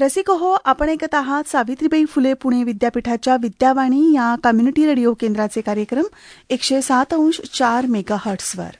रसिक 0.00 0.30
हो 0.30 0.56
आपण 0.64 0.88
ऐकत 0.88 1.14
आहात 1.14 1.48
सावित्रीबाई 1.48 2.04
फुले 2.04 2.32
पुणे 2.34 2.62
विद्यापीठाच्या 2.64 3.36
विद्यावाणी 3.42 4.12
या 4.14 4.34
कम्युनिटी 4.44 4.86
रेडिओ 4.86 5.12
केंद्राचे 5.14 5.60
कार्यक्रम 5.60 6.02
एकशे 6.50 6.82
सात 6.82 7.14
अंश 7.14 7.40
चार 7.54 7.86
मेगा 7.86 8.16
हर्ट्सवर 8.18 8.76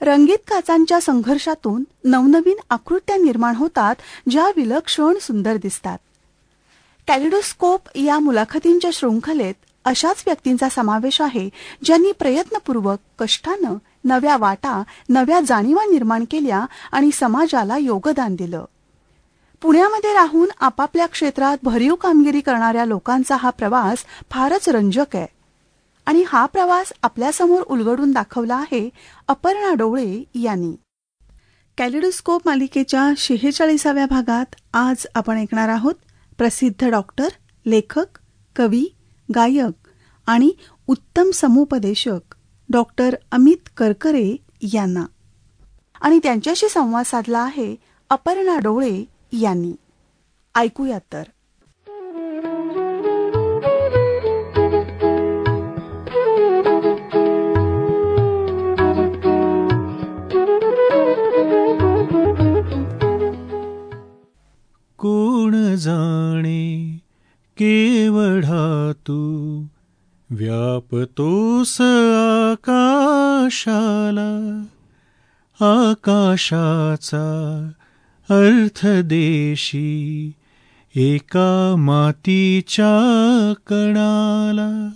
रंगीत 0.00 0.38
काचांच्या 0.48 1.00
संघर्षातून 1.00 1.82
नवनवीन 2.04 2.56
आकृत्या 2.70 3.16
निर्माण 3.16 3.56
होतात 3.56 3.94
ज्या 4.30 4.46
विलक्षण 4.56 5.18
सुंदर 5.20 5.56
दिसतात. 5.56 5.98
कॅलिडोस्कोप 7.08 7.88
या 7.94 8.18
मुलाखतींच्या 8.18 8.90
शृंखलेत 8.92 9.54
अशाच 9.84 10.22
व्यक्तींचा 10.26 10.68
समावेश 10.68 11.20
आहे 11.20 11.48
ज्यांनी 11.84 12.12
प्रयत्नपूर्वक 12.12 12.98
कष्टानं 13.18 13.76
नव्या 14.04 14.36
वाटा 14.36 14.82
नव्या 15.08 15.40
जाणीवा 15.40 15.84
निर्माण 15.90 16.24
केल्या 16.30 16.64
आणि 16.92 17.10
समाजाला 17.14 17.78
योगदान 17.78 18.34
दिलं. 18.34 18.64
पुण्यामध्ये 19.64 20.12
राहून 20.12 20.48
आपापल्या 20.60 21.06
क्षेत्रात 21.06 21.58
भरीव 21.62 21.94
कामगिरी 21.94 22.40
करणाऱ्या 22.40 22.84
लोकांचा 22.84 23.36
हा 23.36 23.50
प्रवास 23.50 24.04
फारच 24.30 24.68
रंजक 24.68 25.16
आहे. 25.16 25.26
आणि 26.06 26.24
हा 26.28 26.46
प्रवास 26.46 26.92
आपल्यासमोर 27.02 27.62
उलगडून 27.62 28.12
दाखवला 28.12 28.54
आहे 28.54 28.90
अपर्णा 29.28 29.74
डोळे 29.74 30.24
यांनी. 30.34 30.72
कॅलिडोस्कोप 31.78 32.42
मालिकेच्या 32.44 33.12
शेहेचाळीसाव्या 33.16 34.06
भागात 34.06 34.54
आज 34.74 35.06
आपण 35.14 35.36
ऐकणार 35.36 35.68
आहोत 35.68 35.94
प्रसिद्ध 36.38 36.88
डॉक्टर 36.88 37.28
लेखक 37.66 38.18
कवी 38.56 38.84
गायक 39.34 39.88
आणि 40.26 40.52
उत्तम 40.86 41.30
समुपदेशक 41.30 42.34
डॉक्टर 42.68 43.14
अमित 43.32 43.68
करकरे 43.76 44.36
यांना. 44.60 45.06
आणि 46.00 46.18
त्यांच्याशी 46.22 46.68
संवाद 46.68 47.04
साधला 47.04 47.38
आहे 47.38 47.76
अपर्णा 48.10 48.58
डोळे 48.58 49.13
यांनी. 49.32 49.72
ऐकूयात 50.54 51.00
तर. 51.12 51.22
कोण 64.98 65.74
जाणे 65.74 66.98
केवढा 67.56 68.92
तू 68.96 69.62
व्यापतोस 70.30 71.80
आकाशाला 71.80 74.62
आकाशाचा 75.60 77.70
अर्थदेशी 78.30 80.32
एका 80.96 81.74
मातीच्या 81.78 83.52
कणाला. 83.66 84.88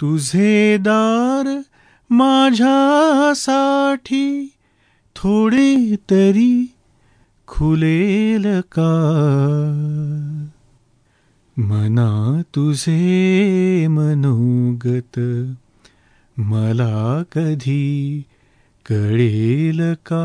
तुझे 0.00 0.76
दार 0.80 1.60
माझ्यासाठी 2.10 4.52
थोडे 5.16 5.96
तरी 5.96 6.66
खुलेल 7.46 8.60
का? 8.60 8.90
मना 11.58 12.42
तुझे 12.54 13.86
मनोगत 13.86 15.20
मला 16.40 17.22
कधी 17.32 18.22
कळेल 18.86 19.94
का? 19.94 20.24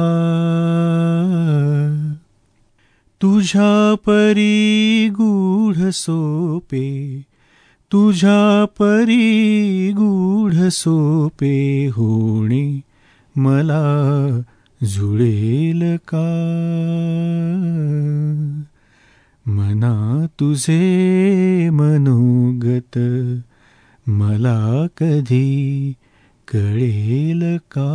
तुझ्या 3.22 3.96
परी 4.06 5.10
गूढ 5.12 5.90
सोपे 5.90 7.22
तुझ्या 7.92 8.66
परी 8.80 9.92
गूढ 9.92 10.54
सोपे 10.54 11.88
होणे 11.88 12.82
मला 13.36 14.42
जुळेल 14.84 15.96
का? 16.08 16.26
मना 19.48 20.26
तुझे 20.40 21.70
मनोगत 21.70 23.00
मला 24.10 24.86
कधी 24.98 25.94
कळेल 26.54 27.58
का? 27.58 27.88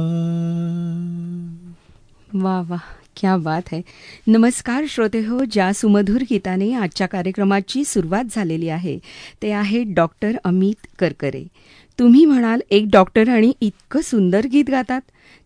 वा 2.35 2.63
वा 2.69 2.77
क्या 3.17 3.37
बात 3.37 3.63
है. 3.73 3.81
नमस्कार 4.27 4.85
श्रोते 4.89 5.27
हो 5.27 5.45
ज्या 5.53 5.73
सुमधुर 5.73 6.23
गीताने 6.31 6.73
आजच्या 6.75 7.07
कार्यक्रमाची 7.07 7.85
सुरुवात 7.85 8.25
झालेली 8.31 8.69
आहे 8.69 8.99
ते 9.43 9.53
आहे 9.53 9.83
डॉक्टर 9.83 10.31
अमित 10.45 10.87
करकरे. 10.99 11.49
तुम्ही 11.99 12.25
म्हणाल 12.25 12.61
एक 12.71 12.87
डॉक्टर 12.93 13.29
आणि 13.29 13.53
इतकं 13.61 14.01
सुंदर 14.01 14.47
गीत 14.47 14.71
गातात? 14.71 15.01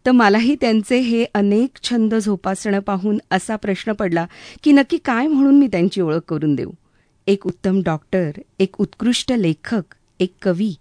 तर 0.07 0.11
मलाही 0.11 0.57
त्यांचे 0.61 0.99
हे 0.99 1.25
अनेक 1.35 1.71
छंद 1.83 2.15
झोपासणं 2.15 2.79
पाहून 2.79 3.19
असा 3.31 3.57
प्रश्न 3.57 3.93
पडला 3.93 4.27
की 4.63 4.73
नक्की 4.73 4.99
काय 5.05 5.27
म्हणून 5.27 5.59
मी 5.59 5.67
त्यांची 5.67 6.01
ओळख 6.01 6.21
करून 6.29 6.55
देऊ? 6.55 6.71
एक 7.27 7.47
उत्तम 7.47 7.83
डॉक्टर 7.83 8.31
एक 8.59 8.81
उत्कृष्ट 8.81 9.33
लेखक 9.33 9.95
एक 10.21 10.33
कवी 10.43 10.75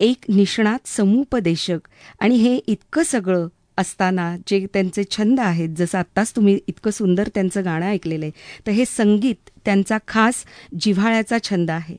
एक 0.00 0.16
निष्णात 0.28 0.78
समुपदेशक. 0.86 1.78
आणि 2.20 2.34
हे 2.34 2.56
इतकं 2.56 3.02
सगळं 3.02 3.48
असताना 3.78 4.36
जे 4.46 4.66
त्यांचे 4.72 5.02
छंद 5.10 5.40
आहेत 5.40 5.68
जसं 5.76 5.98
आत्ताच 5.98 6.36
तुम्ही 6.36 6.58
इतकं 6.66 6.90
सुंदर 6.90 7.28
त्यांचं 7.34 7.64
गाणं 7.64 7.86
ऐकलेलं 7.86 8.24
आहे 8.24 8.32
तर 8.66 8.72
हे 8.72 8.84
संगीत 8.84 9.50
त्यांचा 9.64 9.98
खास 10.08 10.34
जिव्हाळ्याचा 10.80 11.38
छंद 11.38 11.70
आहे. 11.70 11.96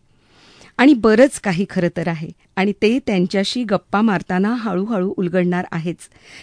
आणि 0.78 0.94
बरंच 0.94 1.40
काही 1.40 1.66
खरं 1.70 1.88
तर 1.98 2.08
आहे. 2.08 2.30
आणि 2.56 2.72
ते 2.72 3.00
त्यांच्याशी 3.00 3.64
गप्पा 3.64 4.02
मारताना 4.02 4.50
हळूहळू 4.50 5.14
उलगडणार 5.18 5.66
आहेच. 5.72 5.98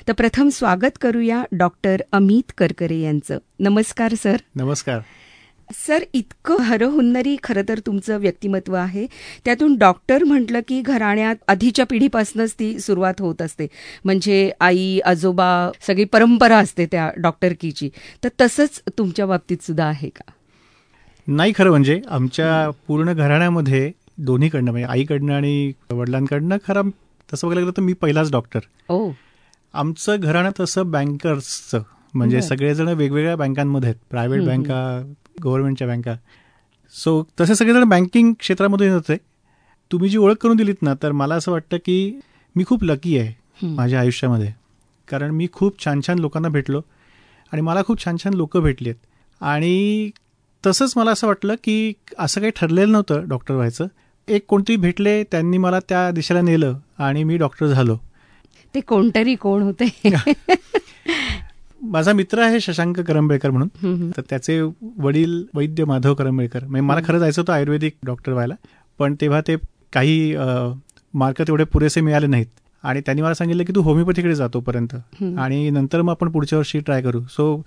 तर 0.09 0.13
प्रथम 0.13 0.49
स्वागत 0.49 0.99
करूया 1.01 1.45
डॉक्टर 1.53 2.01
अमित 2.13 2.53
करकरे 2.59 3.01
यांचं. 3.01 3.39
नमस्कार 3.61 4.15
सर. 4.15 4.37
नमस्कार. 4.55 4.99
सर 5.73 6.05
इतकं 6.13 6.59
हरहुन्नरी 6.59 7.37
खरं 7.43 7.63
तर 7.69 7.79
तुमचं 7.79 8.19
व्यक्तिमत्व 8.19 8.75
आहे. 8.75 9.07
त्यातून 9.45 9.77
डॉक्टर 9.77 10.25
म्हटलं 10.25 10.61
की 10.69 10.81
घराण्यात 10.81 11.37
आधीच्या 11.49 11.87
पिढीपासूनच 11.87 12.55
ती 12.59 12.79
सुरुवात 12.79 13.15
होत 13.19 13.43
असते. 13.43 13.67
म्हणजे 14.05 14.53
आई 14.61 14.99
आजोबा 14.99 15.71
सगळी 15.87 16.05
परंपरा 16.05 16.59
असते 16.59 16.87
त्या 16.87 17.11
डॉक्टरकीची 17.17 17.91
तर 18.25 18.29
तसंच 18.41 18.83
तुमच्या 18.99 19.27
बाबतीत 19.27 19.57
सुद्धा 19.63 19.85
आहे 19.85 20.09
का? 20.09 20.31
नाही 21.27 21.53
खरं 21.59 21.71
म्हणजे 21.71 22.01
आमच्या 22.09 22.71
पूर्ण 22.87 23.13
घराण्यामध्ये 23.13 23.93
दोन्हीकडनं 24.19 24.71
म्हणजे 24.71 24.87
आईकडनं 24.89 25.33
आणि 25.33 25.73
वडिलांकडनं 25.91 26.57
खरं 26.69 26.89
तसं 27.35 27.47
बघायला 27.47 27.61
गेलं 27.61 27.77
तर 27.77 27.83
मी 27.83 27.93
पहिलाच 27.93 28.33
डॉक्टर. 28.33 28.61
ओ. 28.89 29.11
आमचं 29.75 30.17
घराणं 30.21 30.51
तसं 30.61 30.91
बँकर्सचं 30.91 31.83
म्हणजे. 32.15 32.43
सगळेजण 32.43 32.89
वेगवेगळ्या 32.89 33.37
बँकांमध्ये 33.37 33.89
आहेत 33.89 34.01
प्रायव्हेट 34.11 34.43
बँका 34.43 35.13
गव्हर्नमेंटच्या 35.45 35.89
बँका. 35.89 36.15
सो 36.93 37.29
तसे 37.41 37.55
सगळेजण 37.55 37.85
बँकिंग 37.85 38.33
क्षेत्रामध्ये 38.39 38.89
होते. 38.89 39.17
तुम्ही 39.93 40.09
जी 40.09 40.19
ओळख 40.19 40.37
करून 40.37 40.57
दिलीत 40.57 40.83
ना 40.83 40.95
तर 41.03 41.13
मला 41.13 41.35
असं 41.35 41.53
वाटतं 41.53 41.77
की 41.77 42.21
मी 42.57 42.65
खूप 42.65 42.85
लकी 42.85 43.19
आहे. 43.19 43.45
माझ्या 43.67 44.01
आयुष्यामध्ये. 44.01 44.53
कारण 45.09 45.31
मी 45.31 45.47
खूप 45.53 45.85
छान 45.85 46.01
छान 46.07 46.19
लोकांना 46.19 46.49
भेटलो 46.49 46.81
आणि 47.53 47.63
मला 47.63 47.83
खूप 47.83 48.05
छान 48.05 48.17
छान 48.25 48.35
लोकं 48.35 48.61
भेटली 48.61 48.89
आहेत. 48.89 49.07
आणि 49.43 50.11
तसंच 50.67 50.93
मला 50.97 51.11
असं 51.11 51.27
वाटलं 51.27 51.55
की 51.65 51.93
असं 52.19 52.41
काही 52.41 52.53
ठरलेलं 52.57 52.93
नव्हतं 52.93 53.29
डॉक्टर 53.29 53.55
व्हायचं. 53.55 53.87
एक 54.29 54.45
कोणतरी 54.49 54.77
भेटले 54.77 55.25
त्यांनी 55.25 55.59
मला 55.59 55.81
त्या 55.81 56.11
दिशेला 56.11 56.41
नेलं 56.41 56.79
आणि 56.99 57.25
मी 57.25 57.37
डॉक्टर 57.37 57.67
झालो. 57.67 57.97
ते 58.75 58.81
कोणतरी 58.81 59.35
कोण 59.35 59.63
होते? 59.63 59.85
माझा 61.91 62.13
मित्र 62.13 62.43
आहे 62.43 62.61
शशांक 62.61 63.01
करंबेळकर 63.01 63.51
म्हणून. 63.51 64.11
तर 64.17 64.23
त्याचे 64.31 64.61
वडील 64.99 65.43
वैद्य 65.55 65.85
माधव 65.85 66.15
करंबेळकर. 66.15 66.65
म्हणजे 66.65 66.87
मला 66.87 67.01
खरं 67.05 67.19
जायचं 67.19 67.41
होतं 67.43 67.53
आयुर्वेदिक 67.53 67.97
डॉक्टर 68.07 68.33
व्हायला. 68.33 68.55
पण 68.99 69.15
तेव्हा 69.21 69.41
ते 69.41 69.57
काही 69.93 70.35
मार्क 71.15 71.43
तेवढे 71.43 71.65
पुरेसे 71.65 72.01
मिळाले 72.01 72.27
नाहीत. 72.27 72.47
आणि 72.85 73.01
त्यांनी 73.01 73.23
मला 73.23 73.35
सांगितलं 73.35 73.65
की 73.65 73.73
तू 73.75 73.83
होमिओपॅथीकडे 73.83 74.35
जातोपर्यंत. 74.35 74.95
आणि 75.39 75.69
नंतर 75.71 76.03
मग 76.03 76.11
आपण 76.11 76.31
पुढच्या 76.31 76.59
वर्षी 76.59 76.81
ट्राय 76.81 77.03
करू. 77.03 77.21
सो 77.31 77.63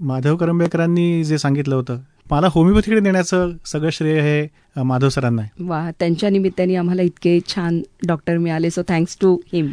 माधव 0.00 0.36
करंबेकरांनी 0.36 1.24
जे 1.24 1.38
सांगितलं 1.38 1.74
होतं 1.74 1.98
मला 2.30 2.48
होमिओपॅथीकडे 2.52 3.00
नेण्याचं 3.00 3.52
सगळं 3.66 3.90
श्रेय 3.92 4.20
हे 4.20 4.82
माधव 4.82 5.08
सरांना 5.08 5.42
आहे. 5.42 5.64
वा 5.64 5.90
त्यांच्या 5.98 6.30
निमित्ताने 6.30 6.74
आम्हाला 6.76 7.02
इतके 7.02 7.38
छान 7.48 7.80
डॉक्टर 8.06 8.38
मिळाले 8.38 8.70
so 8.70 8.82
thanks 8.88 9.16
to 9.20 9.34
him 9.52 9.70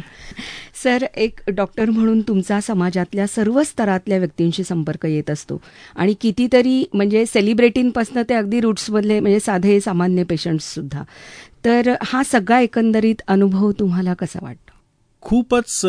sir 0.82 1.04
एक 1.16 1.40
डॉक्टर 1.48 1.90
म्हणून 1.90 2.20
तुमचा 2.28 2.60
समाजातल्या 2.60 3.26
सर्व 3.26 3.62
स्तरातल्या 3.62 4.18
व्यक्तींशी 4.18 4.64
संपर्क 4.64 5.06
येत 5.06 5.30
असतो. 5.30 5.60
आणि 5.96 6.14
कितीतरी 6.20 6.84
म्हणजे 6.94 7.24
सेलिब्रिटींपासून 7.26 8.22
ते 8.28 8.34
अगदी 8.34 8.60
रूट्समधले 8.60 9.20
म्हणजे 9.20 9.40
साधे 9.40 9.80
सामान्य 9.80 10.22
पेशंट्ससुद्धा 10.24 11.02
तर 11.64 11.94
हा 12.02 12.22
सगळा 12.26 12.60
एकंदरीत 12.60 13.22
अनुभव 13.28 13.70
तुम्हाला 13.78 14.14
कसा 14.14 14.38
वाटतो? 14.42 14.72
खूपच 15.22 15.80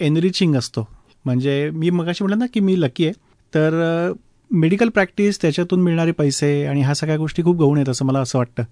एनरिचिंग 0.00 0.56
असतो. 0.56 0.88
म्हणजे 1.24 1.70
मी 1.70 1.90
मगाशी 1.90 2.24
म्हटलं 2.24 2.38
ना 2.38 2.46
की 2.54 2.60
मी 2.60 2.80
लकी 2.80 3.04
आहे. 3.04 3.12
तर 3.52 4.12
मेडिकल 4.50 4.88
प्रॅक्टिस 4.88 5.40
त्याच्यातून 5.42 5.80
मिळणारे 5.82 6.12
पैसे 6.12 6.64
आणि 6.66 6.82
ह्या 6.82 6.94
सगळ्या 6.94 7.16
गोष्टी 7.16 7.42
खूप 7.42 7.56
गौण 7.56 7.76
आहेत 7.76 7.88
असं 7.88 8.04
मला 8.04 8.20
असं 8.20 8.38
वाटतं. 8.38 8.62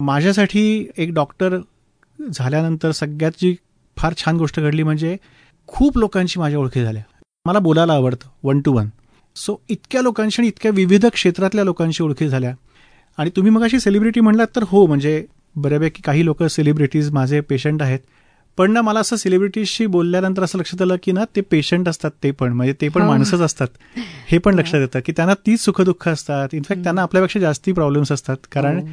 माझ्यासाठी 0.00 0.86
एक 0.96 1.12
डॉक्टर 1.14 1.56
झाल्यानंतर 2.18 2.90
सगळ्यात 2.90 3.32
जी 3.40 3.54
फार 3.96 4.14
छान 4.16 4.36
गोष्ट 4.36 4.60
घडली 4.60 4.82
म्हणजे 4.82 5.16
खूप 5.68 5.98
लोकांची 5.98 6.40
माझ्या 6.40 6.58
ओळखी 6.58 6.82
झाल्या. 6.82 7.02
मला 7.46 7.58
बोलायला 7.58 7.92
आवडतं 7.92 8.28
वन 8.44 8.60
टू 8.60 8.72
वन 8.72 8.88
सो 9.36 9.56
इतक्या 9.68 10.02
लोकांशी 10.02 10.42
आणि 10.42 10.48
इतक्या 10.48 10.70
विविध 10.74 11.06
क्षेत्रातल्या 11.06 11.64
लोकांशी 11.64 12.02
ओळखी 12.04 12.28
झाल्या. 12.28 12.54
आणि 13.18 13.30
तुम्ही 13.36 13.52
मग 13.52 13.62
अशी 13.64 13.80
सेलिब्रिटी 13.80 14.20
म्हणलात 14.20 14.46
तर 14.56 14.64
हो 14.68 14.86
म्हणजे 14.86 15.24
बऱ्यापैकी 15.56 16.02
काही 16.02 16.24
लोक 16.24 16.42
सेलिब्रिटीज 16.42 17.10
माझे 17.10 17.40
पेशंट 17.40 17.82
आहेत. 17.82 18.00
पण 18.58 18.70
ना 18.72 18.82
मला 18.82 19.00
असं 19.00 19.16
सेलिब्रिटीजशी 19.16 19.86
बोलल्यानंतर 19.86 20.42
असं 20.42 20.58
लक्षात 20.58 20.82
आलं 20.82 20.96
की 21.02 21.12
ना 21.12 21.24
ते 21.36 21.40
पेशंट 21.40 21.88
असतात 21.88 22.10
ते 22.22 22.30
पण 22.30 22.52
म्हणजे 22.52 22.72
ते 22.80 22.88
पण 22.88 23.02
हो. 23.02 23.08
माणसंच 23.08 23.40
असतात. 23.40 23.68
हे 24.28 24.38
पण 24.38 24.54
लक्षात 24.54 24.80
येतं 24.80 25.00
की 25.06 25.12
त्यांना 25.12 25.34
तीच 25.46 25.60
सुखदुःख 25.60 26.08
असतात. 26.08 26.48
इनफॅक्ट 26.52 26.82
त्यांना 26.82 27.02
आपल्यापेक्षा 27.02 27.40
जास्ती 27.40 27.72
प्रॉब्लेम्स 27.72 28.12
असतात. 28.12 28.36
कारण 28.52 28.78
हो, 28.78 28.86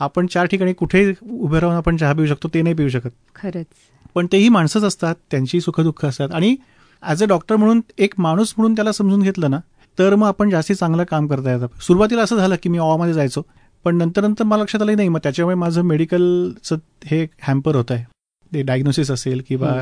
आपण 0.00 0.26
चार 0.26 0.46
ठिकाणी 0.46 0.72
कुठे 0.72 1.12
उभे 1.22 1.60
राहून 1.60 1.76
आपण 1.76 1.96
चहा 1.96 2.12
पिऊ 2.12 2.26
शकतो 2.26 2.48
ते 2.54 2.62
नाही 2.62 2.74
पिऊ 2.74 2.88
शकत. 2.88 3.10
खरंच. 3.34 3.66
पण 4.14 4.26
तेही 4.32 4.48
माणसंच 4.48 4.84
असतात 4.84 5.14
त्यांची 5.30 5.60
सुखदुःख 5.60 6.04
असतात. 6.04 6.32
आणि 6.32 6.56
ॲज 7.02 7.22
अ 7.22 7.26
डॉक्टर 7.26 7.56
म्हणून 7.56 7.80
एक 7.98 8.14
माणूस 8.18 8.54
म्हणून 8.56 8.74
त्याला 8.74 8.92
समजून 8.92 9.22
घेतलं 9.22 9.50
ना 9.50 9.58
तर 9.98 10.14
मग 10.14 10.26
आपण 10.26 10.50
जास्ती 10.50 10.74
चांगलं 10.74 11.04
काम 11.04 11.26
करता 11.26 11.52
येतं. 11.52 11.66
सुरुवातीला 11.80 12.22
असं 12.22 12.36
झालं 12.36 12.56
की 12.62 12.68
मी 12.68 12.78
ऑवामध्ये 12.78 13.14
जायचो 13.14 13.42
पण 13.84 13.96
नंतर 13.96 14.22
नंतर 14.22 14.44
मला 14.44 14.62
लक्षात 14.62 14.82
आलं 14.82 14.96
नाही. 14.96 15.08
मग 15.08 15.18
त्याच्यामुळे 15.22 15.56
माझं 15.56 15.82
मेडिकलचं 15.82 16.76
हे 17.04 17.26
हॅम्पर 17.42 17.76
होत 17.76 17.90
आहे 17.90 18.04
ते 18.52 18.62
डायग्नोसिस 18.62 19.10
असेल 19.10 19.42
किंवा. 19.48 19.72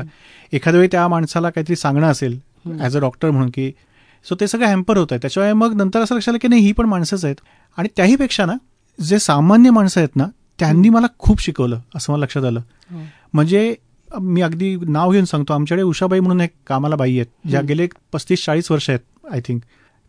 एखाद्या 0.53 0.79
वेळी 0.79 0.89
त्या 0.91 1.07
माणसाला 1.07 1.49
काहीतरी 1.49 1.75
सांगणं 1.75 2.07
असेल. 2.07 2.39
ॲज 2.79 2.97
अ 2.97 2.99
डॉक्टर 2.99 3.31
म्हणून 3.31 3.49
की 3.49 3.71
सो 4.25 4.35
ते 4.39 4.47
सगळं 4.47 4.67
हॅम्पर 4.67 4.97
होत 4.97 5.07
आहे 5.11 5.19
त्याच्यामुळे 5.21 5.53
मग 5.53 5.73
नंतर 5.75 6.01
असं 6.01 6.15
लक्षात 6.15 6.31
आलं 6.31 6.39
की 6.41 6.47
नाही 6.47 6.61
ही 6.61 6.71
पण 6.71 6.85
माणसंच 6.85 7.25
आहेत 7.25 7.35
आणि 7.77 7.89
त्याहीपेक्षा 7.97 8.45
ना 8.45 8.53
जे 8.99 9.19
सामान्य 9.19 9.69
माणसं 9.69 9.99
आहेत 9.99 10.15
ना 10.15 10.25
त्यांनी 10.59 10.89
मला 10.89 11.07
खूप 11.19 11.41
शिकवलं 11.41 11.79
असं 11.95 12.13
मला 12.13 12.21
लक्षात 12.23 12.43
आलं 12.43 12.59
हो. 12.91 12.99
म्हणजे 13.33 13.75
मी 14.09 14.41
अगदी 14.41 14.75
नाव 14.87 15.11
घेऊन 15.11 15.25
सांगतो 15.25 15.53
आमच्याकडे 15.53 15.83
उषाबाई 15.83 16.19
म्हणून 16.19 16.41
एक 16.41 16.51
कामाला 16.67 16.95
बाई 16.95 17.15
आहेत 17.15 17.49
ज्या. 17.49 17.61
गेले 17.61 17.87
पस्तीस 18.13 18.45
चाळीस 18.45 18.71
वर्ष 18.71 18.89
आहेत 18.89 19.27
आय 19.31 19.41
थिंक 19.45 19.61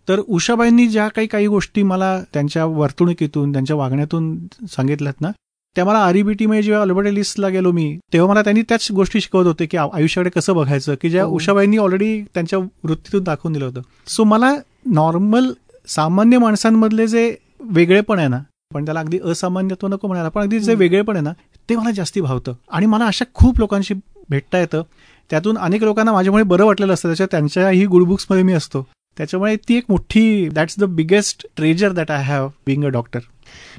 तर 0.09 0.21
उषाबाईंनी 0.29 0.87
ज्या 0.89 1.07
काही 1.09 1.27
काही 1.27 1.47
गोष्टी 1.47 1.83
मला 1.83 2.19
त्यांच्या 2.33 2.65
वर्तणुकीतून 2.65 3.53
त्यांच्या 3.53 3.77
वागण्यातून 3.77 4.37
सांगितल्यात 4.71 5.21
ना 5.21 5.31
त्या 5.77 5.85
मला 5.85 5.99
आरईबीटीमध्ये 5.99 6.63
जेव्हा 6.63 6.81
अल्बर्टेलिस्टला 6.83 7.49
गेलो 7.49 7.71
मी 7.73 7.97
तेव्हा 8.13 8.29
मला 8.29 8.43
त्यांनी 8.43 8.63
त्याच 8.63 8.91
गोष्टी 8.93 9.21
शिकवत 9.21 9.47
होते 9.47 9.67
की 9.67 9.77
आयुष्याकडे 9.77 10.31
कसं 10.31 10.55
बघायचं 10.55 10.95
की 11.03 11.11
ज्या 11.11 11.25
हो. 11.25 11.35
उषाबाईंनी 11.37 11.77
ऑलरेडी 11.77 12.21
त्यांच्या 12.35 12.59
वृत्तीतून 12.59 13.23
दाखवून 13.25 13.53
दिलं 13.53 13.65
होतं. 13.65 13.81
सो 14.07 14.25
मला 14.25 14.55
नॉर्मल 14.87 15.53
सामान्य 15.89 16.39
माणसांमधले 16.39 17.07
जे 17.07 17.35
वेगळेपण 17.71 18.19
आहे 18.19 18.29
ना 18.29 18.39
पण 18.75 18.85
त्याला 18.85 19.01
अगदी 19.01 19.19
असामान्यत्व 19.25 19.89
नको 19.89 20.07
म्हणायला 20.07 20.29
पण 20.29 20.43
अगदी 20.43 20.61
जे. 20.61 20.75
वेगळेपण 20.75 21.17
आहे 21.17 21.25
ना 21.25 21.33
ते 21.69 21.77
मला 21.77 21.91
जास्ती 21.91 22.21
भावतं. 22.21 22.53
आणि 22.71 22.87
मला 22.87 23.07
अशा 23.07 23.25
खूप 23.35 23.59
लोकांशी 23.59 23.95
भेटता 24.31 24.59
येतं. 24.59 24.83
त्यातून 25.31 25.59
अनेक 25.59 25.83
लोकांना 25.83 26.13
माझ्यामुळे 26.13 26.43
बरं 26.45 26.65
वाटलेलं 26.65 26.93
असतं. 26.93 27.09
त्याच्या 27.09 27.27
त्यांच्याही 27.31 27.85
गुड 27.87 28.03
बुक्समध्ये 28.03 28.45
मी 28.45 28.53
असतो. 28.53 28.87
त्याच्यामुळे 29.17 29.57
ती 29.69 29.77
एक 29.77 29.85
मोठी 29.89 30.49
that's 30.49 30.79
the 30.79 30.85
biggest 30.85 31.47
treasure 31.57 31.93
that 31.93 32.11
I 32.11 32.23
have 32.23 32.49
being 32.67 32.85
a 32.85 32.89
doctor 32.89 33.21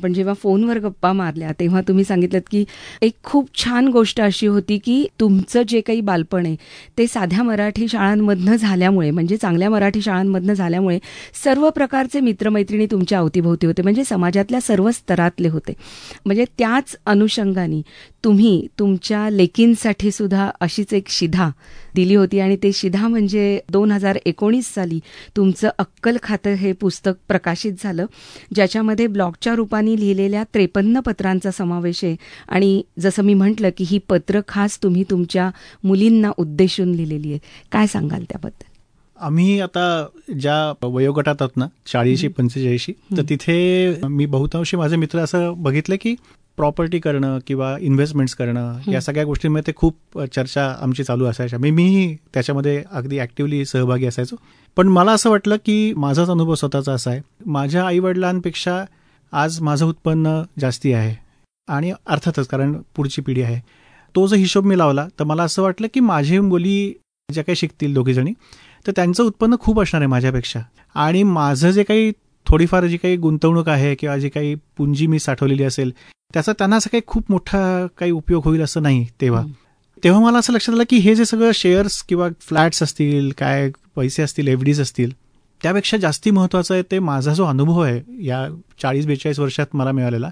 पण 0.04 0.14
जेव्हा 0.14 0.34
फोनवर 0.34 0.78
गप्पा 0.80 1.12
मारल्या 1.14 1.52
तेव्हा 1.60 1.82
तुम्ही 1.82 2.04
सांगितलं 2.04 2.40
की 2.52 2.64
एक 3.02 3.14
खूप 3.24 3.50
छान 3.56 3.88
गोष्ट 3.88 4.22
अशी 4.22 4.48
होती 4.48 4.78
की 4.78 5.06
तुमचं 5.20 5.62
जे 5.68 5.82
काही 5.82 6.02
बालपण 6.02 6.46
आहे 6.46 6.56
ते 6.98 7.08
साध्या 7.08 7.44
मराठी 7.44 7.88
शाळांमधनं 7.88 8.56
झाल्यामुळे 8.56 9.12
म्हणजे 9.12 9.38
चांगल्या 9.38 9.70
मराठी 9.70 10.02
शाळांमधनं 10.02 10.54
झाल्यामुळे 10.54 11.00
सर्व 11.44 11.70
प्रकारचे 11.70 12.20
मित्रमैत्रिणी 12.20 12.86
तुमच्या 12.86 13.20
अवतीभोवती 13.20 13.68
होते 13.68 13.82
म्हणजे 13.82 14.04
समाजातल्या 14.04 14.60
सर्व 14.62 14.90
स्तरातले 14.92 15.48
होते. 15.48 15.74
म्हणजे 16.26 16.46
त्याच 16.58 16.96
अनुषंगाने 17.06 17.82
तुम्ही 18.24 18.68
तुमच्या 18.80 19.30
लेकींसाठी 19.30 20.12
सुद्धा 20.12 20.50
अशीच 20.62 20.94
एक 20.94 21.10
शिधा 21.10 21.50
दिली 21.96 22.16
होती 22.16 22.40
आणि 22.40 22.56
ते 22.64 22.72
शिधा 22.74 23.08
म्हणजे 23.08 23.60
दोन 23.72 23.92
हजार 23.92 24.18
एकोणीस 24.26 24.74
साली 24.74 25.00
तुमचं 25.38 25.70
अक्कल 25.78 26.18
खातं 26.24 26.54
हे 26.54 26.72
पुस्तक 26.74 27.14
प्रकाशित 27.28 27.74
झालं 27.84 28.06
ज्याच्यामध्ये 28.56 29.08
ब्लॉगच्या 29.08 29.56
रूपाने 29.64 30.00
लिहिलेल्या 30.00 30.44
त्रेपन्न 30.54 31.00
पत्रांचा 31.00 31.52
समावेश 31.52 32.04
आहे. 32.04 32.16
आणि 32.50 32.82
जसं 33.00 33.24
मी 33.24 33.34
म्हटलं 33.34 33.70
की 33.78 33.86
ही 33.88 33.98
पत्र 34.10 34.42
खास 34.48 34.78
तुम्ही 34.84 35.04
तुमच्या 35.10 35.50
मुलींना 35.84 36.32
उद्देशून 36.38 36.92
लिहिलेली 36.92 37.32
आहे 37.32 37.40
काय 37.72 37.88
सांगाल 37.88 38.24
त्याबद्दल? 38.24 38.72
आम्ही 39.18 39.60
आता 39.62 39.84
ज्या 40.40 40.88
वयोगटात 40.88 41.42
आहोत 41.42 41.58
ना 41.58 41.66
चाळीशी 41.88 42.28
पंचेचाळीशी 42.28 42.92
तर. 43.18 43.22
तिथे 43.30 44.08
मी 44.10 44.26
बहुतांशी 44.26 44.78
माझे 44.78 44.96
मित्र 44.96 45.20
असं 45.20 45.54
बघितलं 45.58 45.96
की 46.02 46.16
प्रॉपर्टी 46.58 47.00
करणं 47.00 47.38
किंवा 47.48 47.76
इन्व्हेस्टमेंट्स 47.82 48.34
करणं. 48.36 48.92
या 48.92 49.02
सगळ्या 49.02 49.24
गोष्टींमध्ये 49.26 49.68
ते 49.68 49.76
खूप 49.76 50.20
चर्चा 50.36 50.66
आमची 50.82 51.04
चालू 51.04 51.26
असायच्या. 51.26 51.60
मी 51.60 51.72
मीही 51.72 52.16
त्याच्यामध्ये 52.34 52.84
अगदी 52.92 53.20
ऍक्टिव्हली 53.20 53.64
सहभागी 53.66 54.06
असायचो. 54.06 54.36
पण 54.78 54.88
मला 54.88 55.12
असं 55.12 55.30
वाटलं 55.30 55.56
की 55.56 55.94
माझाच 55.98 56.30
अनुभव 56.30 56.56
स्वतःचा 56.56 56.94
असा 56.94 57.12
आहे. 57.12 57.22
माझ्या 57.46 57.86
आईवडिलांपेक्षा 57.86 58.84
आज 59.34 59.60
माझं 59.62 59.86
उत्पन्न 59.86 60.42
जास्ती 60.60 60.92
आहे 60.94 61.16
आणि 61.68 61.92
अर्थातच 62.08 62.48
कारण 62.48 62.74
पुढची 62.96 63.22
पिढी 63.22 63.42
आहे. 63.42 63.60
तो 64.16 64.28
जो 64.28 64.36
हिशोब 64.36 64.66
मी 64.66 64.78
लावला 64.78 65.08
तर 65.20 65.24
मला 65.24 65.44
असं 65.44 65.62
वाटलं 65.62 65.88
की 65.94 66.00
माझी 66.00 66.40
मुली 66.40 66.94
ज्या 67.30 67.44
काही 67.44 67.56
शिकतील 67.56 67.94
दोघीजणी 67.94 68.32
तर 68.88 68.92
त्यांचं 68.96 69.24
उत्पन्न 69.24 69.56
खूप 69.60 69.80
असणार 69.82 70.02
आहे 70.02 70.08
माझ्यापेक्षा. 70.08 70.60
आणि 70.96 71.24
माझं 71.24 71.72
जे 71.72 71.84
काही 71.84 72.12
थोडीफार 72.46 72.86
जी 72.86 72.98
काही 72.98 73.16
गुंतवणूक 73.18 73.70
आहे 73.70 73.96
किंवा 73.96 74.18
जी 74.18 74.30
काही 74.30 74.56
पुंजी 74.78 75.08
मी 75.08 75.20
साठवलेली 75.20 75.64
असेल 75.64 75.92
त्याचा 76.34 76.52
त्यांना 76.54 76.76
असं 76.76 76.90
काही 76.92 77.02
खूप 77.08 77.32
मोठा 77.32 77.86
काही 77.98 78.12
उपयोग 78.12 78.46
होईल 78.46 78.62
असं 78.62 78.84
नाही 78.84 79.06
तेव्हा. 79.22 79.44
तेव्हा 80.04 80.22
मला 80.22 80.38
असं 80.38 80.54
लक्षात 80.54 80.76
आलं 80.76 80.84
की 80.90 80.98
हे 80.98 81.16
जे 81.16 81.26
सगळं 81.26 81.52
शेअर्स 81.54 82.02
किंवा 82.04 82.30
फ्लॅट्स 82.40 82.84
असतील 82.84 83.32
काय 83.38 83.70
पैसे 83.96 84.24
असतील 84.24 84.48
एफडीज 84.48 84.82
असतील 84.82 85.12
त्यापेक्षा 85.64 85.98
जास्ती 85.98 86.32
महत्त्वाचं 86.32 86.74
आहे 86.74 86.84
ते 86.84 87.00
माझा 87.00 87.34
जो 87.34 87.46
अनुभव 87.46 87.80
आहे 87.80 88.26
या 88.26 88.48
चाळीस 88.82 89.06
बेचाळीस 89.06 89.40
वर्षात 89.40 89.66
मला 89.74 89.92
मिळालेला 89.92 90.30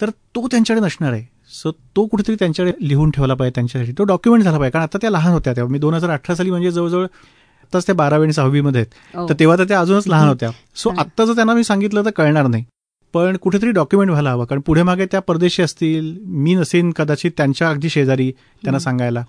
तर 0.00 0.10
तो 0.10 0.46
त्यांच्याकडे 0.46 0.86
नसणार 0.86 1.12
आहे. 1.12 1.24
सो 1.50 1.70
तो 1.70 2.06
कुठेतरी 2.06 2.34
त्यांच्याकडे 2.34 2.88
लिहून 2.88 3.10
ठेवला 3.10 3.34
पाहिजे 3.34 3.52
त्यांच्यासाठी. 3.54 3.92
तो 3.92 4.04
डॉक्युमेंट 4.04 4.44
झाला 4.44 4.58
पाहिजे. 4.58 4.70
कारण 4.70 4.82
आता 4.82 4.98
त्या 5.00 5.10
लहान 5.10 5.32
होत्या 5.32 5.52
तेव्हा. 5.56 5.72
मी 5.72 5.78
दोन 5.78 5.94
हजार 5.94 6.10
अठरा 6.10 6.34
साली 6.34 6.50
म्हणजे 6.50 6.70
जवळजवळ 6.70 7.04
आत्ताच 7.04 7.86
त्या 7.86 7.94
बारावी 7.94 8.24
आणि 8.24 8.32
सहावीमध्ये 8.32 8.80
आहेत. 8.80 9.16
हो. 9.16 9.28
तर 9.28 9.34
तेव्हा 9.40 9.58
तर 9.58 9.64
त्या 9.64 9.80
अजूनच 9.80 10.08
लहान 10.08 10.28
होत्या. 10.28 10.50
सो. 10.76 10.90
आत्ता 10.98 11.24
जर 11.24 11.34
त्यांना 11.34 11.54
मी 11.54 11.64
सांगितलं 11.64 12.04
तर 12.04 12.10
कळणार 12.10 12.46
नाही. 12.46 12.64
पण 13.12 13.36
कुठेतरी 13.36 13.70
डॉक्युमेंट 13.70 14.10
व्हायला 14.10 14.30
हवं. 14.30 14.44
कारण 14.44 14.60
पुढे 14.60 14.82
मागे 14.82 15.06
त्या 15.06 15.20
परदेशी 15.20 15.62
असतील 15.62 16.18
मी 16.24 16.54
नसेन 16.54 16.90
कदाचित 16.90 17.30
त्यांच्या 17.36 17.70
अगदी 17.70 17.88
शेजारी 17.88 18.32
त्यांना. 18.64 18.78
सांगायला. 18.78 19.24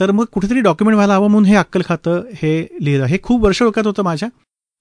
तर 0.00 0.10
मग 0.10 0.24
कुठेतरी 0.24 0.60
डॉक्युमेंट 0.60 0.94
व्हायला 0.94 1.14
हवं 1.14 1.30
म्हणून 1.30 1.44
हे 1.44 1.56
अक्कल 1.56 1.82
खातं 1.88 2.22
हे 2.34 2.78
लिहिलं. 2.80 3.04
हे 3.04 3.18
खूप 3.22 3.44
वर्ष 3.44 3.62
डोक्यात 3.62 3.86
होतं 3.86 4.02
माझ्या. 4.02 4.28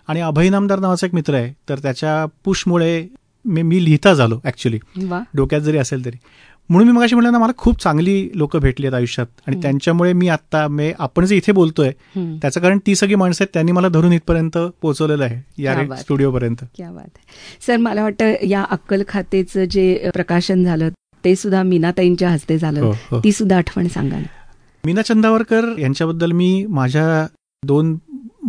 आणि 0.09 0.21
अभय 0.21 0.49
नामदार 0.49 0.79
नावाचा 0.79 1.07
एक 1.07 1.13
मित्र 1.15 1.33
आहे 1.33 1.53
तर 1.69 1.79
त्याच्या 1.79 2.25
पुशमुळे 2.43 3.07
मी 3.45 3.61
मी 3.61 3.83
लिहिता 3.85 4.13
झालो 4.13 4.39
ऍक्च्युली 4.45 4.79
वा 5.05 5.19
डोक्यात 5.35 5.61
जरी 5.61 5.77
असेल 5.77 6.05
तरी 6.05 6.17
म्हणून 6.69 6.87
मी 6.87 6.93
मगाशी 6.93 7.15
म्हटलं 7.15 7.31
ना 7.31 7.37
मला 7.37 7.51
खूप 7.57 7.81
चांगली 7.81 8.29
लोक 8.33 8.57
भेटली 8.57 8.85
आहेत 8.85 8.95
आयुष्यात 8.95 9.27
आणि. 9.47 9.61
त्यांच्यामुळे 9.61 10.11
मी 10.13 10.27
आता 10.29 10.67
मे 10.67 10.91
आपण 10.99 11.25
जे 11.25 11.35
इथे 11.35 11.51
बोलतोय. 11.51 11.91
त्याचं 12.15 12.59
कारण 12.61 12.79
ती 12.87 12.95
सगळी 12.95 13.15
माणसं 13.15 13.43
आहेत 13.43 13.53
त्यांनी 13.53 13.71
मला 13.71 13.87
धरून 13.87 14.13
इथपर्यंत 14.13 14.57
पोहोचवलेलं 14.81 15.23
आहे 15.23 15.63
या. 15.63 15.95
स्टुडिओपर्यंत 15.95 16.63
सर 17.67 17.77
मला 17.77 18.03
वाटतं 18.03 18.33
या 18.47 18.65
अक्कल 18.69 19.03
खातेचं 19.07 19.63
जे 19.63 20.09
प्रकाशन 20.13 20.63
झालं 20.63 20.89
ते 21.23 21.35
सुद्धा 21.35 21.63
मीनाताईंच्या 21.63 22.29
हस्ते 22.29 22.57
झालं 22.57 22.81
हो, 22.81 22.91
हो. 23.11 23.19
ती 23.19 23.31
सुद्धा 23.31 23.57
आठवण 23.57 23.87
सांगा 23.87 24.19
मीना 24.83 25.01
चंदावरकर 25.01 25.73
यांच्याबद्दल 25.77 26.31
मी 26.31 26.65
माझ्या 26.69 27.25
दोन 27.63 27.97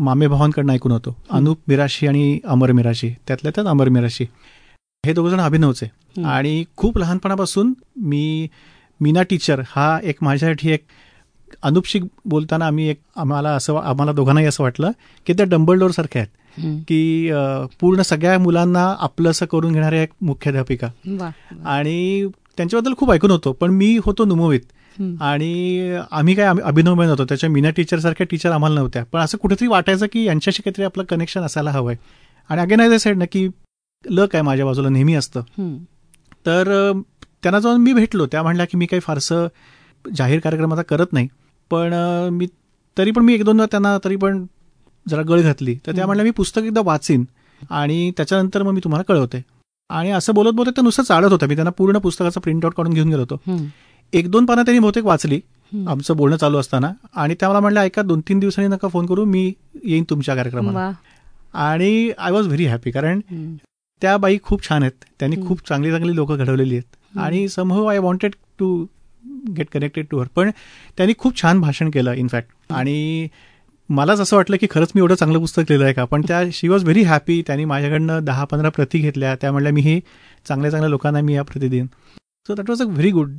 मामे 0.00 0.26
भावांकडनं 0.26 0.72
ऐकून 0.72 0.92
होतो 0.92 1.16
अनुप 1.30 1.58
मिराशी 1.68 2.06
आणि 2.06 2.38
अमर 2.44 2.72
मिराशी 2.72 3.10
त्यातल्या 3.26 3.52
त्यात 3.54 3.66
अमर 3.66 3.88
मिराशी 3.88 4.24
हे 5.06 5.12
दोघ 5.12 5.28
जण 5.28 5.40
अभिनवचे. 5.40 5.86
आणि 6.24 6.64
खूप 6.76 6.98
लहानपणापासून 6.98 7.72
मी 7.96 8.48
मीना 9.00 9.22
टीचर 9.22 9.60
हा 9.68 9.98
एक 10.02 10.16
माझ्यासाठी 10.22 10.70
एक 10.70 10.84
अनुपशी 11.62 12.00
बोलताना 12.24 12.66
आम्ही 12.66 12.88
एक 12.88 13.00
आम्हाला 13.16 13.50
असं 13.50 13.76
आम्हाला 13.76 14.12
दोघांनाही 14.12 14.46
असं 14.46 14.62
वाटलं 14.64 14.90
की 15.26 15.32
त्या 15.32 15.46
डंबलडोर 15.46 15.90
सारख्या 15.90 16.22
आहेत. 16.22 16.36
की 16.88 17.30
पूर्ण 17.80 18.02
सगळ्या 18.02 18.38
मुलांना 18.38 18.84
आपलंसं 19.00 19.46
करून 19.46 19.72
घेणाऱ्या 19.72 20.02
एक 20.02 20.10
मुख्याध्यापिका. 20.22 20.88
आणि 21.66 22.26
त्यांच्याबद्दल 22.56 22.94
खूप 22.98 23.10
ऐकून 23.12 23.30
होतो 23.30 23.52
पण 23.52 23.70
मी 23.70 23.96
होतो 24.04 24.24
नुमोवित. 24.24 24.60
आणि 25.20 25.96
आम्ही 26.10 26.34
काय 26.34 26.46
अभिनवमय 26.62 27.04
नव्हतो 27.04 27.24
त्याच्या 27.24 27.50
मीना 27.50 27.70
टीचर 27.70 27.98
सारख्या 27.98 28.26
टीचर 28.30 28.50
आम्हाला 28.50 28.74
नव्हत्या. 28.74 29.04
पण 29.12 29.20
असं 29.20 29.38
कुठेतरी 29.38 29.68
वाटायचं 29.68 30.06
की 30.12 30.24
यांच्याशी 30.24 30.62
काहीतरी 30.62 30.84
आपलं 30.84 31.04
कनेक्शन 31.04 31.40
असायला 31.40 31.70
हवंय. 31.70 31.96
आणि 32.48 32.60
अगेन 32.60 32.80
ॲज 32.80 32.94
साईड 32.94 33.16
ना 33.16 33.24
की 33.32 33.48
लक 34.10 34.34
आहे 34.34 34.42
माझ्या 34.42 34.66
बाजूला 34.66 34.88
नेहमी 34.88 35.14
असतं. 35.14 35.40
हं. 35.40 35.78
तर 36.46 36.92
त्यांना 37.42 37.58
जाऊन 37.58 37.80
मी 37.80 37.92
भेटलो. 37.92 38.26
त्या 38.26 38.42
म्हणल्या 38.42 38.66
की 38.66 38.76
मी 38.76 38.86
काही 38.86 39.00
फारसं 39.00 39.46
जाहीर 40.16 40.40
कार्यक्रम 40.40 40.72
आता 40.72 40.82
करत 40.82 41.06
नाही. 41.12 41.28
पण 41.70 41.94
मी 42.32 42.46
तरी 42.98 43.10
पण 43.10 43.24
मी 43.24 43.34
एक 43.34 43.44
दोनदा 43.44 43.66
त्यांना 43.66 43.98
तरी 44.04 44.16
पण 44.16 44.46
जरा 45.08 45.22
गळ 45.22 45.40
घातली. 45.40 45.74
तर 45.86 45.94
त्या. 45.96 46.06
म्हणल्या 46.06 46.24
मी 46.24 46.30
पुस्तक 46.30 46.60
एकदा 46.64 46.80
वाचीन. 46.84 47.24
आणि 47.70 48.12
त्याच्यानंतर 48.16 48.62
मग 48.62 48.72
मी 48.72 48.80
तुम्हाला 48.84 49.12
कळवते. 49.14 49.44
आणि 49.90 50.10
असं 50.10 50.34
बोलत 50.34 50.52
बोलत 50.52 50.70
ते 50.76 50.82
नुसतं 50.82 51.02
चालत 51.02 51.32
होतं 51.32 51.46
मी 51.46 51.54
त्यांना 51.54 51.70
पूर्ण 51.70 51.98
पुस्तकाचा 51.98 52.40
प्रिंट 52.40 52.64
आउट 52.64 52.74
काढून 52.74 52.92
घेऊन 52.92 53.08
गेलो 53.08 53.20
होतो. 53.20 53.40
एक 54.12 54.30
दोन 54.30 54.46
पानं 54.46 54.62
त्यांनी 54.62 54.78
बहुतेक 54.78 55.04
वाचली. 55.04 55.40
आमचं 55.72 56.16
बोलणं 56.16 56.36
चालू 56.36 56.58
असताना. 56.58 56.90
आणि 57.14 57.34
त्या 57.40 57.48
मला 57.48 57.60
म्हणलं 57.60 57.80
ऐका 57.80 58.02
दोन 58.02 58.20
तीन 58.28 58.38
दिवसांनी 58.38 58.68
नका 58.68 58.88
फोन 58.88 59.06
करू 59.06 59.24
मी 59.24 59.52
येईन 59.84 60.04
तुमच्या 60.10 60.34
कार्यक्रमाला. 60.34 60.90
आणि 61.54 62.10
आय 62.18 62.32
वॉज 62.32 62.46
व्हेरी 62.46 62.66
हॅपी 62.66 62.90
कारण. 62.90 63.20
त्या 64.02 64.16
बाई 64.16 64.38
खूप 64.42 64.68
छान 64.68 64.82
आहेत. 64.82 65.04
त्यांनी. 65.18 65.36
खूप 65.46 65.68
चांगली 65.68 65.90
चांगली 65.90 66.14
लोक 66.16 66.32
घडवलेली 66.32 66.74
आहेत. 66.74 67.18
आणि 67.18 67.48
somehow 67.48 67.86
I 67.86 67.98
wanted 67.98 68.34
to 68.58 68.86
get 69.56 69.66
connected 69.72 70.06
to 70.10 70.18
her 70.18 70.26
पण 70.34 70.50
त्यांनी 70.96 71.14
खूप 71.18 71.40
छान 71.40 71.60
भाषण 71.60 71.90
केलं 71.90 72.12
इनफॅक्ट 72.12 72.72
आणि 72.72 73.28
मलाच 73.88 74.20
असं 74.20 74.36
वाटलं 74.36 74.56
की 74.60 74.66
खरंच 74.70 74.92
मी 74.94 75.00
एवढं 75.00 75.14
चांगलं 75.14 75.38
पुस्तक 75.38 75.62
लिहिलं 75.68 75.84
आहे 75.84 75.94
का? 75.94 76.04
पण 76.04 76.22
त्या 76.28 76.42
शी 76.52 76.68
वॉज 76.68 76.82
व्हेरी 76.84 77.02
हॅपी 77.02 77.40
त्यांनी 77.46 77.64
माझ्याकडनं 77.64 78.24
दहा 78.24 78.44
पंधरा 78.44 78.68
प्रती 78.68 78.98
घेतल्या. 78.98 79.34
त्या 79.40 79.52
म्हणल्या 79.52 79.72
मी 79.72 79.80
हे 79.80 79.98
चांगल्या 80.46 80.70
चांगल्या 80.70 80.90
लोकांना 80.90 81.20
मी 81.20 81.34
या 81.34 81.42
प्रती 81.42 81.68
देईन 81.68 81.86
so 82.48 82.54
that 82.54 82.70
was 82.70 82.82
a 82.82 82.84
very 82.84 83.10
good 83.10 83.32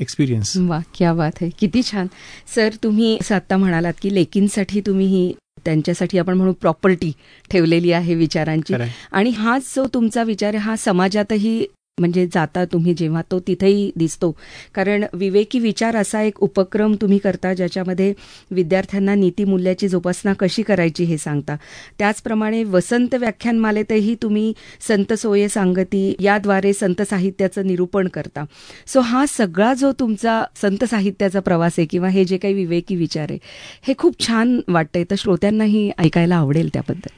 experience 0.00 0.56
वा 0.56 0.80
क्या 0.94 1.12
बात 1.14 1.32
आहे 1.42 1.50
किती 1.58 1.82
छान. 1.82 2.06
सर 2.54 2.74
तुम्ही 2.82 3.18
आत्ता 3.30 3.56
म्हणालात 3.56 3.94
की 4.02 4.14
लेकींसाठी 4.14 4.80
तुम्ही 4.80 5.06
ही 5.06 5.32
त्यांच्यासाठी 5.64 6.18
आपण 6.18 6.34
म्हणू 6.34 6.52
प्रॉपर्टी 6.52 7.12
ठेवलेली 7.50 7.92
आहे 7.92 8.14
विचारांची. 8.14 8.74
आणि 9.12 9.30
हाच 9.30 9.72
जो 9.76 9.86
तुमचा 9.94 10.22
विचार 10.22 10.56
हा 10.56 10.76
समाजातही 10.76 11.66
म्हणजे 12.00 12.26
जाता 12.32 12.64
तुम्ही 12.64 12.92
जेव्हा 12.94 13.20
तो 13.30 13.38
तिथेही 13.46 13.90
दिसतो. 13.96 14.30
कारण 14.74 15.04
विवेकी 15.12 15.58
विचार 15.58 15.96
असा 15.96 16.20
एक 16.22 16.42
उपक्रम 16.42 16.94
तुम्ही 17.00 17.18
करता 17.18 17.52
ज्याच्यामध्ये 17.54 18.12
विद्यार्थ्यांना 18.50 19.14
नीतिमूल्याची 19.14 19.88
जोपासना 19.88 20.32
कशी 20.40 20.62
करायची 20.62 21.04
हे 21.04 21.18
सांगता. 21.18 21.56
त्याचप्रमाणे 21.98 22.62
वसंत 22.64 23.14
व्याख्यानमालेतही 23.14 24.14
तुम्ही 24.22 24.52
संत 24.88 25.12
सोये 25.12 25.48
सांगती 25.48 26.14
याद्वारे 26.20 26.72
संत 26.72 27.02
साहित्याचं 27.02 27.66
निरूपण 27.66 28.08
करता. 28.08 28.44
सो 28.86 29.00
हा 29.00 29.24
सगळा 29.28 29.72
जो 29.74 29.92
तुमचा 30.00 30.42
संत 30.62 30.84
साहित्याचा 30.84 31.40
प्रवास 31.40 31.78
आहे 31.78 31.86
किंवा 31.86 32.08
हे 32.08 32.24
जे 32.24 32.38
काही 32.38 32.54
विवेकी 32.54 32.96
विचार 32.96 33.26
आहे 33.30 33.38
हे 33.86 33.94
खूप 33.98 34.20
छान 34.26 34.58
वाटतंय. 34.68 35.04
तर 35.10 35.14
श्रोत्यांनाही 35.18 35.90
ऐकायला 35.98 36.36
आवडेल 36.36 36.68
त्याबद्दल. 36.72 37.08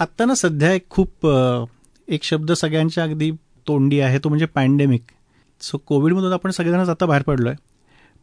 आत्ता 0.00 0.24
ना 0.24 0.34
सध्या 0.34 0.72
एक 0.72 0.88
खूप 0.90 1.26
एक 2.08 2.22
शब्द 2.24 2.52
सगळ्यांच्या 2.52 3.04
अगदी 3.04 3.30
तोंडी 3.68 4.00
आहे 4.00 4.18
तो 4.18 4.28
म्हणजे 4.28 4.46
पॅन्डेमिक 4.46 5.02
सो 5.60 5.78
कोविडमधून 5.78 6.32
आपण 6.32 6.50
सगळेजणच 6.50 6.88
आता 6.88 7.06
बाहेर 7.06 7.22
पडलो 7.22 7.48
आहे 7.48 7.56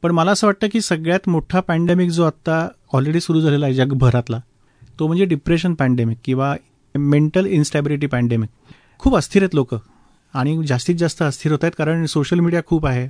पण 0.01 0.11
मला 0.11 0.31
असं 0.31 0.47
वाटतं 0.47 0.67
की 0.73 0.81
सगळ्यात 0.81 1.29
मोठा 1.29 1.59
पॅन्डेमिक 1.59 2.09
जो 2.09 2.23
आत्ता 2.23 2.67
ऑलरेडी 2.93 3.19
सुरू 3.19 3.41
झालेला 3.41 3.65
आहे 3.65 3.75
जगभरातला 3.75 4.39
तो 4.99 5.07
म्हणजे 5.07 5.25
डिप्रेशन 5.25 5.73
पॅन्डेमिक 5.73 6.17
किंवा 6.23 6.55
मेंटल 6.95 7.45
इन्स्टॅबिलिटी 7.45 8.07
पॅन्डेमिक 8.07 8.49
खूप 8.99 9.15
अस्थिर 9.15 9.41
आहेत 9.41 9.55
लोक. 9.55 9.75
आणि 10.33 10.57
जास्तीत 10.67 10.95
जास्त 10.95 11.21
अस्थिर 11.23 11.51
होत 11.51 11.63
आहेत 11.63 11.73
कारण 11.77 12.05
सोशल 12.05 12.39
मीडिया 12.39 12.61
खूप 12.65 12.85
आहे. 12.85 13.07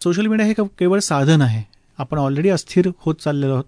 सोशल 0.00 0.26
मीडिया 0.26 0.46
हे 0.46 0.54
केवळ 0.78 0.98
साधन 0.98 1.42
आहे. 1.42 1.62
आपण 1.98 2.18
ऑलरेडी 2.18 2.48
अस्थिर 2.48 2.88
होत 2.98 3.14
चाललेलो 3.14 3.52
आहोत. 3.52 3.64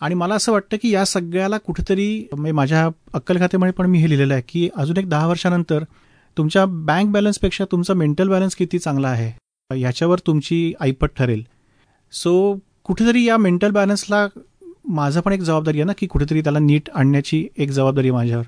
आणि 0.00 0.14
मला 0.14 0.34
असं 0.34 0.52
वाटतं 0.52 0.76
की 0.82 0.90
या 0.90 1.04
सगळ्याला 1.04 1.58
कुठेतरी 1.58 2.26
म्हणजे 2.32 2.52
माझ्या 2.52 2.88
अक्कलखातेमुळे 3.14 3.70
पण 3.70 3.86
मी 3.86 3.98
हे 3.98 4.08
लिहिलेलं 4.08 4.34
आहे 4.34 4.42
की 4.48 4.68
अजून 4.76 4.96
एक 4.96 5.08
दहा 5.08 5.26
वर्षानंतर 5.26 5.84
तुमच्या 6.38 6.64
बँक 6.66 7.12
बॅलन्सपेक्षा 7.12 7.64
तुमचा 7.72 7.94
मेंटल 7.94 8.28
बॅलन्स 8.28 8.54
किती 8.56 8.78
चांगला 8.78 9.08
आहे? 9.08 9.78
याच्यावर 9.80 10.18
तुमची 10.26 10.72
ऐपत 10.80 11.06
ठरेल. 11.18 11.42
सो 12.12 12.58
कुठेतरी 12.84 13.24
या 13.24 13.36
मेंटल 13.36 13.70
बॅलन्सला 13.70 14.26
माझं 14.88 15.20
पण 15.20 15.32
एक 15.32 15.40
जबाबदारी 15.40 15.78
आहे 15.78 15.84
ना 15.84 15.92
की 15.98 16.06
कुठेतरी 16.06 16.40
त्याला 16.40 16.58
नीट 16.58 16.88
आणण्याची 16.94 17.46
एक 17.58 17.70
जबाबदारी 17.70 18.08
आहे 18.08 18.14
माझ्यावर. 18.14 18.44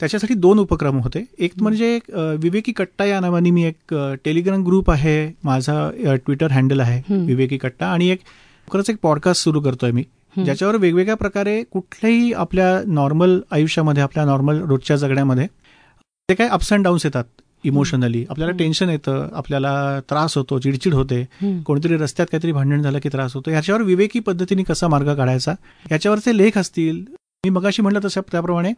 त्याच्यासाठी 0.00 0.34
दोन 0.34 0.58
उपक्रम 0.58 0.98
होते. 0.98 1.24
एक 1.38 1.52
म्हणजे 1.60 1.98
विवेकी 2.12 2.72
कट्टा 2.72 3.04
या 3.04 3.20
नावाने 3.20 3.50
मी 3.50 3.64
एक 3.64 3.94
टेलिग्राम 4.24 4.64
ग्रुप 4.64 4.90
आहे. 4.90 5.34
माझा 5.44 5.90
ट्विटर 6.26 6.52
हँडल 6.52 6.80
आहे. 6.80 7.02
विवेकी 7.24 7.58
कट्टा. 7.58 7.86
आणि 7.86 8.08
एक 8.08 8.20
खरंच 8.72 8.90
एक 8.90 8.96
पॉडकास्ट 9.02 9.44
सुरू 9.44 9.60
करतोय 9.60 9.90
मी. 9.90 10.04
ज्याच्यावर 10.44 10.76
वेगवेगळ्या 10.76 11.16
प्रकारे 11.16 11.62
कुठल्याही 11.62 12.32
आपल्या 12.32 12.80
नॉर्मल 12.86 13.38
आयुष्यामध्ये 13.50 14.02
आपल्या 14.02 14.24
नॉर्मल 14.24 14.60
रोजच्या 14.60 14.96
जगण्यामध्ये 14.96 15.46
ते 16.28 16.34
काही 16.34 16.50
अप्स 16.50 16.72
अँड 16.72 16.84
डाऊन्स 16.84 17.04
येतात 17.04 17.24
इमोशनली 17.64 18.24
आपल्याला. 18.30 18.52
टेन्शन 18.52 18.88
येतं 18.88 19.28
आपल्याला 19.32 20.00
त्रास 20.00 20.36
होतो 20.36 20.58
चिडचिड 20.58 20.94
होते. 20.94 21.22
कोणतरी 21.66 21.96
रस्त्यात 21.96 22.26
काहीतरी 22.32 22.52
भांडण 22.52 22.82
झालं 22.82 22.98
की 22.98 23.08
त्रास 23.08 23.34
होतो. 23.34 23.50
ह्याच्यावर 23.50 23.82
विवेकी 23.82 24.20
पद्धतीने 24.20 24.62
कसा 24.62 24.88
मार्ग 24.88 25.14
काढायचा? 25.14 25.54
याच्यावरचे 25.90 26.36
लेख 26.36 26.58
असतील. 26.58 27.04
मी 27.44 27.50
मगाशी 27.50 27.82
म्हटलं 27.82 28.00
तसं 28.04 28.20
त्याप्रमाणे 28.32 28.72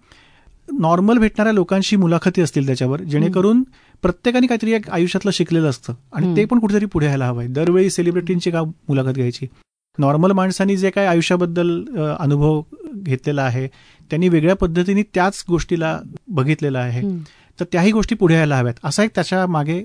नॉर्मल 0.80 1.18
भेटणाऱ्या 1.18 1.52
लोकांशी 1.52 1.96
मुलाखती 1.96 2.42
असतील 2.42 2.66
त्याच्यावर 2.66 3.00
जेणेकरून 3.00 3.62
प्रत्येकाने 4.02 4.46
काहीतरी 4.46 4.72
एक 4.72 4.90
आयुष्यातलं 4.90 5.30
शिकलेलं 5.30 5.68
असतं. 5.70 5.92
आणि. 6.12 6.36
ते 6.36 6.44
पण 6.44 6.58
कुठेतरी 6.58 6.86
पुढे 6.86 7.06
यायला 7.06 7.26
हवंय. 7.26 7.46
दरवेळी 7.46 7.90
सेलिब्रिटींची 7.90 8.50
का 8.50 8.62
मुलाखत 8.62 9.14
घ्यायची? 9.14 9.46
नॉर्मल 9.98 10.32
माणसांनी 10.32 10.76
जे 10.76 10.90
काही 10.90 11.06
आयुष्याबद्दल 11.06 11.82
अनुभव 12.18 12.62
घेतलेला 12.96 13.42
आहे 13.42 13.68
त्यांनी 14.10 14.28
वेगळ्या 14.28 14.54
पद्धतीने 14.56 15.02
त्याच 15.14 15.44
गोष्टीला 15.48 15.98
बघितलेला 16.28 16.78
आहे. 16.78 17.02
तर 17.58 17.64
त्याही 17.72 17.92
गोष्टी 17.92 18.14
पुढे 18.14 18.34
यायला 18.34 18.56
हव्यात 18.56 18.74
असा 18.84 19.04
एक 19.04 19.10
त्याच्यामागे 19.14 19.80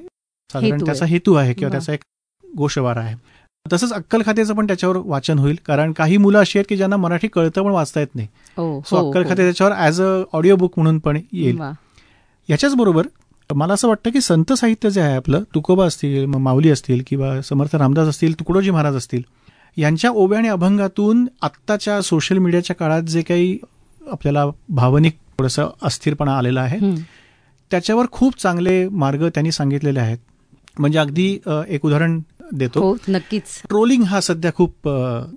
साधारण 0.50 0.84
त्याचा. 0.86 1.06
हेतू 1.06 1.34
आहे 1.34 1.54
किंवा. 1.54 1.72
त्याचा 1.72 1.94
एक 1.94 2.00
गोषवारा 2.44 3.02
आहे 3.02 3.16
तसंच 3.66 3.92
अक्कल 3.94 4.22
खात्याचं 4.26 4.54
पण 4.56 4.68
त्याच्यावर 4.68 4.98
वाचन 5.06 5.40
होईल 5.40 5.58
कारण 5.66 5.92
काही 5.92 6.18
मुलं 6.18 6.40
अशी 6.40 6.58
आहेत 6.60 6.66
की 6.70 6.78
ज्यांना 6.78 6.98
मराठी 6.98 7.28
कळतं 7.28 7.64
पण 7.64 7.72
वाचता 7.72 8.00
येत 8.00 8.16
नाही 8.16 8.28
हो, 8.58 8.82
सो 8.86 8.96
हो, 8.96 9.08
अक्कल 9.08 9.24
हो. 9.24 9.30
खाते 9.30 9.44
त्याच्यावर 9.44 9.74
ॲज 9.74 10.02
अ 10.02 10.22
ऑडिओ 10.34 10.56
बुक 10.56 10.74
म्हणून 10.78 11.00
पण 11.00 11.18
येईल. 11.34 11.60
याच्याच 12.50 12.76
बरोबर 12.76 13.08
मला 13.50 13.74
असं 13.74 13.88
वाटतं 13.88 14.10
की 14.10 14.22
संत 14.22 14.54
साहित्य 14.54 14.90
जे 14.90 15.02
आहे 15.02 15.16
आपलं 15.16 15.44
तुकोबा 15.56 15.86
असतील 15.86 16.26
माऊली 16.26 16.70
असतील 16.70 17.04
किंवा 17.08 17.40
समर्थ 17.42 17.76
रामदास 17.76 18.08
असतील 18.08 18.40
तुकडोजी 18.40 18.72
महाराज 18.72 18.96
असतील 18.96 19.22
यांच्या 19.78 20.12
ओव्या 20.12 20.38
आणि 20.40 20.48
अभंगातून 20.48 21.26
आत्ताच्या 21.42 22.02
सोशल 22.02 22.38
मीडियाच्या 22.38 22.76
काळात 22.76 23.02
जे 23.04 23.22
काही 23.22 23.58
आपल्याला 24.12 24.46
भावनिक 24.70 25.14
थोडंसं 25.40 25.70
अस्थिरपणा 25.84 26.38
आलेला 26.38 26.62
आहे. 26.62 26.78
हं. 26.78 26.96
त्याच्यावर 27.72 28.06
खूप 28.12 28.40
चांगले 28.42 28.88
मार्ग 28.90 29.28
त्यांनी 29.28 29.52
सांगितलेले 29.52 30.00
आहेत. 30.00 30.18
म्हणजे 30.80 31.00
अगदी 31.00 31.38
एक 31.68 31.86
उदाहरण 31.86 32.20
देतो. 32.54 32.80
हो 32.80 32.96
नक्कीच. 33.10 33.44
ट्रोलिंग 33.70 34.04
हा 34.04 34.20
सध्या 34.22 34.52
खूप 34.54 34.90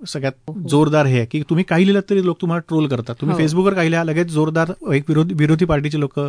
सगळ्यात 0.07 0.51
जोरदार 0.69 1.05
हे 1.05 1.17
आहे. 1.17 1.25
की 1.25 1.41
तुम्ही 1.49 1.63
काही 1.63 1.85
लिहिलं 1.85 2.09
तरी 2.09 2.25
लोक 2.25 2.41
तुम्हाला 2.41 2.61
ट्रोल 2.67 2.87
करतात. 2.87 3.15
तुम्ही 3.21 3.35
हो. 3.35 3.41
फेसबुकवर 3.41 3.73
काही 3.73 3.91
लिहा 3.91 4.03
लगेच 4.03 4.27
जोरदार 4.27 4.71
एक 4.93 5.03
विरोधी 5.07 5.33
विरोधी 5.33 5.65
पार्टीचे 5.65 5.99
लोक. 5.99 6.19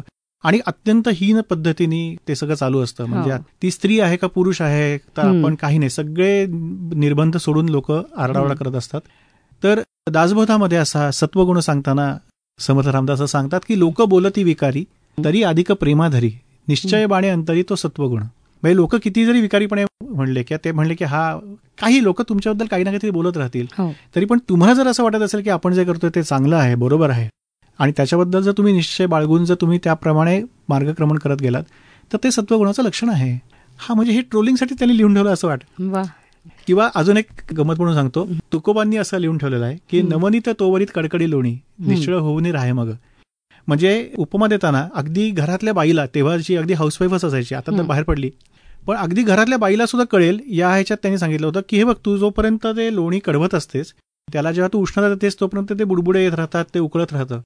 आणि 0.44 0.58
अत्यंत 0.66 1.08
हीन 1.08 1.40
पद्धतीने 1.40 2.16
ते 2.28 2.34
सगळं 2.34 2.54
चालू 2.54 2.82
असतं. 2.82 3.04
म्हणजे 3.04 3.32
हो. 3.32 3.38
ती 3.62 3.70
स्त्री 3.70 4.00
आहे 4.00 4.16
का 4.16 4.26
पुरुष 4.26 4.62
आहे 4.62 4.98
तर. 4.98 5.22
आपण 5.22 5.54
काही 5.54 5.78
नाही. 5.78 5.90
सगळे 5.90 6.46
निर्बंध 6.94 7.36
सोडून 7.36 7.68
लोक 7.68 7.90
आरडाओरडा. 7.92 8.54
करत 8.54 8.74
असतात. 8.74 9.00
तर 9.62 9.80
दासबोधामध्ये 10.12 10.78
असा 10.78 11.10
सत्वगुण 11.10 11.58
सांगताना 11.60 12.16
समर्थ 12.58 12.88
रामदास 12.88 13.22
सांगतात 13.22 13.60
की 13.68 13.78
लोक 13.78 14.02
बोलती 14.02 14.42
विकारी 14.44 14.84
तरी 15.18 15.42
अधिक 15.42 15.72
प्रेमाधरी. 15.72 16.30
निश्चय 16.68 17.06
बाणे 17.06 17.28
अंतरी 17.28 17.62
तो 17.62 17.74
सत्वगुण. 17.74 18.22
म्हणजे 18.62 18.76
लोक 18.76 18.94
किती 18.96 19.24
जरी 19.26 19.40
विकारीपणे 19.40 19.84
म्हणले 20.04 20.42
किंवा 20.42 20.64
ते 20.64 20.72
म्हणले 20.72 20.94
की 20.94 21.04
हा 21.04 21.38
काही 21.80 22.02
लोक 22.04 22.22
तुमच्याबद्दल 22.22 22.66
काही 22.66 22.84
ना 22.84 22.90
काहीतरी 22.90 23.10
बोलत 23.10 23.36
राहतील. 23.36 23.66
हो. 23.78 23.90
तरी 24.16 24.24
पण 24.24 24.38
तुम्हाला 24.48 24.74
जर 24.74 24.86
असं 24.86 25.02
वाटत 25.02 25.22
असेल 25.22 25.42
की 25.42 25.50
आपण 25.50 25.74
जे 25.74 25.84
करतोय 25.84 26.10
ते 26.14 26.22
चांगलं 26.22 26.56
आहे 26.56 26.74
बरोबर 26.74 27.10
आहे. 27.10 27.28
आणि 27.78 27.92
त्याच्याबद्दल 27.96 28.42
जर 28.42 28.52
तुम्ही 28.52 28.72
निश्चय 28.72 29.06
बाळगून 29.06 29.44
जर 29.44 29.54
तुम्ही 29.60 29.78
त्याप्रमाणे 29.84 30.40
मार्गक्रमण 30.68 31.18
करत 31.18 31.42
गेलात 31.42 31.62
तर 32.12 32.18
ते 32.24 32.30
सत्वगुणाचं 32.30 32.82
लक्षण 32.82 33.08
आहे. 33.08 33.38
हा 33.78 33.94
म्हणजे 33.94 34.12
हे 34.12 34.20
ट्रोलिंगसाठी 34.20 34.74
त्यांनी 34.74 34.96
लिहून 34.96 35.14
ठेवलं 35.14 35.32
असं 35.32 35.48
वाटतं. 35.48 35.90
किंवा 36.66 36.88
अजून 36.94 37.16
एक 37.16 37.52
गमत 37.56 37.76
म्हणून 37.76 37.94
सांगतो. 37.94 38.28
तुकोबांनी 38.52 38.96
असं 38.96 39.18
लिहून 39.18 39.38
ठेवलेलं 39.38 39.64
आहे 39.64 39.76
की. 39.90 40.02
नवनीत 40.02 40.48
तोवरीत 40.58 40.86
कडकडी 40.94 41.30
लोणी 41.30 41.56
निश्चळ 41.78 42.14
होऊन 42.14 42.46
राहे 42.46 42.72
मग. 42.72 42.92
म्हणजे 43.68 44.10
उपमा 44.16 44.46
देताना 44.46 44.88
अगदी 44.94 45.30
घरातल्या 45.30 45.74
बाईला 45.74 46.06
तेव्हाची 46.06 46.56
अगदी 46.56 46.72
हाऊसवाईफच 46.72 47.24
असायची 47.24 47.54
आता 47.54 47.78
तर. 47.78 47.82
बाहेर 47.82 48.04
पडली. 48.04 48.30
पण 48.86 48.96
अगदी 48.96 49.22
घरातल्या 49.22 49.58
बाईला 49.58 49.86
सुद्धा 49.86 50.04
कळेल 50.04 50.40
या 50.46 50.68
ह्याच्यात 50.68 50.98
त्यांनी 51.02 51.18
सांगितलं 51.18 51.46
होतं 51.46 51.60
की 51.68 51.76
हे 51.76 51.84
बघ 51.84 51.94
तू 52.04 52.16
जोपर्यंत 52.16 52.66
ते 52.66 52.94
लोणी 52.94 53.18
कडवत 53.18 53.54
असतेस 53.54 53.92
त्याला 54.32 54.52
जेव्हा 54.52 54.68
तू 54.72 54.82
उष्णता 54.82 55.08
देतेस 55.08 55.40
तोपर्यंत 55.40 55.72
ते 55.78 55.84
बुडबुडे 55.84 56.24
येत 56.24 56.32
राहतात 56.32 56.64
ते 56.74 56.78
उकळत 56.78 57.12
राहतं. 57.12 57.40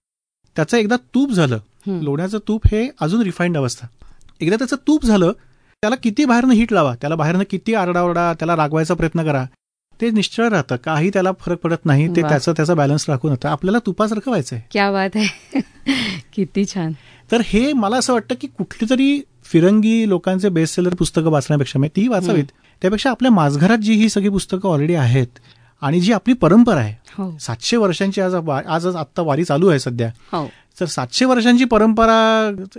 त्याचं 0.57 0.76
एकदा 0.76 0.97
तूप 0.97 1.30
झालं. 1.30 1.59
लोण्याचं 1.87 2.38
तूप 2.49 2.66
हे 2.66 2.88
अजून 3.00 3.23
रिफाईंड 3.23 3.57
अवस्था. 3.57 3.87
एकदा 4.40 4.57
त्याचं 4.57 4.76
तूप 4.76 5.04
झालं 5.04 5.33
त्याला 5.82 5.96
किती 5.96 6.25
बाहेरनं 6.25 6.52
हिट 6.54 6.72
लावा 6.72 6.94
त्याला 6.94 7.14
बाहेरनं 7.14 7.44
किती 7.50 7.75
आरडाओरडा 7.75 8.32
त्याला 8.32 8.56
रागवायचा 8.56 8.94
प्रयत्न 8.94 9.25
करा. 9.25 9.44
ते 10.00 10.10
निश्चळ 10.10 10.49
राहतं 10.49 10.76
काही 10.76 11.10
त्याला 11.10 11.30
फरक 11.40 11.58
पडत 11.58 11.84
नाही 11.84 12.08
ते. 12.16 12.22
त्याचं 12.22 12.52
त्याचा 12.52 12.75
बॅलन्स 12.75 13.08
राखून 13.08 13.30
होतं. 13.30 13.49
आपल्याला 13.49 13.78
तुपासारखं 13.87 14.30
व्हायचंय. 14.30 14.60
क्या 14.70 14.92
बात 14.92 15.10
आहे. 15.14 15.60
किती 16.34 16.64
छान. 16.64 16.92
तर 17.32 17.40
हे 17.44 17.72
मला 17.72 17.96
असं 17.96 18.12
वाटतं 18.12 18.34
की 18.40 18.46
कुठली 18.46 18.90
तरी 18.90 19.20
फिरंगी 19.44 20.08
लोकांचे 20.08 20.49
बेस्ट 20.49 20.76
सेलर 20.76 20.94
पुस्तकं 20.94 21.30
वाचण्यापेक्षा 21.30 21.78
म्हणजे 21.78 22.02
ती 22.02 22.08
वाचावीत. 22.08 22.44
त्यापेक्षा 22.82 23.10
आपल्या 23.10 23.30
माझघरात 23.30 23.78
जी 23.78 23.94
ही 23.94 24.08
सगळी 24.08 24.28
पुस्तकं 24.28 24.68
ऑलरेडी 24.68 24.94
आहेत 24.94 25.38
आणि 25.82 26.00
जी 26.00 26.12
आपली 26.12 26.34
परंपरा 26.34 26.80
आहे 26.80 26.94
हो. 27.18 27.38
सातशे 27.40 27.76
वर्षांची 27.76 28.20
आज 28.20 28.34
आज 28.66 28.87
आत्ता 28.87 29.22
वारी 29.22 29.44
चालू 29.44 29.68
आहे 29.68 29.78
सध्या. 29.78 30.10
हो. 30.32 30.46
तर 30.80 30.87
सातशे 30.87 31.25
वर्षांची 31.25 31.64
परंपरा 31.64 32.14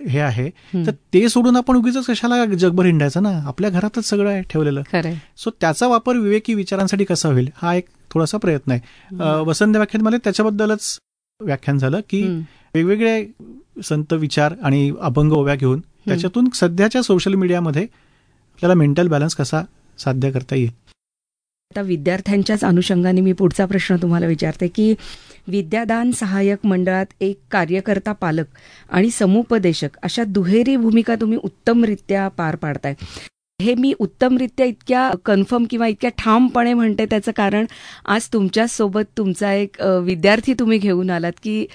हे 0.10 0.20
आहे. 0.20 0.50
तर 0.86 0.92
ते 1.14 1.28
सोडून 1.30 1.56
आपण 1.56 1.76
उगीच 1.76 1.98
कशाला 2.08 2.44
जगभर 2.46 2.86
हिंडायचं 2.86 3.24
ना? 3.24 3.32
आपल्या 3.48 3.70
घरातच 3.70 4.06
सगळं 4.06 4.30
आहे 4.30 4.42
ठेवलेलं. 4.50 4.82
सो 5.38 5.50
त्याचा 5.62 5.88
वापर 5.88 6.18
विवेकी 6.18 6.54
विचारांसाठी 6.54 7.06
कसा 7.06 7.30
होईल? 7.30 7.50
हा 7.56 7.74
एक 7.76 7.86
थोडासा 8.14 8.38
प्रयत्न 8.38 8.72
आहे. 8.72 9.40
वसंत 9.46 9.76
व्याख्यानमध्ये 9.76 10.20
त्याच्याबद्दलच 10.24 10.98
व्याख्यान 11.40 11.78
झालं 11.78 12.00
की. 12.10 12.24
वेगवेगळे 12.76 13.26
संत 13.84 14.14
विचार 14.14 14.54
आणि 14.64 14.92
अभंग 15.02 15.32
ओव्या 15.32 15.56
घेऊन 15.56 15.80
त्याच्यातून 16.08 16.48
सध्याच्या 16.54 17.02
सोशल 17.02 17.34
मीडियामध्ये 17.34 17.84
आपल्याला 17.84 18.74
मेंटल 18.74 19.08
बॅलन्स 19.08 19.36
कसा 19.36 19.62
साध्य 20.00 20.32
करता 20.32 20.56
येईल? 20.56 20.70
आता 21.72 21.82
विद्यार्थ्यांच्याच 21.82 22.64
अनुषंगाने 22.64 23.22
मी 23.22 23.34
पुढचा 23.34 23.66
प्रश्न 23.66 23.96
तुम्हाला 24.02 24.26
विचारते 24.26 24.68
की 24.68 24.94
विद्यादान 25.48 26.12
सहाय्यक 26.12 26.66
मंडळात 26.66 27.06
एक 27.22 27.40
कार्यकर्ता 27.52 28.12
पालक 28.12 28.46
आणि 28.90 29.10
समुपदेशक 29.10 29.98
अशा 30.04 30.24
दुहेरी 30.24 30.76
भूमिका 30.76 31.16
तुम्ही 31.16 31.38
उत्तमरित्या 31.44 32.28
पार 32.28 32.56
पाडताय. 32.56 32.94
हे 33.62 33.74
मी 33.76 33.94
उत्तमरित्या 34.00 34.66
इतक्या 34.66 35.10
कन्फर्म 35.26 35.66
किंवा 35.70 35.88
इतक्या 35.88 36.10
ठामपणे 36.18 36.74
म्हणते 36.74 37.06
त्याचं 37.06 37.32
कारण 37.38 37.66
आज 38.06 38.28
तुमच्यासोबत 38.34 39.18
तुमचा 39.18 39.54
एक 39.54 39.82
विद्यार्थी 40.04 40.54
तुम्ही 40.60 40.78
घेऊन 40.78 41.10
आलात 41.10 41.40
की 41.44 41.66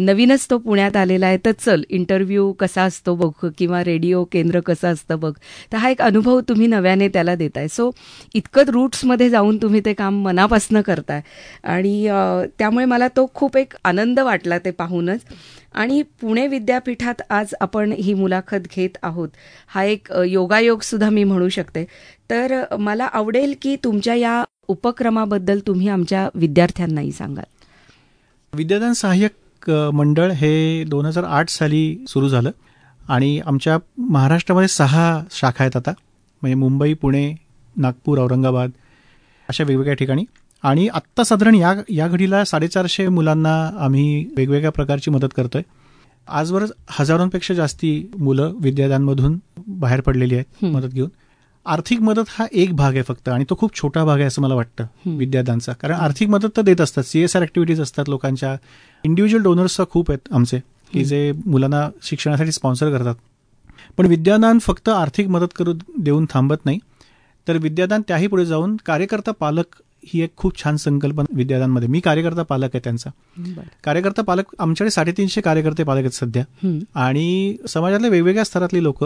नवीनच 0.00 0.46
तो 0.50 0.58
पुण्यात 0.58 0.96
आलेला 0.96 1.26
आहे. 1.26 1.38
तर 1.44 1.52
चल 1.58 1.82
इंटरव्ह्यू 1.88 2.52
कसा 2.60 2.82
असतो 2.82 3.14
बघ 3.16 3.48
किंवा 3.58 3.82
रेडिओ 3.84 4.24
केंद्र 4.32 4.60
कसं 4.66 4.92
असतं 4.92 5.20
बघ. 5.20 5.32
तर 5.72 5.76
हा 5.76 5.90
एक 5.90 6.02
अनुभव 6.02 6.40
तुम्ही 6.48 6.66
नव्याने 6.66 7.08
त्याला 7.08 7.34
देताय. 7.34 7.68
सो 7.68 7.90
इतकं 8.34 8.70
रूट्समध्ये 8.72 9.28
जाऊन 9.30 9.58
तुम्ही 9.62 9.80
ते 9.84 9.92
काम 9.94 10.22
मनापासनं 10.24 10.80
करताय. 10.82 11.20
आणि 11.64 12.06
त्यामुळे 12.58 12.84
मला 12.86 13.08
तो 13.16 13.26
खूप 13.34 13.56
एक 13.56 13.74
आनंद 13.84 14.20
वाटला 14.20 14.58
ते 14.58 14.70
पाहूनच. 14.70 15.20
आणि 15.74 16.02
पुणे 16.20 16.46
विद्यापीठात 16.46 17.22
आज 17.30 17.54
आपण 17.60 17.92
ही 17.92 18.14
मुलाखत 18.14 18.66
घेत 18.76 18.96
आहोत. 19.02 19.28
हा 19.68 19.84
एक 19.84 20.12
योगायोग 20.26 20.80
सुद्धा 20.80 21.08
मी 21.10 21.24
म्हणू 21.24 21.48
शकते. 21.48 21.84
तर 22.30 22.76
मला 22.78 23.04
आवडेल 23.04 23.54
की 23.62 23.76
तुमच्या 23.84 24.14
या 24.14 24.42
उपक्रमाबद्दल 24.68 25.60
तुम्ही 25.66 25.88
आमच्या 25.88 26.28
विद्यार्थ्यांनाही 26.34 27.12
सांगाल. 27.12 27.44
विद्यादान 28.52 28.92
सहाय्यक 28.92 29.70
मंडळ 29.94 30.30
हे 30.30 30.84
दोन 30.84 31.06
हजार 31.06 31.24
आठ 31.24 31.48
साली 31.48 32.04
सुरू 32.08 32.28
झालं 32.28 32.50
आणि 33.08 33.38
आमच्या 33.46 33.76
महाराष्ट्रामध्ये 33.98 34.68
सहा 34.68 35.22
शाखा 35.30 35.64
आहेत 35.64 35.76
आता. 35.76 35.92
म्हणजे 36.42 36.54
मुंबई 36.54 36.94
पुणे 36.94 37.34
नागपूर 37.76 38.18
औरंगाबाद 38.18 38.70
अशा 39.48 39.64
वेगवेगळ्या 39.64 39.94
ठिकाणी. 39.94 40.24
आणि 40.64 40.88
आत्ता 40.88 41.24
साधारण 41.24 41.54
या 41.54 41.74
या 41.88 42.08
घडीला 42.08 42.44
साडेचारशे 42.44 43.08
मुलांना 43.08 43.70
आम्ही 43.78 44.26
वेगवेगळ्या 44.36 44.70
प्रकारची 44.72 45.10
मदत 45.10 45.28
करतोय. 45.36 45.62
आजवर 46.28 46.64
हजारोंपेक्षा 46.90 47.54
जास्ती 47.54 48.10
मुलं 48.18 48.52
विद्यादानमधून 48.60 49.38
बाहेर 49.68 50.00
पडलेली 50.00 50.34
आहेत. 50.34 50.64
मदत 50.64 50.88
घेऊन. 50.88 51.08
आर्थिक 51.66 52.00
मदत 52.00 52.22
हा 52.28 52.46
एक 52.52 52.76
भाग 52.76 52.92
आहे 52.92 53.02
फक्त 53.02 53.28
आणि 53.28 53.44
तो 53.50 53.56
खूप 53.56 53.74
छोटा 53.74 54.04
भाग 54.04 54.16
आहे 54.16 54.26
असं 54.26 54.42
मला 54.42 54.54
वाटतं. 54.54 54.84
विद्यादानचा 55.06 55.72
कारण 55.72 55.94
आर्थिक 55.94 56.28
मदत 56.28 56.48
तर 56.56 56.62
देत 56.62 56.80
असतात. 56.80 57.04
सीएसआर 57.04 57.42
ऍक्टिव्हिटीज 57.42 57.80
असतात 57.80 58.08
लोकांच्या. 58.08 58.56
इंडिव्हिज्युअल 59.04 59.44
डोनर्स 59.44 59.80
खूप 59.90 60.10
आहेत 60.10 60.32
आमचे 60.32 60.58
की. 60.92 61.04
जे 61.04 61.32
मुलांना 61.46 61.88
शिक्षणासाठी 62.02 62.52
स्पॉन्सर 62.52 62.90
करतात. 62.90 63.14
पण 63.96 64.06
विद्यादान 64.06 64.58
फक्त 64.58 64.88
आर्थिक 64.88 65.28
मदत 65.28 65.52
करू 65.56 65.72
देऊन 65.98 66.26
थांबत 66.30 66.64
नाही. 66.64 66.78
तर 67.48 67.56
विद्यादान 67.56 68.02
त्याही 68.08 68.26
पुढे 68.26 68.46
जाऊन 68.46 68.76
कार्यकर्ता 68.86 69.32
पालक 69.32 69.64
ही 70.06 70.20
एक 70.20 70.32
खूप 70.36 70.62
छान 70.64 70.76
संकल्पना 70.76 71.24
विद्यादानमध्ये 71.36 71.88
मी 71.88 72.00
कार्यकर्ता 72.00 72.42
पालक 72.42 72.70
आहे 72.74 72.80
त्यांचा. 72.84 73.10
कार्यकर्ता 73.84 74.22
पालक 74.22 74.54
आमच्याकडे 74.58 74.90
साडेतीनशे 74.90 75.40
कार्यकर्ते 75.40 75.84
पालक 75.84 76.00
आहेत 76.00 76.10
सध्या. 76.10 76.44
आणि 76.94 77.56
समाजातल्या 77.68 78.10
वेगवेगळ्या 78.10 78.44
स्तरातली 78.44 78.82
लोक 78.82 79.04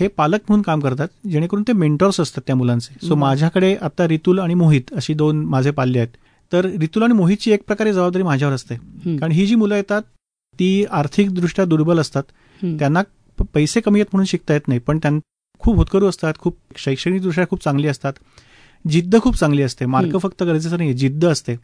हे 0.00 0.08
पालक 0.08 0.40
म्हणून 0.48 0.62
काम 0.62 0.80
करतात 0.80 1.08
जेणेकरून 1.30 1.62
ते 1.68 1.72
मेंटॉर्स 1.72 2.20
असतात 2.20 2.42
त्या 2.46 2.56
मुलांचे. 2.56 2.94
सो. 3.06 3.14
माझ्याकडे 3.14 3.74
आता 3.74 4.08
रितुल 4.08 4.38
आणि 4.38 4.54
मोहित 4.54 4.92
अशी 4.96 5.14
दोन 5.14 5.44
माझे 5.44 5.70
पाल्य 5.70 5.98
आहेत. 5.98 6.16
तर 6.52 6.64
रितुल 6.64 7.02
आणि 7.02 7.14
मोहितची 7.14 7.52
एक 7.52 7.62
प्रकारे 7.66 7.92
जबाबदारी 7.92 8.22
माझ्यावर 8.22 8.54
असते. 8.54 8.74
कारण 9.18 9.32
ही 9.32 9.46
जी 9.46 9.54
मुलं 9.54 9.74
येतात 9.74 10.02
ती 10.58 10.84
आर्थिकदृष्ट्या 10.90 11.64
दुर्बल 11.64 11.98
असतात. 11.98 12.22
त्यांना 12.78 13.02
पैसे 13.54 13.80
कमी 13.80 14.00
आहेत 14.00 14.06
म्हणून 14.12 14.26
शिकता 14.26 14.54
येत 14.54 14.68
नाही 14.68 14.80
पण 14.80 14.98
त्यांना 14.98 15.20
खूप 15.58 15.76
होतकरू 15.76 16.08
असतात 16.08 16.34
खूप 16.38 16.56
शैक्षणिकदृष्ट्या 16.76 17.46
खूप 17.48 17.64
चांगली 17.64 17.88
असतात. 17.88 18.12
जिद्द 18.84 19.16
खूप 19.22 19.36
चांगली 19.36 19.62
असते 19.62 19.86
मार्क. 19.86 20.16
फक्त 20.18 20.42
गरजेचं 20.42 20.76
नाही 20.76 20.92
जिद्द 20.94 21.24
असते. 21.24 21.56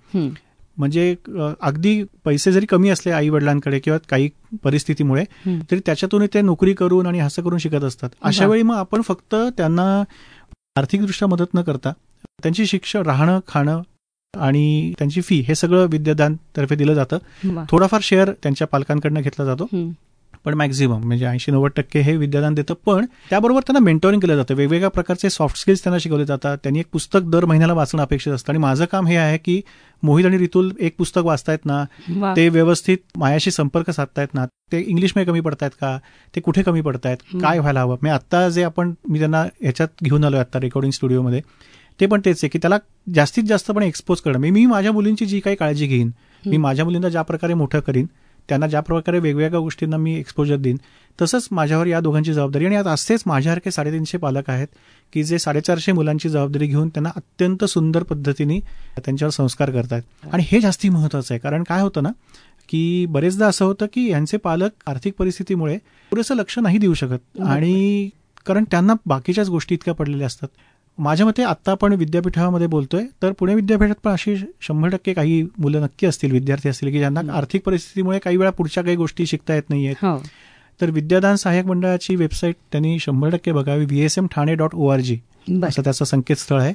म्हणजे 0.76 1.14
अगदी 1.60 2.02
पैसे 2.24 2.52
जरी 2.52 2.66
कमी 2.66 2.88
असले 2.88 3.12
आई 3.12 3.28
वडिलांकडे 3.28 3.78
किंवा 3.78 3.98
काही 4.10 4.28
परिस्थितीमुळे. 4.62 5.24
तरी 5.70 5.80
त्याच्यातून 5.86 6.26
ते 6.34 6.40
नोकरी 6.40 6.74
करून 6.74 7.06
आणि 7.06 7.18
असं 7.18 7.42
करून 7.42 7.58
शिकत 7.58 7.84
असतात 7.84 8.10
अशा. 8.22 8.46
वेळी 8.46 8.62
मग 8.62 8.74
आपण 8.74 9.00
फक्त 9.00 9.34
त्यांना 9.56 10.02
आर्थिकदृष्ट्या 10.76 11.28
मदत 11.28 11.54
न 11.54 11.62
करता 11.62 11.92
त्यांची 12.42 12.66
शिक्षण 12.66 13.02
राहणं 13.02 13.40
खाणं 13.48 13.82
आणि 14.34 14.92
त्यांची 14.98 15.20
फी 15.20 15.40
हे 15.40 15.54
सगळं 15.54 15.86
विद्यादान 15.86 16.36
तर्फे 16.56 16.76
दिलं 16.76 16.94
जातं. 16.94 17.18
थोडाफार 17.70 18.00
शेअर 18.02 18.30
त्यांच्या 18.42 18.66
पालकांकडनं 18.66 19.20
घेतला 19.20 19.44
जातो. 19.44 19.64
पण 20.44 20.54
मॅक्झिमम 20.54 21.04
म्हणजे 21.06 21.26
ऐंशी 21.26 21.52
नव्वद 21.52 21.70
टक्के 21.76 22.00
हे 22.00 22.16
विद्यादान 22.16 22.54
देतं 22.54 22.74
पण 22.86 23.04
त्याबरोबर 23.30 23.60
त्यांना 23.60 23.84
मेंटोरिंग 23.84 24.20
केलं 24.20 24.36
जातं 24.36 24.54
वेगवेगळ्या 24.54 24.90
प्रकारचे 24.90 25.30
सॉफ्ट 25.30 25.58
स्किल्स 25.58 25.82
त्यांना 25.84 25.98
शिकवले 25.98 26.24
जातात 26.24 26.58
त्यांनी 26.62 26.80
एक 26.80 26.86
पुस्तक 26.92 27.30
दर 27.30 27.44
महिन्याला 27.44 27.72
वाचणं 27.72 28.02
अपेक्षित 28.02 28.32
असतं 28.32 28.52
आणि 28.52 28.58
माझं 28.58 28.84
काम 28.92 29.06
हे 29.06 29.16
आहे 29.16 29.38
की 29.38 29.60
मोहित 30.02 30.26
आणि 30.26 30.38
रितुल 30.38 30.70
एक 30.80 30.94
पुस्तक 30.98 31.24
वाचतायत 31.24 31.64
ना. 31.66 31.84
ते 32.36 32.48
व्यवस्थित 32.48 32.98
मायाशी 33.18 33.50
संपर्क 33.50 33.90
साधतायत 33.90 34.34
ना 34.34 34.44
ते 34.72 34.80
इंग्लिशमध्ये 34.80 35.26
कमी 35.26 35.40
पडतायत 35.40 35.70
का 35.80 35.96
ते 36.34 36.40
कुठे 36.40 36.62
कमी 36.62 36.80
पडतायत. 36.80 37.16
काय 37.42 37.58
व्हायला 37.58 37.80
हवं 37.80 37.96
मी 38.02 38.10
आत्ता 38.10 38.48
जे 38.48 38.62
आपण 38.62 38.92
मी 39.08 39.18
त्यांना 39.18 39.42
ह्याच्यात 39.60 40.02
घेऊन 40.04 40.24
आलोय 40.24 40.40
आता 40.40 40.60
रेकॉर्डिंग 40.60 40.92
स्टुडिओमध्ये 40.92 41.40
ते 42.00 42.06
पण 42.06 42.20
तेच 42.24 42.36
आहे 42.36 42.48
की 42.48 42.58
त्याला 42.58 42.76
जास्तीत 43.14 43.44
जास्त 43.44 43.70
पण 43.70 43.82
एक्सपोज 43.82 44.20
करणं 44.20 44.38
मी 44.50 44.64
माझ्या 44.66 44.92
मुलींची 44.92 45.26
जी 45.26 45.40
काही 45.40 45.56
काळजी 45.56 45.86
घेईन 45.86 46.10
मी. 46.42 46.56
माझ्या 46.56 46.84
मुलींना 46.84 47.08
ज्या 47.08 47.22
प्रकारे 47.22 47.54
मोठं 47.54 47.80
करीन 47.80 48.06
त्यांना 48.48 48.66
ज्या 48.66 48.80
प्रकारे 48.80 49.18
वेगवेगळ्या 49.18 49.60
गोष्टींना 49.60 49.96
मी 49.96 50.18
एक्सपोजर 50.18 50.56
देईन 50.56 50.76
तसंच 51.22 51.48
माझ्यावर 51.50 51.86
या 51.86 52.00
दोघांची 52.00 52.34
जबाबदारी 52.34 52.66
आणि 52.66 52.76
आता 52.76 52.90
असेच 52.90 53.22
माझ्यासारखे 53.26 53.70
साडेतीनशे 53.70 54.18
पालक 54.18 54.50
आहेत 54.50 54.68
की 55.12 55.24
जे 55.24 55.38
साडेचारशे 55.38 55.92
मुलांची 55.92 56.28
जबाबदारी 56.28 56.66
घेऊन 56.66 56.88
त्यांना 56.88 57.08
अत्यंत 57.16 57.64
सुंदर 57.64 58.02
पद्धतीने 58.02 58.60
त्यांच्यावर 58.98 59.30
संस्कार 59.30 59.70
करतात 59.70 60.02
आणि 60.32 60.42
हे 60.46 60.60
जास्ती 60.60 60.88
महत्वाचं 60.88 61.34
आहे 61.34 61.38
कारण 61.38 61.62
काय 61.62 61.80
होतं 61.80 62.02
ना 62.02 62.08
की 62.68 63.06
बरेचदा 63.06 63.46
असं 63.46 63.64
होतं 63.64 63.86
की 63.86 64.10
यांचे 64.10 64.36
पालक 64.36 64.70
आर्थिक 64.86 65.14
परिस्थितीमुळे 65.18 65.78
पुरेसं 66.10 66.34
लक्ष 66.34 66.58
नाही 66.58 66.78
देऊ 66.78 66.94
शकत. 66.94 67.40
आणि 67.46 68.08
कारण 68.46 68.64
त्यांना 68.70 68.92
बाकीच्याच 69.06 69.48
गोष्टी 69.48 69.74
इतक्या 69.74 69.94
पडलेल्या 69.94 70.26
असतात. 70.26 70.48
माझ्या 70.98 71.26
मते 71.26 71.42
आत्ता 71.42 71.72
आपण 71.72 71.92
विद्यापीठामध्ये 71.92 72.66
बोलतोय 72.66 73.04
तर 73.22 73.32
पुणे 73.32 73.54
विद्यापीठात 73.54 73.94
पण 74.04 74.10
अशी 74.10 74.34
शंभर 74.60 74.88
टक्के 74.88 75.12
काही 75.14 75.42
मुलं 75.58 75.82
नक्की 75.82 76.06
असतील 76.06 76.32
विद्यार्थी 76.32 76.68
असतील 76.68 76.90
की 76.90 76.98
ज्यांना 76.98 77.20
हं. 77.20 77.30
आर्थिक 77.30 77.62
परिस्थितीमुळे 77.64 78.18
काही 78.18 78.36
वेळा 78.36 78.50
पुढच्या 78.50 78.82
काही 78.84 78.96
गोष्टी 78.96 79.26
शिकता 79.26 79.54
येत 79.54 79.70
नाहीयेत 79.70 80.04
हो. 80.04 80.16
तर 80.80 80.90
विद्यादान 80.90 81.36
सहाय्यक 81.36 81.66
मंडळाची 81.66 82.16
वेबसाईट 82.16 82.56
त्यांनी 82.72 82.98
शंभर 83.00 83.30
टक्के 83.30 83.52
बघावी 83.52 83.84
V 83.84 84.00
S 84.00 84.18
M 84.18 84.26
Thane 84.30 84.54
dot 84.54 84.74
O 84.74 84.88
R 84.88 85.00
G. 85.00 85.18
असं 85.64 85.82
त्याचं 85.82 86.04
संकेतस्थळ 86.04 86.60
आहे 86.60 86.72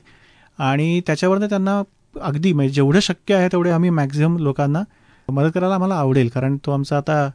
आणि 0.59 0.99
त्याच्यावरनं 1.07 1.49
त्यांना 1.49 1.81
अगदी 2.21 2.53
म्हणजे 2.53 2.73
जेवढं 2.73 2.99
शक्य 2.99 3.35
आहे 3.35 3.47
तेवढे 3.47 3.69
आम्ही 3.71 3.89
मॅक्झिमम 3.89 4.37
लोकांना 4.37 4.81
मदत 5.27 5.51
करायला 5.55 5.75
आम्हाला 5.75 5.95
आवडेल 5.95 6.27
कारण 6.29 6.57
तो 6.57 6.71
आमचा 6.71 6.97
आता 6.97 7.29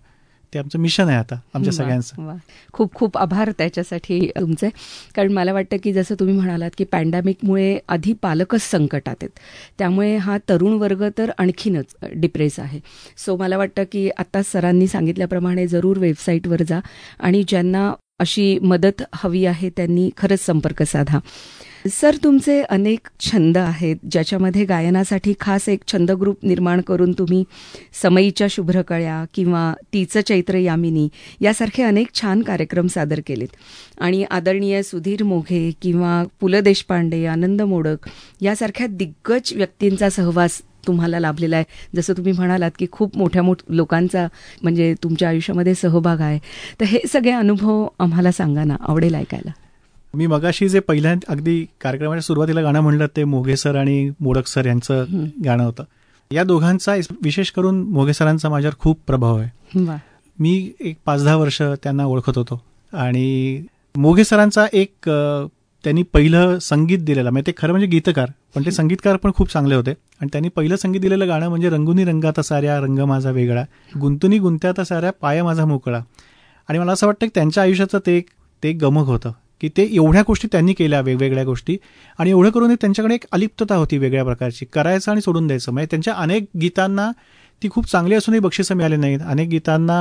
ते 0.54 0.58
आमचं 0.58 0.78
मिशन 0.78 1.08
आहे 1.08 1.16
आता 1.16 1.40
आमच्या 1.54 1.72
सगळ्यांचं. 1.72 2.37
खूप 2.72 2.94
खूप 2.94 3.18
आभार 3.18 3.50
त्याच्यासाठी 3.58 4.30
तुमचे. 4.40 4.68
कारण 5.14 5.32
मला 5.32 5.52
वाटतं 5.52 5.76
की 5.82 5.92
जसं 5.92 6.14
तुम्ही 6.20 6.34
म्हणालात 6.34 6.70
की 6.78 6.84
पॅन्डेमिकमुळे 6.84 7.78
आधी 7.88 8.12
पालकच 8.12 8.62
संकटात 8.62 9.16
आहेत. 9.22 9.38
त्यामुळे 9.78 10.16
हा 10.16 10.38
तरुण 10.48 10.72
वर्ग 10.72 11.08
तर 11.18 11.30
आणखीनच 11.38 11.94
डिप्रेस 12.12 12.61
आहे. 12.61 12.80
सो 13.16 13.37
मला 13.37 13.56
वाटतं 13.56 13.84
की 13.92 14.08
आता 14.18 14.42
सरांनी 14.42 14.87
सांगितल्याप्रमाणे 14.87 15.66
जरूर 15.66 15.98
वेबसाईटवर 15.98 16.62
जा 16.62 16.80
आणि 17.20 17.42
ज्यांना 17.48 17.92
अशी 18.20 18.58
मदत 18.58 19.02
हवी 19.14 19.44
आहे 19.46 19.70
त्यांनी 19.70 20.11
खरंच 20.16 20.46
संपर्क 20.46 20.82
साधा. 20.82 21.18
सर 21.86 22.16
तुमचे 22.24 22.60
अनेक 22.62 23.08
छंद 23.20 23.58
आहेत 23.58 23.96
ज्याच्यामध्ये 24.10 24.64
गायनासाठी 24.64 25.34
खास 25.40 25.68
एक 25.68 25.82
छंद 25.92 26.10
ग्रुप 26.10 26.38
निर्माण 26.42 26.80
करून 26.80 27.12
तुम्ही 27.12 27.44
समईच्या 28.02 28.46
शुभ्रकळ्या 28.50 29.24
किंवा 29.34 29.72
तीचं 29.92 30.20
चैत्र 30.20 30.56
यामिनी 30.56 31.08
यासारखे 31.40 31.82
अनेक 31.82 32.08
छान 32.14 32.42
कार्यक्रम 32.42 32.86
सादर 32.86 33.20
केलेत. 33.26 33.48
आणि 34.00 34.24
आदरणीय 34.30 34.82
सुधीर 34.82 35.22
मोघे 35.22 35.70
किंवा 35.82 36.22
पु 36.40 36.48
ल 36.48 36.60
देशपांडे 36.60 37.24
आनंद 37.26 37.62
मोडक 37.62 38.08
यासारख्या 38.40 38.86
दिग्गज 38.86 39.52
व्यक्तींचा 39.56 40.10
सहवास 40.10 40.60
तुम्हाला 40.86 41.20
लाभलेला 41.20 41.56
आहे. 41.56 41.64
जसं 41.96 42.12
तुम्ही 42.12 42.32
म्हणालात 42.32 42.70
की 42.78 42.86
खूप 42.92 43.16
मोठ्या 43.16 43.42
मोठ 43.42 43.62
लोकांचा 43.68 44.26
म्हणजे 44.62 44.94
तुमच्या 45.02 45.28
आयुष्यामध्ये 45.28 45.74
सहभाग 45.74 46.20
आहे. 46.20 46.38
तर 46.80 46.84
हे 46.84 46.98
सगळे 47.08 47.32
अनुभव 47.32 47.86
आम्हाला 47.98 48.32
सांगा 48.32 48.64
ना 48.64 48.76
आवडेल 48.80 49.14
ऐकायला. 49.14 49.50
मी 50.14 50.26
मगाशी 50.26 50.68
जे 50.68 50.80
पहिल्या 50.80 51.14
अगदी 51.28 51.64
कार्यक्रमाच्या 51.80 52.22
सुरुवातीला 52.22 52.60
गाणं 52.62 52.80
म्हणलं 52.80 53.06
ते 53.16 53.24
मोघे 53.24 53.56
सर 53.56 53.76
आणि 53.76 54.10
मोडक 54.20 54.46
सर 54.46 54.66
यांचं. 54.66 55.04
गाणं 55.44 55.64
होतं. 55.64 55.84
या 56.30 56.44
दोघांचा 56.44 56.94
विशेष 57.22 57.50
करून 57.50 57.80
मोघे 57.82 58.12
सरांचा 58.12 58.48
माझ्यावर 58.48 58.74
खूप 58.78 59.00
प्रभाव 59.06 59.36
आहे. 59.36 59.96
मी 60.38 60.72
एक 60.80 60.96
पाच 61.06 61.24
दहा 61.24 61.36
वर्ष 61.36 61.60
त्यांना 61.82 62.04
ओळखत 62.06 62.38
होतो 62.38 62.60
आणि 62.92 63.62
मोघे 63.94 64.24
सरांचा 64.24 64.66
एक 64.72 65.08
त्यांनी 65.84 66.02
पहिलं 66.02 66.58
संगीत 66.58 66.98
दिलेलं 66.98 67.30
म्हणजे 67.30 67.46
ते 67.46 67.52
खरं 67.56 67.72
म्हणजे 67.72 67.86
गीतकार 67.86 68.30
पण 68.54 68.64
ते 68.64 68.70
संगीतकार 68.70 69.16
पण 69.16 69.30
खूप 69.36 69.52
चांगले 69.52 69.74
होते. 69.74 69.90
आणि 70.20 70.28
त्यांनी 70.32 70.48
पहिलं 70.48 70.76
संगीत 70.76 71.00
दिलेलं 71.00 71.28
गाणं 71.28 71.48
म्हणजे 71.48 71.70
रंगुनी 71.70 72.04
रंगात 72.04 72.40
साऱ्या 72.40 72.78
रंग 72.80 72.98
माझा 72.98 73.30
वेगळा 73.30 73.64
गुंतुनी 74.00 74.38
गुंत्यात 74.38 74.80
साऱ्या 74.80 75.10
पाय 75.20 75.42
माझा 75.42 75.64
मोकळा. 75.64 76.00
आणि 76.68 76.78
मला 76.78 76.92
असं 76.92 77.06
वाटतं 77.06 77.26
की 77.26 77.30
त्यांच्या 77.34 77.62
आयुष्याचं 77.62 77.98
ते 78.06 78.16
एक 78.16 78.26
ते 78.62 78.72
गमक 78.72 79.06
होतं. 79.06 79.32
की 79.60 79.68
ते 79.68 79.88
एवढ्या 79.92 80.22
गोष्टी 80.26 80.48
त्यांनी 80.52 80.72
केल्या 80.72 81.00
वेगवेगळ्या 81.00 81.44
गोष्टी. 81.44 81.76
आणि 82.18 82.30
एवढं 82.30 82.50
करून 82.50 82.74
त्यांच्याकडे 82.74 83.14
एक 83.14 83.24
अलिप्तता 83.32 83.74
होती 83.74 83.98
वेगळ्या 83.98 84.24
प्रकारची. 84.24 84.66
करायचं 84.72 85.10
आणि 85.10 85.20
सोडून 85.20 85.46
द्यायचं. 85.46 85.72
म्हणजे 85.72 85.86
त्यांच्या 85.90 86.14
अनेक 86.14 86.44
गीतांना 86.60 87.10
ती 87.62 87.68
खूप 87.70 87.86
चांगली 87.86 88.14
असूनही 88.14 88.40
बक्षिसं 88.40 88.74
मिळाली 88.74 88.96
नाहीत. 88.96 89.20
अनेक 89.26 89.48
गीतांना 89.48 89.96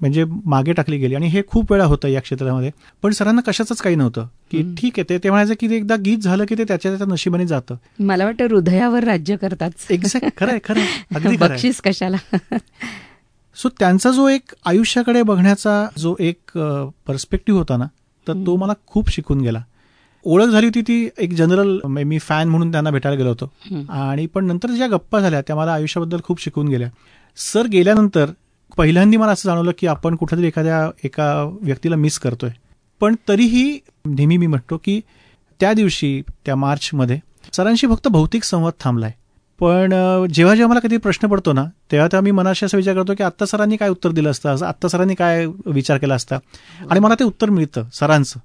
म्हणजे 0.00 0.24
मागे 0.44 0.72
टाकली 0.72 0.96
गेली. 0.98 1.14
आणि 1.14 1.26
हे 1.26 1.42
खूप 1.46 1.72
वेळा 1.72 1.84
होतं 1.84 2.08
या 2.08 2.20
क्षेत्रामध्ये. 2.20 2.70
पण 3.02 3.10
सरांना 3.10 3.40
कशाचंच 3.40 3.78
काही 3.78 3.96
नव्हतं. 3.96 4.26
की 4.50 4.62
ठीक 4.78 4.98
आहे 4.98 5.04
ते 5.08 5.18
ते 5.18 5.30
म्हणायचं 5.30 5.54
की 5.60 5.70
ते 5.70 5.76
एकदा 5.76 5.96
गीत 5.96 6.18
झालं 6.18 6.44
की 6.44 6.54
ते 6.58 6.64
त्याच्या 6.64 6.90
त्याच्या 6.90 7.06
नशिबाने 7.06 7.46
जातं. 7.46 7.76
मला 7.98 8.24
वाटतं 8.24 8.44
हृदयावर 8.44 9.04
राज्य 9.04 9.36
करतात. 9.36 9.70
एक्झॅक्ट 9.90 10.38
खरं 10.38 10.50
आहे 10.50 10.60
खरं. 10.64 10.80
अगदी. 11.14 11.36
बक्षीस 11.36 11.80
कशाला? 11.80 12.36
सो 13.56 13.68
त्यांचा 13.68 14.10
जो 14.10 14.28
एक 14.28 14.52
आयुष्याकडे 14.66 15.22
बघण्याचा 15.22 15.86
जो 15.98 16.14
एक 16.20 16.58
पर्स्पेक्टिव्ह 17.06 17.58
होता 17.58 17.76
ना 17.76 17.84
तर 18.28 18.32
तो 18.46 18.56
मला 18.56 18.72
खूप 18.86 19.10
शिकून 19.10 19.40
गेला. 19.40 19.62
ओळख 20.24 20.46
झाली 20.46 20.66
होती 20.66 20.80
ती 20.82 21.08
एक 21.18 21.32
जनरल 21.32 21.78
मी 21.84 22.18
फॅन 22.18 22.48
म्हणून 22.48 22.72
त्यांना 22.72 22.90
भेटायला 22.90 23.16
गेलो 23.16 23.28
होतो. 23.28 23.50
आणि 23.92 24.26
पण 24.26 24.46
नंतर 24.46 24.70
ज्या 24.70 24.86
गप्पा 24.86 25.20
झाल्या 25.20 25.40
त्या 25.40 25.56
मला 25.56 25.74
आयुष्याबद्दल 25.74 26.20
खूप 26.24 26.40
शिकून 26.40 26.68
गेल्या. 26.68 26.88
सर 27.36 27.66
गेल्यानंतर 27.66 28.30
पहिल्यांदा 28.76 29.18
मला 29.18 29.32
असं 29.32 29.48
जाणवलं 29.48 29.72
की 29.78 29.86
आपण 29.86 30.16
कुठेतरी 30.16 30.46
एखाद्या 30.46 30.90
एका 31.04 31.32
व्यक्तीला 31.62 31.96
मिस 31.96 32.18
करतोय. 32.18 32.50
पण 33.00 33.14
तरीही 33.28 33.78
नेहमी 34.06 34.36
मी 34.36 34.46
म्हणतो 34.46 34.76
की 34.76 35.00
त्या 35.60 35.72
दिवशी 35.72 36.22
त्या 36.46 36.56
मार्चमध्ये 36.56 37.18
सरांशी 37.52 37.86
फक्त 37.86 38.08
भौतिक 38.08 38.44
संवाद 38.44 38.72
थांबलाय. 38.80 39.12
पण 39.60 39.92
जेव्हा 40.32 40.54
जेव्हा 40.54 40.70
मला 40.70 40.80
कधी 40.80 40.96
प्रश्न 40.96 41.28
पडतो 41.28 41.52
ना 41.52 41.64
तेव्हा 41.92 42.06
तेव्हा 42.06 42.20
मी 42.20 42.30
मनाशी 42.30 42.66
असा 42.66 42.76
विचार 42.76 42.94
करतो 42.94 43.14
की 43.14 43.22
आत्ता 43.22 43.46
सरांनी 43.46 43.76
काय 43.76 43.88
उत्तर 43.88 44.10
दिलं 44.10 44.30
असतं? 44.30 44.48
असं 44.48 44.66
आत्ता 44.66 44.88
सरांनी 44.88 45.14
काय 45.14 45.46
विचार 45.66 45.98
केला 45.98 46.14
असता? 46.14 46.38
आणि 46.90 47.00
मला 47.00 47.14
ते 47.14 47.24
उत्तर 47.24 47.50
मिळतं 47.50 47.84
सरांचं. 47.92 48.40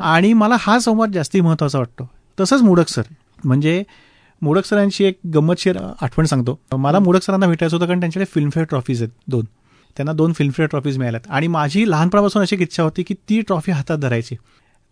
आणि 0.00 0.32
मला 0.32 0.56
हा 0.60 0.78
संवाद 0.78 1.12
जास्ती 1.12 1.40
महत्त्वाचा 1.40 1.78
वाटतो. 1.78 2.08
तसंच 2.40 2.62
मोडक 2.62 2.88
सर. 2.88 3.02
म्हणजे 3.44 3.82
मोडक 4.42 4.64
सरांची 4.64 5.04
एक 5.04 5.18
गंमतशीर 5.34 5.76
आठवण 6.00 6.26
सांगतो. 6.26 6.60
मला 6.76 6.98
मोडक 6.98 7.22
सरांना 7.22 7.46
भेटायचं 7.46 7.76
होतं 7.76 7.86
कारण 7.86 8.00
त्यांच्याकडे 8.00 8.30
फिल्मफेअर 8.34 8.66
ट्रॉफीज 8.66 9.02
आहेत 9.02 9.12
दोन. 9.28 9.44
त्यांना 9.96 10.12
दोन 10.12 10.32
फिल्मफेअर 10.32 10.68
ट्रॉफीज 10.68 10.98
मिळाल्यात. 10.98 11.30
आणि 11.30 11.46
माझी 11.46 11.90
लहानपणापासून 11.90 12.42
अशी 12.42 12.56
एक 12.56 12.62
इच्छा 12.62 12.82
होती 12.82 13.02
की 13.02 13.14
ती 13.14 13.40
ट्रॉफी 13.40 13.72
हातात 13.72 13.98
धरायची. 13.98 14.36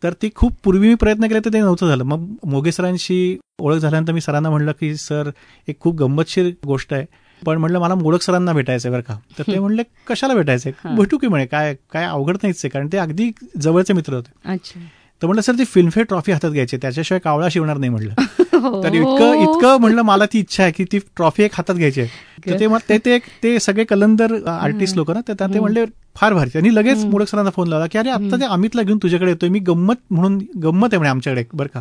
तर 0.03 0.13
ती 0.13 0.31
खूप 0.35 0.53
पूर्वी 0.65 0.89
मी 0.89 0.95
प्रयत्न 0.95 1.27
केले 1.27 1.41
तर 1.41 1.53
ते 1.53 1.61
नव्हतं 1.61 1.89
झालं. 1.89 2.05
मग 2.05 2.27
मोगे 2.45 2.73
सरांशी 2.73 3.39
ओळख 3.61 3.79
झाल्यानंतर 3.79 4.13
मी 4.13 4.21
सरांना 4.21 4.51
म्हणलं 4.51 4.73
की 4.73 4.97
सर 4.97 5.31
एक 5.69 5.81
खूप 5.81 5.95
गंमतशीर 5.95 6.53
गोष्ट 6.67 6.93
आहे. 6.95 7.05
पण 7.47 7.57
म्हणलं 7.57 7.79
मला 7.79 7.95
मोडक 7.95 8.23
सरांना 8.23 8.53
भेटायचं 8.53 8.91
बरं 8.91 9.01
का. 9.01 9.19
तर 9.39 9.43
ते 9.47 9.59
म्हणले 9.59 9.83
कशाला 10.07 10.35
भेटायचंय? 10.35 10.73
भेटू 10.97 11.19
की 11.19 11.27
म्हणे 11.27 11.47
काय 11.47 11.75
काय 11.93 12.05
अवघड 12.05 12.35
नाहीच 12.35 12.57
आहे 12.57 12.69
कारण 12.69 12.89
ते 12.93 12.99
अगदी 12.99 13.31
जवळचे 13.61 13.93
मित्र 13.93 14.15
होते. 14.15 14.53
अच्छा. 14.53 14.81
तर 15.23 15.27
म्हटलं 15.27 15.43
सर 15.43 15.53
ती 15.59 15.65
फिल्मफेअर 15.65 16.07
ट्रॉफी 16.07 16.33
हातात 16.33 16.51
घ्यायची 16.51 16.77
त्याच्याशिवाय 16.77 17.21
कावळा 17.21 17.49
शिवणार 17.51 17.77
नाही 17.77 17.91
म्हटलं 17.91 18.13
हो. 18.59 18.83
तर 18.83 18.95
इतकं 18.95 19.35
इतकं 19.35 19.77
म्हणलं 19.81 20.03
मला 20.03 20.27
ती 20.27 20.39
इच्छा 20.39 20.63
आहे 20.63 20.73
की 20.73 20.85
ती 20.85 20.99
ट्रॉफी 20.99 21.43
एक 21.43 21.51
हातात 21.55 21.75
घ्यायची 21.75 22.01
आहे. 22.01 22.11
तर 22.51 22.59
ते 22.59 22.99
ते 22.99 23.19
ते 23.19 23.19
ते 23.43 23.61
सगळे 23.61 23.85
कलंदर 23.85 24.47
आर्टिस्ट 24.47 24.97
लोक 24.97 25.11
ना 25.11 25.21
तर 25.29 25.33
त्या- 25.33 25.55
ते 25.55 25.61
म्हणले 25.61 25.85
फार 26.17 26.35
भारी. 26.35 26.51
त्यांनी 26.53 26.75
लगेच 26.75 27.05
मुडक 27.05 27.29
सरांना 27.29 27.51
फोन 27.51 27.69
लावला 27.69 27.87
की 27.87 27.99
अरे 27.99 28.11
आता 28.11 28.37
ते 28.41 28.45
अमितला 28.45 28.83
घेऊन 28.83 28.99
तुझ्याकडे 29.03 29.31
येतोय. 29.31 29.49
मी 29.49 29.59
गंमत 29.59 29.95
म्हणून 30.11 30.39
गंमत 30.63 30.89
आहे 30.93 30.99
म्हणे 30.99 31.11
आमच्याकडे 31.11 31.45
बरं 31.53 31.69
का. 31.75 31.81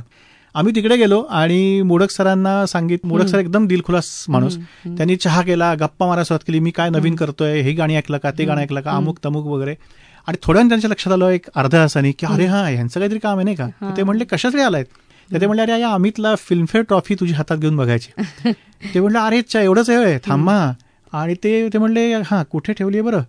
आम्ही 0.56 0.76
तिकडे 0.76 0.98
गेलो 0.98 1.22
आणि 1.22 1.82
मोडक 1.82 2.12
सरांना 2.12 2.66
सांगित 2.66 3.00
मोडक 3.06 3.26
सर 3.28 3.40
एकदम 3.40 3.68
दिलखुलास 3.68 4.26
माणूस. 4.30 4.58
त्यांनी 4.98 5.16
चहा 5.16 5.42
केला 5.42 5.76
गप्पा 5.76 6.06
मारायला 6.08 6.24
सुरुवात 6.24 6.44
केली 6.48 6.60
मी 6.60 6.72
काय 6.72 6.90
नवीन 6.90 7.16
करतोय? 7.16 7.62
हे 7.62 7.72
गाणी 7.72 7.96
ऐकलं 7.96 8.18
का? 8.18 8.32
ते 8.32 8.46
गाणं 8.46 8.62
ऐकलं 8.62 8.82
का? 8.82 8.92
अमुक 8.92 9.18
तमुक 9.26 9.46
वगैरे. 9.46 9.76
आणि 10.28 10.38
थोड्या 10.44 10.60
वेळाने 10.60 10.70
त्यांच्या 10.70 10.90
लक्षात 10.90 11.14
आलं 11.14 11.30
एक 11.30 11.46
अर्ध्या 11.56 11.82
तासाने 11.82 12.12
की 12.12 12.26
अरे 12.26 12.46
हा 12.46 12.62
ह्यांचं 12.68 13.00
काहीतरी 13.00 13.20
काम 13.20 13.38
आहे 13.38 13.44
नाही 13.44 13.56
का? 13.56 13.92
ते 13.98 14.04
म्हणले 14.04 14.26
कशासाठी 14.26 14.64
आलायत? 14.64 14.86
तर 15.30 15.42
ते 15.42 15.46
म्हणले 15.46 15.62
अरे 15.62 15.80
या 15.82 15.92
अमितला 15.94 16.36
फिल्मफेअर 16.36 16.84
ट्रॉफी 16.84 17.16
तुझी 17.16 17.34
हातात 17.34 17.58
घेऊन 17.58 17.76
बघायची. 17.78 18.12
ते 18.94 19.00
म्हणले 19.00 19.20
अरे 19.20 19.38
अच्छा 19.38 19.62
एवढंच 19.62 19.90
आहे 19.90 20.18
थांबा. 20.26 20.72
आणि 21.14 21.34
ते 21.34 21.68
ते 21.74 21.78
म्हणले 21.78 22.14
हा 22.26 22.44
कुठे 22.44 22.74
ठेवली 22.74 23.02
बरं? 23.02 23.22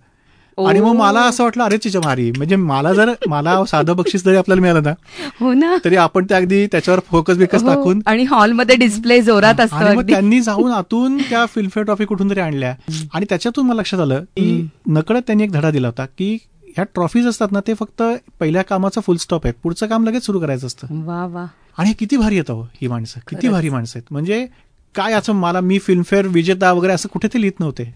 आणि 0.59 0.81
मग 0.81 0.95
मला 0.97 1.21
असं 1.21 1.45
वाटलं 1.45 1.63
अरे 1.65 1.77
चिच्या 1.79 2.01
मारी. 2.05 2.31
म्हणजे 2.37 2.57
मला 2.57 2.93
जर 2.93 3.13
मला 3.29 3.65
साधं 3.65 3.97
बक्षीस 3.97 4.25
जरी 4.25 4.37
आपल्याला 4.37 4.63
मिळालं 4.63 4.83
ना 4.83 4.93
हो 5.41 5.53
ना. 5.53 5.77
तरी 5.85 5.97
आपण 5.97 6.25
ते 6.31 6.35
अगदी 6.35 6.67
त्याच्यावर 6.67 7.01
फोकस 7.07 7.37
बिकस 7.37 7.63
हो. 7.63 7.69
टाकून 7.69 8.01
आणि 8.07 8.25
हॉलमध्ये 8.25 8.77
डिस्प्ले 8.77 9.21
जोरात 9.23 9.61
असतो 9.61 9.95
मग 9.95 10.11
त्यांनी 10.11 10.41
जाऊन 10.41 10.73
आतून 10.73 11.19
त्या 11.31 11.45
फिल्मफेअर 11.47 11.85
ट्रॉफी 11.85 12.05
कुठून 12.05 12.31
तरी 12.31 12.41
आणल्या. 12.41 12.75
आणि 13.15 13.27
त्याच्यातून 13.29 13.67
मला 13.67 13.81
लक्षात 13.81 14.01
आलं 14.01 14.25
की 14.37 14.69
नकळत 14.87 15.23
त्यांनी 15.27 15.45
एक 15.45 15.53
धडा 15.53 15.71
दिला 15.71 15.89
होता 15.89 16.07
की 16.19 16.37
ह्या 16.77 16.85
ट्रॉफीज 16.85 17.27
असतात 17.27 17.53
ना 17.53 17.61
ते 17.67 17.75
फक्त 17.75 18.03
पहिल्या 18.41 18.63
कामाचा 18.63 19.01
फुल 19.01 19.17
स्टॉप 19.17 19.47
आहे 19.47 19.53
पुढचं 19.63 19.87
काम 19.87 20.05
लगेच 20.05 20.25
सुरू 20.27 20.41
करायचं 20.41 20.67
असतं. 20.67 21.05
वा 21.05 21.25
वा. 21.27 21.45
आणि 21.79 21.93
किती 21.99 22.17
भारी 22.17 22.37
येतं 22.37 22.53
हो, 22.53 22.63
ही 22.81 22.89
माणसं. 22.89 23.21
किती 23.29 23.49
भारी 23.49 23.69
माणसं 23.69 23.99
आहेत. 23.99 24.13
म्हणजे 24.13 24.47
काय 24.95 25.13
असं 25.13 25.33
मला 25.33 25.61
मी 25.61 25.79
फिल्मफेअर 25.79 26.27
विजेता 26.27 26.73
वगैरे 26.73 26.93
असं 26.93 27.09
कुठे 27.09 27.29
ते 27.29 27.41
लिहित 27.41 27.61
नव्हते 27.61 27.93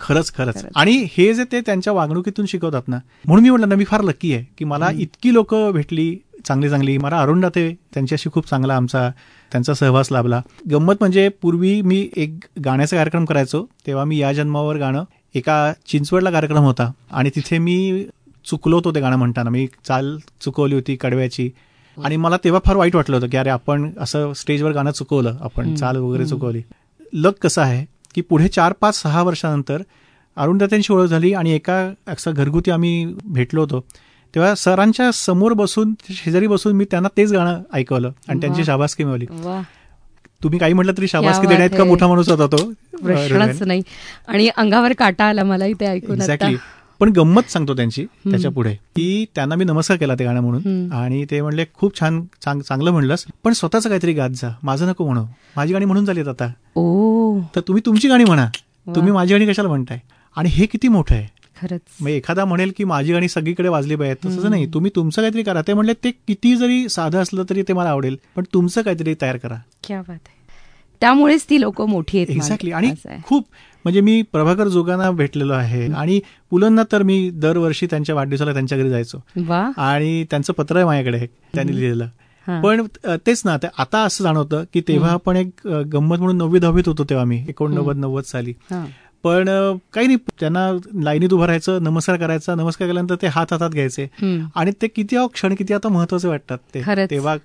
खरंच 0.00 0.32
खरंच. 0.34 0.64
आणि 0.76 0.92
हे 1.12 1.32
जे 1.34 1.44
ते 1.52 1.60
त्यांच्या 1.60 1.92
वागणुकीतून 1.92 2.46
शिकवतात 2.46 2.88
ना 2.88 2.98
म्हणून 3.26 3.42
मी 3.42 3.50
म्हटलं 3.50 3.68
ना 3.68 3.74
मी 3.74 3.84
फार 3.84 4.02
लकी 4.02 4.32
आहे 4.34 4.44
की 4.58 4.64
मला 4.64 4.90
इतकी 4.90 5.32
लोक 5.34 5.54
भेटली 5.54 6.14
चांगली 6.46 6.68
चांगली. 6.70 6.96
मला 6.98 7.20
अरुण 7.20 7.44
त्यांच्याशी 7.46 8.30
खूप 8.30 8.48
चांगला 8.48 8.76
आमचा 8.76 9.08
त्यांचा 9.52 9.74
सहवास 9.74 10.12
लाभला. 10.12 10.40
गंमत 10.70 10.94
म्हणजे 11.00 11.28
पूर्वी 11.42 11.80
मी 11.82 12.08
एक 12.16 12.44
गाण्याचा 12.64 12.96
कार्यक्रम 12.96 13.24
करायचो 13.24 13.64
तेव्हा 13.86 14.04
मी 14.04 14.18
या 14.18 14.32
जन्मावर 14.32 14.76
गाणं 14.76 15.04
एका 15.34 15.72
चिंचवडला 15.86 16.30
कार्यक्रम 16.30 16.64
होता 16.64 16.92
आणि 17.10 17.30
तिथे 17.36 17.58
मी 17.58 18.04
चुकलो 18.44 18.76
होतो 18.76 18.94
ते 18.94 19.00
गाणं 19.00 19.16
म्हणताना. 19.16 19.50
मी 19.50 19.68
चाल 19.84 20.18
चुकवली 20.40 20.74
होती 20.74 20.96
कडव्याची. 20.96 21.50
आणि 22.04 22.16
मला 22.16 22.36
तेव्हा 22.44 22.60
फार 22.64 22.76
वाईट 22.76 22.94
वाटलं 22.96 23.16
होतं 23.16 23.28
की 23.28 23.36
अरे 23.36 23.50
आपण 23.50 23.90
असं 23.98 24.32
स्टेजवर 24.32 24.72
गाणं 24.72 24.90
चुकवलं 24.90 25.36
आपण 25.40 25.74
चाल 25.74 25.96
वगैरे 25.96 26.26
चुकवली. 26.26 26.62
लक 27.12 27.32
कसं 27.42 27.62
आहे 27.62 27.86
की 28.14 28.20
पुढे 28.20 28.48
चार 28.48 28.72
पाच 28.80 29.02
सहा 29.02 29.22
वर्षानंतर 29.22 29.82
अरुणदात्यांशी 30.36 30.92
ओळख 30.92 31.06
झाली 31.06 31.34
आणि 31.34 31.52
एका 31.52 31.90
असं 32.06 32.32
घरगुती 32.34 32.70
आम्ही 32.70 33.14
भेटलो 33.24 33.60
होतो. 33.60 33.84
तेव्हा 34.34 34.54
सरांच्या 34.54 35.12
समोर 35.12 35.52
बसून 35.52 35.94
शेजारी 36.10 36.46
बसून 36.46 36.76
मी 36.76 36.84
त्यांना 36.84 37.08
तेच 37.16 37.32
गाणं 37.32 37.62
ऐकवलं 37.72 38.10
आणि 38.28 38.40
त्यांची. 38.40 38.64
शाबासकी 38.64 39.04
मिळवली. 39.04 39.26
तुम्ही 40.42 40.58
काही 40.58 40.72
म्हटलं 40.72 40.92
तरी 40.98 41.08
शाबासकी 41.08 41.46
देण्यात 41.46 41.70
का. 41.78 41.84
मोठा 41.84 42.06
माणूस 42.06 42.28
होता 42.28 42.46
तो. 42.46 42.72
प्रश्नच 43.02 43.62
नाही. 43.62 43.82
आणि 44.28 44.48
अंगावर 44.48 44.92
काटा 44.92 45.24
आला 45.24 45.44
मलाही 45.44 45.72
ते 45.80 45.86
ऐकून 45.86 46.16
एक्झॅक्टली 46.16 46.56
पण 47.00 47.08
गंमत 47.08 47.50
सांगतो 47.50 47.76
त्यांची 47.76 48.04
त्याच्या 48.04 48.50
पुढे. 48.50 48.74
की 48.74 49.26
त्यांना 49.34 49.54
मी 49.54 49.64
नमस्कार 49.64 49.96
केला 49.96 50.14
ते 50.14 50.24
गाणं 50.24 50.40
म्हणून. 50.40 50.92
आणि 50.92 51.24
ते 51.30 51.42
म्हणले 51.42 51.64
खूप 51.74 52.00
छान 52.00 52.24
चांग- 52.44 52.62
चांगलं 52.62 52.90
म्हणलंस 52.90 53.24
पण 53.44 53.52
स्वतःचं 53.52 53.88
काहीतरी 53.88 54.12
गात 54.12 54.30
जा. 54.30 54.56
माझं 54.62 54.88
नको 54.88 55.06
म्हणू. 55.06 55.24
माझी 55.56 55.72
गाणी 55.72 55.84
म्हणून 55.84 56.04
झालीत 56.04 56.28
आता. 56.28 56.52
ओ. 56.74 57.40
तर 57.56 57.60
तुम्ही 57.60 57.82
तुमची 57.86 58.08
गाणी 58.08 58.24
म्हणा. 58.24 58.46
तुम्ही 58.94 59.12
माझी 59.12 59.34
गाणी 59.34 59.46
कशाला 59.46 59.68
म्हणताय? 59.68 59.98
आणि 60.36 60.48
हे 60.48 60.66
किती 60.66 60.88
मोठं 60.88 61.14
आहे? 61.14 61.39
खरंच. 61.62 61.80
मग 62.00 62.08
एखादा 62.08 62.44
म्हणेल 62.44 62.72
की 62.76 62.84
माझी 62.84 63.12
गाणी 63.12 63.28
सगळीकडे 63.28 63.68
वाजली 63.68 63.96
पाहिजेत. 63.96 64.26
तसं 64.26 64.50
नाही. 64.50 64.66
तुम्ही 64.74 64.90
तुमचं 64.96 65.22
काहीतरी 65.22 65.42
करा. 65.42 65.62
ते 65.62 65.74
म्हणले 65.74 65.92
ते 66.04 66.10
किती 66.10 66.54
जरी 66.56 66.88
साधं 66.88 67.22
असलं 67.22 67.44
तरी 67.50 67.62
ते 67.62 67.72
मला 67.72 67.90
आवडेल 67.90 68.16
पण 68.36 68.44
तुमचं 68.54 68.82
काहीतरी 68.82 69.14
तयार 69.22 69.36
करा. 69.36 69.56
क्या 69.84 70.00
बात 70.00 70.28
आहे. 70.28 70.38
त्यामुळेच 71.00 71.44
ती 71.50 71.60
लोक 71.60 71.80
मोठी 71.80 72.18
आहेत 72.18 72.30
एक्झॅक्टली. 72.30 72.72
आणि. 72.72 72.90
खूप 73.24 73.46
म्हणजे 73.84 74.00
मी 74.00 74.22
प्रभाकर 74.22 74.68
जोगांना 74.68 75.10
भेटलेलो 75.10 75.52
आहे. 75.52 75.86
आणि 75.92 76.20
पुलंना 76.50 76.82
तर 76.92 77.02
मी 77.02 77.30
दरवर्षी 77.34 77.86
त्यांच्या 77.86 78.14
वाढदिवसाला 78.14 78.52
त्यांच्या 78.52 78.78
घरी 78.78 78.90
जायचो. 78.90 79.18
आणि 79.76 80.24
त्यांचं 80.30 80.52
पत्र 80.52 80.76
आहे 80.76 80.84
माझ्याकडे 80.84 81.26
त्यांनी 81.54 81.76
लिहिलेलं. 81.76 82.06
पण 82.46 82.82
तेच 83.26 83.42
ना 83.44 83.56
ते 83.56 83.66
आता 83.78 83.98
असं 83.98 84.24
जाणवतं 84.24 84.64
की 84.74 84.80
तेव्हा 84.80 85.10
आपण 85.10 85.36
एक 85.36 85.66
गंमत 85.66 86.18
म्हणून 86.18 86.36
नववी 86.36 86.58
दहावीत 86.58 86.88
होतो 86.88 87.04
तेव्हा 87.04 87.24
मी 87.24 87.44
एकोणनव्वद 87.48 87.96
नव्वद 87.96 88.24
साली. 88.24 88.52
पण 89.24 89.48
काही 89.92 90.06
नाही. 90.06 90.16
त्यांना 90.40 90.70
लाईनीत 91.02 91.32
उभं 91.32 91.46
राहायचं 91.46 91.82
नमस्कार 91.82 92.16
करायचा 92.16 92.54
नमस्कार 92.54 92.88
केल्यानंतर 92.88 93.14
ते 93.22 93.26
हात 93.26 93.46
हातात 93.50 93.70
घ्यायचे. 93.70 94.06
आणि 94.54 94.70
ते 94.82 94.88
किती 94.88 95.16
क्षण 95.32 95.54
किती 95.54 95.74
आता 95.74 95.88
महत्त्वाचे 95.88 96.28
वाटतात 96.28 96.58
ते. 96.74 97.06
तेव्हा 97.10 97.36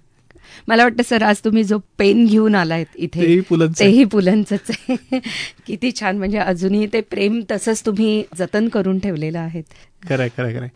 मला 0.67 0.83
वाटतं 0.83 1.03
सर 1.03 1.23
आज 1.23 1.39
तुम्ही 1.45 1.63
जो 1.63 1.77
पेन 1.97 2.25
घेऊन 2.25 2.55
आलायत 2.55 2.85
इथे 2.95 3.21
तेही 3.21 3.39
पुलंचं 3.39 3.83
आहे. 3.83 3.91
तेही 3.91 4.03
पुलंच 4.03 4.51
आहे. 4.51 4.95
किती 5.67 5.91
छान. 5.91 6.17
म्हणजे 6.17 6.37
अजूनही 6.37 6.87
ते 6.93 7.01
प्रेम 7.01 7.41
तसंच 7.51 7.85
तुम्ही 7.85 8.23
जतन 8.37 8.67
करून 8.67 8.99
ठेवलेलं 8.99 9.39
आहेत. 9.39 9.63
खरंय 10.09 10.29
खरंय 10.37 10.53
खरंय. 10.53 10.69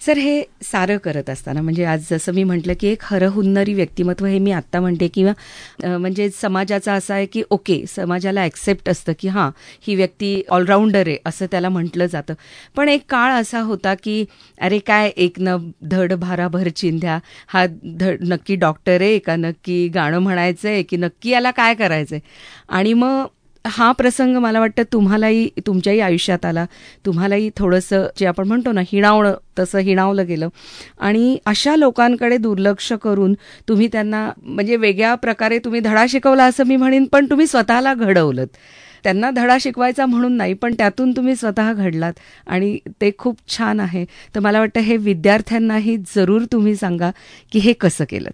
सर 0.00 0.18
हे 0.18 0.42
सारं 0.62 0.98
करत 0.98 1.28
असताना 1.30 1.62
म्हणजे 1.62 1.84
आज 1.84 2.04
जसं 2.10 2.32
मी 2.32 2.42
म्हटलं 2.44 2.74
की 2.80 2.88
एक 2.88 3.02
हरहुन्नरी 3.04 3.72
व्यक्तिमत्व 3.74 4.26
हे 4.26 4.38
मी 4.38 4.50
आत्ता 4.52 4.80
म्हणते 4.80 5.08
किंवा 5.08 5.96
म्हणजे 5.98 6.28
समाजाचा 6.30 6.92
असा 6.94 7.14
आहे 7.14 7.26
की 7.26 7.42
ओके 7.50 7.78
समाजाला 7.88 8.42
ॲक्सेप्ट 8.42 8.88
असतं 8.88 9.12
की 9.18 9.28
हां 9.28 9.48
ही 9.86 9.94
व्यक्ती 9.94 10.30
ऑलराऊंडर 10.48 11.08
आहे 11.08 11.16
असं 11.26 11.46
त्याला 11.50 11.68
म्हटलं 11.68 12.06
जातं. 12.06 12.34
पण 12.76 12.88
एक 12.88 13.04
काळ 13.08 13.32
असा 13.40 13.60
होता 13.62 13.94
की 14.02 14.24
अरे 14.60 14.78
काय 14.86 15.10
एक 15.16 15.38
न 15.40 15.56
धड 15.90 16.12
भाराभर 16.14 16.68
चिंध्या 16.76 17.18
हा 17.48 17.64
धड 17.96 18.22
नक्की 18.28 18.54
डॉक्टर 18.56 19.00
आहे 19.00 19.18
का? 19.18 19.36
नक्की 19.36 19.86
गाणं 19.94 20.18
म्हणायचं 20.18 20.68
आहे 20.68 20.82
की 20.82 20.96
नक्की 20.96 21.30
याला 21.30 21.50
काय 21.50 21.74
करायचं 21.74 22.14
आहे 22.14 22.28
आणि 22.68 22.92
मग 22.94 23.26
हा 23.64 23.90
प्रसंग 23.92 24.36
मला 24.36 24.60
वाटतं 24.60 24.82
तुम्हालाही 24.92 25.48
तुमच्याही 25.66 26.00
आयुष्यात 26.00 26.44
आला. 26.44 26.64
तुम्हालाही 27.06 27.50
थोडंसं 27.56 28.06
जे 28.18 28.26
आपण 28.26 28.46
म्हणतो 28.48 28.72
ना 28.72 28.80
हिणावणं 28.86 29.34
तसं 29.58 29.78
हिणावलं 29.78 30.26
गेलं. 30.26 30.48
आणि 30.98 31.36
अशा 31.46 31.76
लोकांकडे 31.76 32.36
दुर्लक्ष 32.36 32.92
करून 33.02 33.34
तुम्ही 33.68 33.88
त्यांना 33.92 34.28
म्हणजे 34.38 34.76
वेगळ्या 34.76 35.14
प्रकारे 35.14 35.58
तुम्ही 35.58 35.80
धडा 35.80 36.04
शिकवला 36.08 36.44
असं 36.44 36.66
मी 36.66 36.76
म्हणेन 36.76 37.04
पण 37.04 37.26
तुम्ही 37.30 37.46
स्वतःला 37.46 37.94
घडवलं 37.94 38.44
त्यांना 39.04 39.30
धडा 39.30 39.56
शिकवायचा 39.60 40.06
म्हणून 40.06 40.36
नाही 40.36 40.54
पण 40.54 40.74
त्यातून 40.78 41.12
तुम्ही 41.12 41.34
स्वतः 41.36 41.72
घडलात 41.72 42.12
आणि 42.46 42.78
ते 43.00 43.10
खूप 43.18 43.36
छान 43.48 43.80
आहे. 43.80 44.04
तर 44.34 44.40
मला 44.40 44.60
वाटतं 44.60 44.80
हे 44.80 44.96
विद्यार्थ्यांनाही 44.96 45.96
जरूर 46.16 46.42
तुम्ही 46.52 46.74
सांगा 46.76 47.10
की 47.52 47.58
हे 47.58 47.72
कसं 47.72 48.04
केलं 48.10 48.30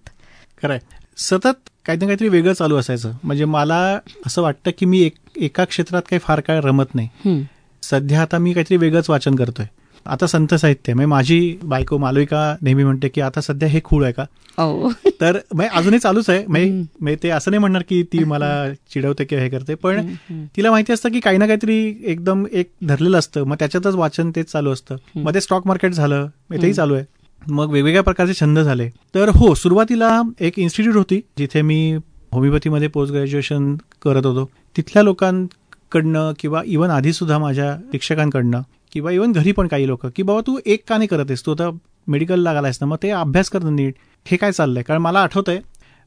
खरं 0.62 0.78
सतत 1.18 1.68
काही 1.86 1.98
ना 1.98 2.06
काहीतरी 2.06 2.28
वेगळं 2.28 2.52
चालू 2.52 2.76
असायचं. 2.76 3.12
म्हणजे 3.24 3.44
मला 3.44 3.98
असं 4.26 4.42
वाटतं 4.42 4.70
की 4.78 4.86
मी 4.86 5.00
एक 5.02 5.14
एका 5.36 5.64
क्षेत्रात 5.64 6.02
काही 6.02 6.20
फार 6.22 6.40
काळ 6.40 6.60
रमत 6.60 6.94
नाही. 6.94 7.44
सध्या 7.82 8.22
आता 8.22 8.38
मी 8.38 8.52
काहीतरी 8.52 8.76
वेगळंच 8.76 9.10
वाचन 9.10 9.34
करतोय. 9.34 9.66
आता 10.06 10.26
संत 10.26 10.54
साहित्य 10.54 10.94
म्हणजे 10.94 11.06
माझी 11.10 11.58
बायको 11.62 11.98
मालविका 11.98 12.56
नेहमी 12.62 12.84
म्हणते 12.84 13.08
की 13.08 13.20
आता 13.20 13.40
सध्या 13.40 13.68
हे 13.68 13.80
खूळ 13.84 14.04
आहे 14.04 14.12
का? 14.12 14.24
ओ 14.62 14.88
तर 15.20 15.38
म्हणजे 15.54 15.76
अजूनही 15.78 15.98
चालूच 15.98 16.30
आहे. 16.30 16.44
म्हणजे 16.46 17.16
ते 17.22 17.28
असं 17.28 17.50
नाही 17.50 17.58
म्हणणार 17.58 17.82
की 17.88 18.02
ती 18.02 18.24
मला 18.24 18.72
चिडवते 18.94 19.24
किंवा 19.24 19.44
हे 19.44 19.50
करते. 19.50 19.74
पण 19.74 20.14
तिला 20.56 20.70
माहिती 20.70 20.92
असतं 20.92 21.08
की 21.08 21.20
काही 21.20 21.38
ना 21.38 21.46
काहीतरी 21.46 21.78
एकदम 22.04 22.44
एक 22.52 22.70
धरलेलं 22.86 23.18
असतं. 23.18 23.44
मग 23.44 23.56
त्याच्यातच 23.58 23.94
वाचन 23.94 24.30
तेच 24.36 24.50
चालू 24.52 24.72
असतं. 24.72 24.96
मध्ये 25.16 25.40
स्टॉक 25.40 25.66
मार्केट 25.66 25.92
झालं. 25.92 26.28
मग 26.50 26.62
तेही 26.62 26.72
चालू 26.72 26.94
आहे. 26.94 27.04
मग 27.48 27.70
वेगवेगळ्या 27.70 28.02
प्रकारचे 28.02 28.34
छंद 28.34 28.58
झाले. 28.58 28.88
तर 29.14 29.28
हो 29.28 29.54
सुरुवातीला 29.54 30.20
एक 30.40 30.58
इन्स्टिट्यूट 30.58 30.96
होती 30.96 31.20
जिथे 31.38 31.62
मी 31.62 31.96
होमिओपॅथीमध्ये 32.32 32.88
पोस्ट 32.88 33.12
ग्रॅज्युएशन 33.12 33.74
करत 34.02 34.26
होतो. 34.26 34.44
तिथल्या 34.76 35.02
लोकांकडनं 35.02 36.32
किंवा 36.38 36.62
इवन 36.66 36.90
आधीसुद्धा 36.90 37.38
माझ्या 37.38 37.76
शिक्षकांकडनं 37.92 38.60
किंवा 38.92 39.10
इवन 39.10 39.32
घरी 39.32 39.52
पण 39.52 39.66
काही 39.68 39.86
लोक 39.86 40.06
की 40.06 40.22
बाबा 40.22 40.40
तू 40.46 40.58
एक 40.66 40.82
का 40.88 40.96
नाही 40.96 41.08
करत 41.08 41.24
आहेस? 41.28 41.46
तू 41.46 41.52
आता 41.52 41.70
मेडिकल 42.08 42.40
लागलायस 42.40 42.78
ना 42.80 42.86
मग 42.86 42.96
ते 43.02 43.10
अभ्यास 43.10 43.50
करणं 43.50 43.74
नीट 43.76 43.94
हे 44.26 44.36
काय 44.36 44.52
चाललंय? 44.52 44.82
कारण 44.82 45.00
मला 45.00 45.22
आठवतंय 45.22 45.60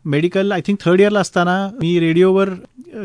मेडिकल 0.05 0.51
आय 0.51 0.61
थिंक 0.67 0.77
थर्ड 0.81 1.01
इयरला 1.01 1.19
असताना 1.19 1.55
मी 1.81 1.99
रेडिओवर 1.99 2.49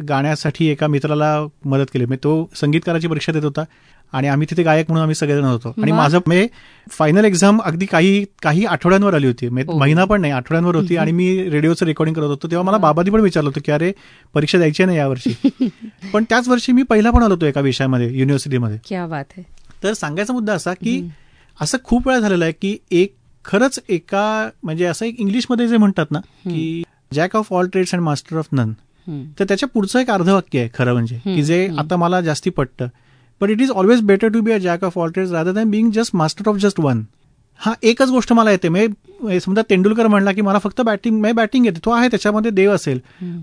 गाण्यासाठी 0.09 0.67
एका 0.67 0.87
मित्राला 0.87 1.47
मदत 1.65 1.87
केली. 1.93 2.05
म्हणजे 2.05 2.25
तो 2.25 2.51
संगीतकाराची 2.55 3.09
परीक्षा 3.09 3.33
देत 3.33 3.45
होता 3.45 3.65
आणि 4.13 4.29
आम्ही 4.29 4.47
तिथे 4.51 4.63
गायक 4.63 4.87
म्हणून 4.89 5.03
आम्ही 5.03 5.15
सगळेजण 5.15 5.45
होतो. 5.45 5.75
आणि. 5.83 5.93
माझं 5.93 6.19
म्हणजे 6.27 6.49
फायनल 6.91 7.25
एक्झाम 7.25 7.61
अगदी 7.63 7.87
काही 7.87 8.25
काही 8.43 8.65
आठवड्यांवर 8.65 9.15
आली 9.15 9.27
होती. 9.27 9.49
म्हणजे 9.49 9.73
ओ. 9.73 9.79
महिना 9.79 10.05
पण 10.05 10.21
नाही 10.21 10.33
आठवड्यांवर 10.33 10.77
होती 10.77 10.97
आणि 10.97 11.13
मी 11.13 11.51
रेडिओचं 11.51 11.87
रेकॉर्डिंग 11.87 12.17
करत 12.17 12.27
होतो. 12.27 12.49
तेव्हा 12.51 12.67
मला 12.67 12.77
बाबांनी 12.77 13.11
पण 13.11 13.21
विचारलं 13.21 13.49
होतं 13.49 13.61
की 13.65 13.73
अरे 13.73 13.93
परीक्षा 14.35 14.59
द्यायची 14.59 14.83
आहे 14.83 14.93
ना 14.93 14.99
यावर्षी? 14.99 15.35
पण 16.13 16.25
त्याच 16.29 16.49
वर्षी 16.49 16.73
मी 16.73 16.83
पहिला 16.83 17.11
पण 17.11 17.23
आलो 17.23 17.35
होतो 17.35 17.47
एका 17.47 17.61
विषयामध्ये 17.61 18.07
युनिव्हर्सिटीमध्ये 18.07 18.79
तर 19.83 19.93
सांगायचा 19.93 20.33
मुद्दा 20.33 20.53
असा 20.53 20.75
की 20.75 21.01
असं 21.61 21.79
खूप 21.85 22.09
वेळा 22.09 22.21
झालेलं 22.21 22.45
आहे 22.45 22.53
की 22.53 22.79
एक 22.91 23.15
खरंच 23.45 23.81
एका 23.89 24.49
म्हणजे 24.63 24.85
असं 24.85 25.07
एक 25.07 25.21
इंग्लिशमध्ये 25.21 25.69
जे 25.69 25.77
म्हणतात 25.77 26.07
ना 26.11 26.19
की 26.21 26.83
jack 27.15 27.37
of 27.37 27.53
all 27.53 27.69
trades 27.69 27.95
and 27.95 28.03
master 28.03 28.39
of 28.39 28.47
none. 28.53 28.73
तर 29.09 29.45
त्याच्या 29.45 29.69
पुढचं 29.69 29.99
एक 30.01 30.11
अर्धवाक्य 30.11 30.59
आहे 30.59 30.69
खरं 30.75 30.93
म्हणजे 30.93 31.17
की 31.25 31.43
जे. 31.43 31.67
आता 31.79 31.97
मला 31.97 32.21
जास्ती 32.21 32.51
पटतं. 32.51 32.87
But 33.41 33.51
it 33.51 33.61
is 33.61 33.71
always 33.71 34.01
better 34.01 34.29
to 34.29 34.41
be 34.41 34.53
a 34.53 34.59
jack 34.59 34.85
of 34.85 34.99
all 34.99 35.11
trades 35.11 35.33
rather 35.33 35.53
than 35.53 35.71
being 35.71 35.91
just 35.91 36.15
master 36.17 36.49
of 36.49 36.57
just 36.57 36.81
one 36.81 37.03
हा 37.61 37.73
एकच 37.83 38.09
गोष्ट 38.09 38.33
मला 38.33 38.51
येते. 38.51 38.69
म्हणजे 38.69 39.41
समजा 39.41 39.63
तेंडुलकर 39.71 40.07
म्हणला 40.07 40.33
की 40.33 40.41
मला 40.41 40.59
फक्त 40.59 40.81
बॅटिंग 40.81 41.19
म्हणजे 41.21 41.33
बॅटिंग 41.33 41.67
येते 41.67 41.81
तो 41.85 41.91
आहे 41.91 42.09
त्याच्यामध्ये 42.09 42.51
देव 42.51 42.73
असेल. 42.75 42.99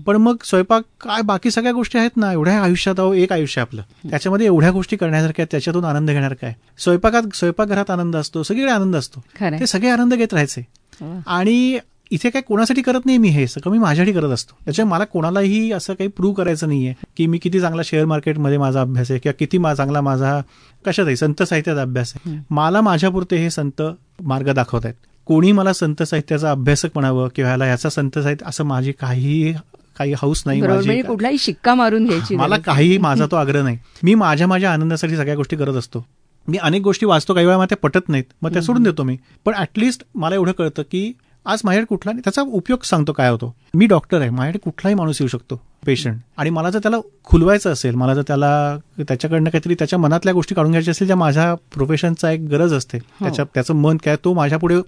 पण 0.06 0.16
मग 0.16 0.36
स्वयंपाक 0.44 0.82
काय 1.00 1.22
बाकी 1.22 1.50
सगळ्या 1.50 1.72
गोष्टी 1.72 1.98
आहेत 1.98 2.16
ना? 2.16 2.32
एवढ्या 2.32 2.60
आयुष्यात 2.62 3.00
अहो 3.00 3.12
एक 3.12 3.32
आयुष्य 3.32 3.60
आपलं. 3.60 3.82
त्याच्यामध्ये 4.10 4.46
एवढ्या 4.46 4.70
गोष्टी 4.70 4.96
करण्यासारख्या 4.96 5.44
त्याच्यातून 5.50 5.84
आनंद 5.84 6.10
घेणार 6.10 6.34
काय? 6.34 6.52
स्वयंपाकात 6.78 7.34
स्वयंपाकघरात 7.34 7.90
आनंद 7.90 8.16
असतो. 8.16 8.42
सगळीकडे 8.42 8.70
आनंद 8.70 8.96
असतो. 8.96 9.22
ते 9.60 9.66
सगळे 9.66 9.90
आनंद 9.90 10.14
घेत 10.14 10.32
राहायचे. 10.32 10.66
वा. 11.00 11.18
आणि 11.26 11.78
इथे 12.10 12.30
काय 12.30 12.42
कोणासाठी 12.42 12.82
करत 12.82 13.00
नाही 13.06 13.18
मी 13.18 13.28
हे 13.28 13.46
सगळं 13.46 13.72
मी 13.72 13.78
माझ्यासाठी 13.78 14.12
करत 14.12 14.30
असतो. 14.30 14.56
त्याच्यामुळे 14.64 14.94
मला 14.94 15.04
कोणालाही 15.04 15.72
असं 15.72 15.94
काही 15.94 16.08
प्रूव्ह 16.08 16.34
करायचं 16.36 16.68
नाहीये 16.68 16.94
की 17.16 17.26
मी 17.26 17.38
किती 17.38 17.60
चांगला 17.60 17.82
शेअर 17.84 18.04
मार्केटमध्ये 18.04 18.58
माझा 18.58 18.80
अभ्यास 18.80 19.10
आहे 19.10 19.20
किंवा 19.20 19.36
किती 19.38 19.58
मा- 19.58 19.74
चांगला 19.74 20.00
माझा 20.00 20.40
कशातही 20.86 21.16
संत 21.16 21.42
साहित्याचा 21.42 21.82
अभ्यास 21.82 22.12
आहे. 22.16 22.38
मला 22.50 22.80
माझ्यापुरते 22.80 23.36
हे 23.36 23.50
संत 23.50 23.82
मार्ग 24.22 24.52
दाखवत 24.52 24.80
आहेत. 24.84 24.94
कोणी 25.26 25.52
मला 25.52 25.72
संत 25.72 26.02
साहित्याचा 26.02 26.50
अभ्यासक 26.50 26.88
म्हणावं 26.94 27.28
किंवा 27.36 27.48
ह्याला 27.48 27.64
ह्याचा 27.64 27.88
संत 27.88 28.18
साहित्य 28.18 28.46
असं 28.48 28.64
माझी 28.64 28.92
काही 28.92 29.54
काही 29.98 30.12
हाऊस 30.12 30.42
नाही 30.46 30.62
म्हणजे 30.62 31.02
कुठलाही 31.02 31.38
शिक्का 31.38 31.74
मारून 31.74 32.04
घ्यायची 32.04 32.36
मला 32.36 32.56
गरज 32.56 32.64
काही 32.64 32.98
माझा 32.98 33.26
तो 33.26 33.36
आग्रह 33.36 33.62
नाही. 33.62 33.78
मी 34.02 34.14
माझ्या 34.14 34.46
माझ्या 34.46 34.72
आनंदासाठी 34.72 35.16
सगळ्या 35.16 35.34
गोष्टी 35.34 35.56
करत 35.56 35.74
असतो. 35.74 36.04
मी 36.48 36.56
अनेक 36.56 36.82
गोष्टी 36.82 37.06
वाचतो 37.06 37.34
काही 37.34 37.46
वेळा 37.46 37.58
मला 37.58 37.66
त्या 37.66 37.78
पटत 37.78 38.08
नाहीत. 38.08 38.24
मग 38.42 38.52
त्या 38.52 38.62
सोडून 38.62 38.82
देतो 38.82 39.02
मी. 39.02 39.16
पण 39.44 39.54
ऍटलिस्ट 39.54 40.02
मला 40.14 40.34
एवढं 40.34 40.52
कळतं 40.52 40.82
की 40.82 41.12
आज 41.46 41.60
माझ्याकडे 41.64 41.86
कुठला 41.86 42.12
त्याचा 42.14 42.42
उपयोग 42.42 42.84
सांगतो 42.84 43.12
काय 43.12 43.30
होतो. 43.30 43.54
मी 43.74 43.86
डॉक्टर 43.86 44.20
आहे. 44.20 44.30
माझ्याकडे 44.30 44.58
कुठलाही 44.58 44.94
माणूस 44.94 45.20
येऊ 45.20 45.28
शकतो 45.28 45.60
पेशंट 45.86 46.18
आणि 46.36 46.50
मला 46.50 46.70
जर 46.70 46.78
त्याला 46.78 46.96
खुलवायचं 47.24 47.72
असेल 47.72 47.94
मला 47.94 48.14
जर 48.14 48.22
त्याला 48.26 48.50
त्याच्याकडनं 48.98 49.50
काहीतरी 49.50 49.74
त्याच्या 49.74 49.98
मनातल्या 49.98 50.34
गोष्टी 50.34 50.54
काढून 50.54 50.70
घ्यायच्या 50.70 50.92
असेल 50.92 51.06
ज्या 51.06 51.16
माझ्या 51.16 51.54
प्रोफेशनचा 51.74 52.30
एक 52.30 52.40
गरज 52.40 52.72
असते. 52.72 52.98
त्याच्या 52.98 53.44
त्याचं 53.54 53.74
मन 53.74 53.96
काय 53.96 54.16
तो 54.24 54.34
माझ्या 54.34 54.58
पुढे 54.58 54.74
हो. 54.74 54.82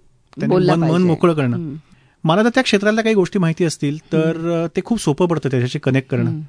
मन 0.58 0.82
मन. 0.82 1.02
मोकळं 1.02 1.34
करणं. 1.34 1.74
मला 2.24 2.42
जर 2.42 2.48
त्या 2.48 2.62
क्षेत्रातल्या 2.62 3.04
काही 3.04 3.14
गोष्टी 3.14 3.38
माहिती 3.38 3.64
असतील 3.64 3.98
तर 4.12 4.66
ते 4.76 4.80
खूप 4.84 5.00
सोपं 5.00 5.26
पडतं 5.26 5.50
त्याच्याशी 5.50 5.78
कनेक्ट 5.78 6.10
करणं. 6.10 6.40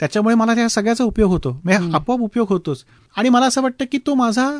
त्याच्यामुळे 0.00 0.34
मला 0.34 0.54
त्या 0.54 0.68
सगळ्याचा 0.68 1.04
उपयोग 1.04 1.30
होतो. 1.30 1.60
म्हणजे 1.64 1.92
आपोआप 1.94 2.20
उपयोग 2.20 2.48
होतोच. 2.48 2.84
आणि 3.16 3.28
मला 3.28 3.46
असं 3.46 3.62
वाटतं 3.62 3.84
की 3.92 3.98
तो 3.98 4.14
माझा 4.14 4.50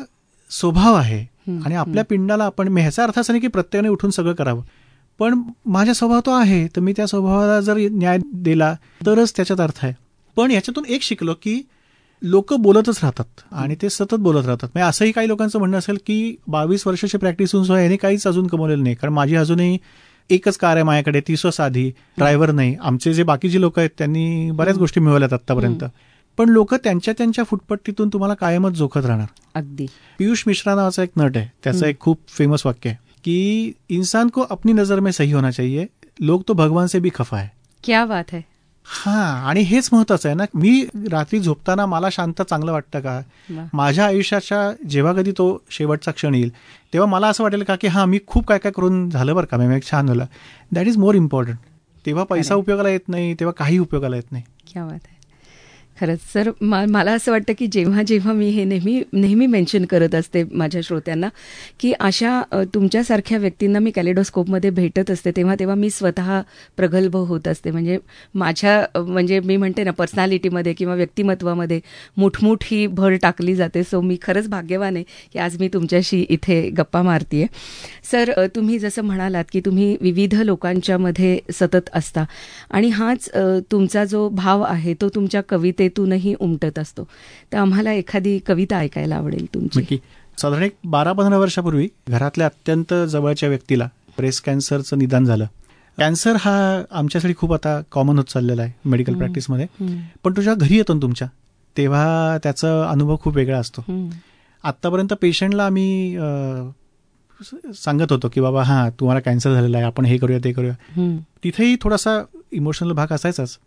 स्वभाव 0.51 0.95
आहे. 0.95 1.25
आणि 1.65 1.75
आपल्या 1.75 2.03
पिंडाला 2.03 2.43
आपण 2.43 2.77
ह्याचा 2.77 3.03
अर्थ 3.03 3.19
असा 3.19 3.33
नाही 3.33 3.41
की 3.41 3.47
प्रत्येकाने 3.47 3.89
उठून 3.89 4.09
सगळं 4.09 4.33
करावं. 4.33 4.61
पण 5.19 5.41
माझा 5.65 5.93
स्वभाव 5.93 6.19
तो 6.25 6.31
आहे 6.31 6.67
तर 6.67 6.81
मी 6.81 6.93
त्या 6.97 7.05
स्वभावाला 7.07 7.59
जर 7.61 7.77
न्याय 7.91 8.17
दिला 8.33 8.75
तरच 9.05 9.35
त्याच्यात 9.35 9.61
अर्थ 9.61 9.79
आहे. 9.83 9.93
पण 10.35 10.51
ह्याच्यातून 10.51 10.85
एक 10.85 11.01
शिकलो 11.01 11.33
की 11.33 11.61
लोक 12.21 12.53
बोलतच 12.53 12.99
राहतात 13.03 13.41
आणि 13.51 13.75
ते 13.81 13.89
सतत 13.89 14.15
बोलत 14.15 14.45
राहतात. 14.45 14.69
म्हणजे 14.73 14.89
असंही 14.89 15.11
काही 15.11 15.27
लोकांचं 15.27 15.59
म्हणणं 15.59 15.77
असेल 15.77 15.97
की 16.05 16.35
बावीस 16.47 16.87
वर्षाची 16.87 17.17
प्रॅक्टिस 17.17 17.53
होऊन 17.53 17.65
सुद्धा 17.65 17.83
याने 17.83 17.95
काहीच 17.95 18.27
अजून 18.27 18.47
कमवलेलं 18.47 18.83
नाही. 18.83 18.95
कारण 18.95 19.13
माझी 19.13 19.35
अजूनही 19.35 19.77
एकच 20.29 20.57
कार 20.57 20.75
आहे 20.75 20.83
माझ्याकडे 20.83 21.21
ती 21.27 21.37
स्व 21.37 21.49
साधी 21.51 21.91
ड्रायव्हर 22.17 22.51
नाही. 22.51 22.75
आमचे 22.81 23.13
जे 23.13 23.23
बाकीचे 23.23 23.61
लोक 23.61 23.79
आहेत 23.79 23.89
त्यांनी 23.97 24.51
बऱ्याच 24.51 24.77
गोष्टी 24.77 24.99
मिळवल्यात 24.99 25.33
आतापर्यंत 25.33 25.83
पण 26.37 26.49
लोक 26.49 26.73
त्यांच्या 26.73 27.13
त्यांच्या 27.17 27.43
फुटपट्टीतून 27.43 28.09
तुम्हाला 28.13 28.33
कायमच 28.33 28.71
जोखत 28.71 29.05
राहणार. 29.05 29.27
अगदी. 29.55 29.85
पियुष 30.19 30.43
मिश्रा 30.47 30.75
नावाचा 30.75 31.03
एक 31.03 31.09
नट 31.17 31.37
आहे. 31.37 31.47
त्याचं 31.63 31.85
एक 31.85 31.99
खूप 31.99 32.19
फेमस 32.27 32.65
वाक्य 32.65 32.89
आहे. 32.89 33.04
की 33.25 33.71
इंसान 33.89 34.29
को 34.29 34.41
अपनी 34.41 34.73
नजर 34.73 34.99
में 34.99 35.11
सही 35.11 35.31
होना 35.31 35.51
चाहिए। 35.51 35.85
लोग 36.19 36.43
तो 36.47 36.53
भगवान 36.53 36.87
से 36.87 36.99
भी 36.99 37.09
खफा 37.15 37.37
है। 37.37 37.49
क्या 37.83 38.05
बात 38.05 38.33
आहे 38.33 38.41
हा 38.85 39.21
आणि 39.49 39.61
हेच 39.61 39.89
महत्वाचं 39.93 40.29
आहे 40.29 40.35
ना 40.35 40.43
मी 40.55 40.81
रात्री 41.11 41.39
झोपताना 41.39 41.85
मला 41.85 42.09
शांत 42.11 42.41
चांगलं 42.41 42.71
वाटतं 42.71 42.99
का. 42.99 43.19
माझ्या 43.73 44.05
आयुष्याच्या 44.05 44.71
जेव्हा 44.89 45.13
कधी 45.13 45.31
तो 45.31 45.47
शेवटचा 45.71 46.11
क्षण 46.11 46.35
येईल 46.35 46.49
तेव्हा 46.93 47.09
मला 47.09 47.27
असं 47.27 47.43
वाटेल 47.43 47.63
का 47.63 47.75
की 47.75 47.87
हा 47.87 48.05
मी 48.05 48.19
खूप 48.27 48.45
काय 48.47 48.57
काय 48.57 48.71
करून 48.71 49.09
झालं 49.09 49.35
बरं 49.35 49.45
का 49.45 49.57
मी 49.57 49.79
छान 49.81 50.07
झालं. 50.07 50.25
दॅट 50.71 50.87
इज 50.87 50.97
मोर 50.97 51.15
इम्पॉर्टंट 51.15 51.57
तेव्हा 52.05 52.23
पैसा 52.23 52.55
उपयोगाला 52.55 52.89
येत 52.89 53.09
नाही 53.09 53.33
तेव्हा 53.33 53.53
काही 53.53 53.77
उपयोगाला 53.79 54.15
येत 54.15 54.31
नाही. 54.31 54.43
क्या 54.73 54.85
बात 54.85 55.07
खरंच. 56.01 56.19
सर 56.33 56.51
मा- 56.61 56.87
मला 56.87 57.11
असं 57.13 57.31
वाटतं 57.31 57.53
की 57.57 57.67
जेव्हा 57.67 58.03
जेव्हा 58.03 58.33
मी 58.33 58.49
हे 58.49 58.63
नेहमी 58.63 59.03
नेहमी 59.13 59.45
मेन्शन 59.45 59.85
करत 59.85 60.15
असते 60.15 60.43
माझ्या 60.43 60.81
श्रोत्यांना 60.81 61.29
की 61.79 61.93
अशा 61.99 62.41
तुमच्यासारख्या 62.73 63.37
व्यक्तींना 63.37 63.79
मी 63.79 63.91
कॅलेडोस्कोपमध्ये 63.91 64.69
भेटत 64.69 65.11
असते 65.11 65.31
तेव्हा 65.31 65.55
तेव्हा 65.59 65.75
मी 65.75 65.89
स्वतः 65.89 66.41
प्रगल्भ 66.77 67.15
होत 67.15 67.47
असते. 67.47 67.71
म्हणजे 67.71 67.97
माझ्या 68.35 69.01
म्हणजे 69.01 69.39
मी 69.39 69.57
म्हणते 69.57 69.83
ना 69.83 69.91
पर्सनॅलिटीमध्ये 69.91 70.73
किंवा 70.73 70.95
व्यक्तिमत्वामध्ये 70.95 71.79
मुठमुठ 72.17 72.57
ही 72.63 72.87
भर 72.87 73.11
टाकली 73.21 73.55
जाते. 73.55 73.83
सो 73.83 74.01
मी 74.01 74.17
खरंच 74.21 74.49
भाग्यवान 74.49 74.95
आहे 74.95 75.05
की 75.33 75.39
आज 75.39 75.59
मी 75.59 75.67
तुमच्याशी 75.67 76.25
इथे 76.29 76.69
गप्पा 76.69 77.01
मारतीये. 77.01 77.47
सर 78.11 78.31
तुम्ही 78.55 78.79
जसं 78.79 79.01
म्हणालात 79.01 79.45
की 79.51 79.59
तुम्ही 79.59 79.97
विविध 80.01 80.33
लोकांच्यामध्ये 80.35 81.39
सतत 81.53 81.89
असता. 81.93 82.25
आणि 82.69 82.87
हाच 82.87 83.29
तुमचा 83.71 84.05
जो 84.05 84.29
भाव 84.29 84.61
आहे 84.61 84.93
तो 84.93 85.09
तुमच्या 85.09 85.41
कवितेतूनही 85.85 86.33
उमटत 86.39 86.79
असतो 86.79 87.07
तर 87.53 87.57
आम्हाला 87.57 87.91
एखादी 87.91 88.37
कविता 88.39 88.77
ऐकायला 88.77 89.15
आवडेल 89.15 89.45
तुमची 89.53 89.97
साधारण 90.41 90.63
एक 90.63 90.75
बारा 90.85 91.11
पंधरा 91.13 91.37
वर्षापूर्वी 91.37 91.87
घरातल्या 92.07 92.47
अत्यंत 92.47 92.93
जवळच्या 93.09 93.49
व्यक्तीला 93.49 93.87
ब्रेस्ट 94.17 94.45
कॅन्सरचं 94.45 94.97
निदान 94.97 95.25
झालं 95.25 95.45
कॅन्सर 95.97 96.35
हा 96.39 96.81
आमच्यासाठी 96.91 97.33
खूप 97.37 97.53
आता 97.53 97.79
कॉमन 97.91 98.17
होत 98.17 98.25
चाललेला 98.25 98.61
आहे 98.61 98.71
मेडिकल. 98.85 99.13
प्रॅक्टिसमध्ये. 99.13 99.65
पण 100.23 100.33
तुझ्या 100.37 100.53
घरी 100.53 100.77
येतो 100.77 100.93
ना 100.93 101.01
तुमच्या 101.01 101.27
तेव्हा 101.77 102.37
त्याचा 102.43 102.89
अनुभव 102.89 103.15
खूप 103.21 103.35
वेगळा 103.35 103.57
असतो 103.59 103.81
हम्म. 103.87 104.09
आत्तापर्यंत 104.63 105.13
पेशंटला 105.13 105.65
आम्ही 105.65 106.17
सांगत 107.75 108.11
होतो 108.11 108.29
की 108.29 108.41
बाबा 108.41 108.63
हां 108.63 108.89
तुम्हाला 108.99 109.19
कॅन्सर 109.19 109.53
झालेला 109.53 109.77
आहे 109.77 109.85
आपण 109.85 110.05
हे 110.05 110.17
करूया 110.17 110.39
ते 110.43 110.51
करूया. 110.51 110.73
तिथेही 111.43 111.75
थोडासा 111.81 112.21
इमोशनल 112.51 112.91
भाग 112.91 113.11
असायचाच 113.11 113.57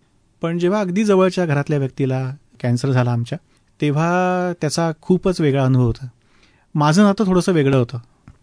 पण 0.43 0.59
जेव्हा 0.59 0.81
अगदी 0.81 1.05
जवळच्या 1.05 1.47
घरातल्या 1.47 1.79
व्यक्तीला 1.79 2.31
कॅन्सर 2.61 2.91
झाला 2.91 3.13
आमच्या 3.13 3.39
तेव्हा 3.81 4.53
त्याचा 4.61 4.91
खूपच 5.03 5.41
वेगळा 5.41 5.65
अनुभव 5.65 5.85
होता. 5.85 6.09
माझं 6.75 7.03
नातं 7.03 7.27
थोडंसं 7.27 7.53
वेगळं 7.53 7.77
होतं. 7.77 7.99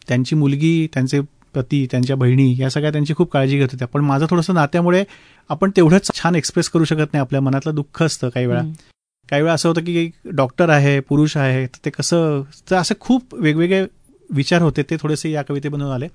त्यांची 0.08 0.36
मुलगी 0.36 0.88
त्यांचे 0.94 1.20
पती 1.56 1.86
त्यांच्या 1.92 2.16
बहिणी 2.16 2.56
या 2.60 2.70
सगळ्या 2.70 2.92
त्यांची 2.92 3.14
खूप 3.14 3.32
काळजी 3.32 3.58
घेत 3.58 3.68
होत्या. 3.72 3.88
पण 3.88 4.02
माझं 4.02 4.26
थोडंसं 4.30 4.54
नात्यामुळे 4.54 5.04
आपण 5.50 5.72
तेवढंच 5.76 6.12
छान 6.16 6.36
एक्सप्रेस 6.36 6.70
करू 6.70 6.86
शकत 6.86 7.14
नाही. 7.14 7.20
आपल्या 7.20 7.42
मनातलं 7.42 7.76
दुःख 7.76 8.02
असतं 8.04 8.30
काही 8.30 8.46
वेळा. 8.46 8.62
काही 9.30 9.42
वेळा 9.42 9.54
असं 9.54 9.70
होतं 9.70 9.82
की 9.82 10.10
डॉक्टर 10.26 10.70
आहे 10.70 11.00
पुरुष 11.00 11.38
आहे 11.38 11.66
तर 11.66 11.86
ते 11.86 11.90
कसं 11.90 12.42
तर 12.72 12.76
असं 12.76 12.96
खूप 13.00 13.36
वेगवेगळे 13.36 13.86
विचार 14.30 14.62
होते. 14.62 14.84
ते 14.84 14.96
थोडेसे 15.02 15.32
या 15.32 15.42
कवितेमधून 15.42 15.92
आले. 15.92 16.08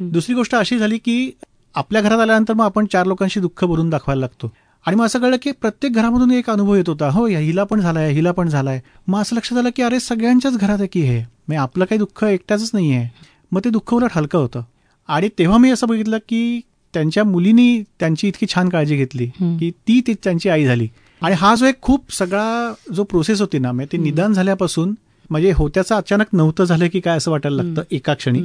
दुसरी 0.00 0.34
गोष्ट 0.34 0.54
अशी 0.54 0.78
झाली 0.78 0.98
की 0.98 1.30
आपल्या 1.74 2.02
घरात 2.02 2.18
आल्यानंतर 2.18 2.54
मग 2.54 2.64
आपण 2.64 2.86
चार 2.86 3.06
लोकांशी 3.06 3.40
दुःख 3.40 3.64
भरून 3.64 3.90
दाखवायला 3.90 4.20
लागतो. 4.20 4.52
आणि 4.86 4.96
मग 4.96 5.04
असं 5.04 5.18
कळलं 5.18 5.36
की 5.42 5.50
प्रत्येक 5.52 5.92
घरामधून 5.92 6.30
एक 6.30 6.50
अनुभव 6.50 6.74
येत 6.74 6.88
होता. 6.88 7.08
हो 7.10 7.26
या 7.28 7.38
हिला 7.38 7.64
पण 7.64 7.80
झालाय 7.80 8.10
हिला 8.12 8.32
पण 8.32 8.48
झालाय. 8.48 8.80
मग 9.08 9.20
असं 9.20 9.36
लक्षात 9.36 9.58
आलं 9.58 9.70
की 9.76 9.82
अरे 9.82 10.00
सगळ्यांच्याच 10.00 10.56
घरात 10.56 10.78
आहे 10.78 10.86
की 10.86 11.00
हे 11.00 11.22
मग 11.48 11.56
आपलं 11.56 11.84
काही 11.84 11.98
दुःख 11.98 12.24
एकट्याच 12.24 12.70
नाही 12.74 12.92
आहे 12.92 13.08
मग 13.52 13.60
ते 13.64 13.70
दुःख 13.70 13.94
उलट 13.94 14.10
हलकं 14.12 14.38
होतं. 14.38 14.62
आणि 15.08 15.28
तेव्हा 15.38 15.58
मी 15.58 15.70
असं 15.70 15.86
बघितलं 15.86 16.18
की 16.28 16.60
त्यांच्या 16.94 17.24
मुलीनी 17.24 17.82
त्यांची 18.00 18.28
इतकी 18.28 18.46
छान 18.54 18.68
काळजी 18.68 18.96
घेतली. 18.96 19.26
की 19.58 19.70
ती 19.88 20.00
ती 20.06 20.14
त्यांची 20.14 20.48
आई 20.48 20.64
झाली. 20.64 20.88
आणि 21.22 21.34
हा 21.34 21.54
जो 21.54 21.66
एक 21.66 21.80
खूप 21.82 22.12
सगळा 22.12 22.72
जो 22.94 23.04
प्रोसेस 23.04 23.40
होती 23.40 23.58
ना 23.58 23.72
म्हणजे 23.72 23.92
ते 23.92 24.02
निदान 24.02 24.32
झाल्यापासून 24.32 24.94
म्हणजे 25.30 25.52
होत्याचं 25.52 25.94
अचानक 25.94 26.26
नव्हतं 26.32 26.64
झालं 26.64 26.86
की 26.92 27.00
काय 27.00 27.16
असं 27.16 27.30
वाटायला 27.30 27.62
लागतं 27.62 27.82
एका 27.90 28.14
क्षणी. 28.14 28.40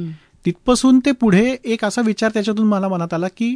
तिथपासून 0.46 0.98
ते 0.98 1.12
पुढे 1.12 1.56
एक 1.64 1.84
असा 1.84 2.02
विचार 2.02 2.30
त्याच्यातून 2.34 2.66
मला 2.66 2.88
मनात 2.88 3.14
आला 3.14 3.28
की 3.28 3.54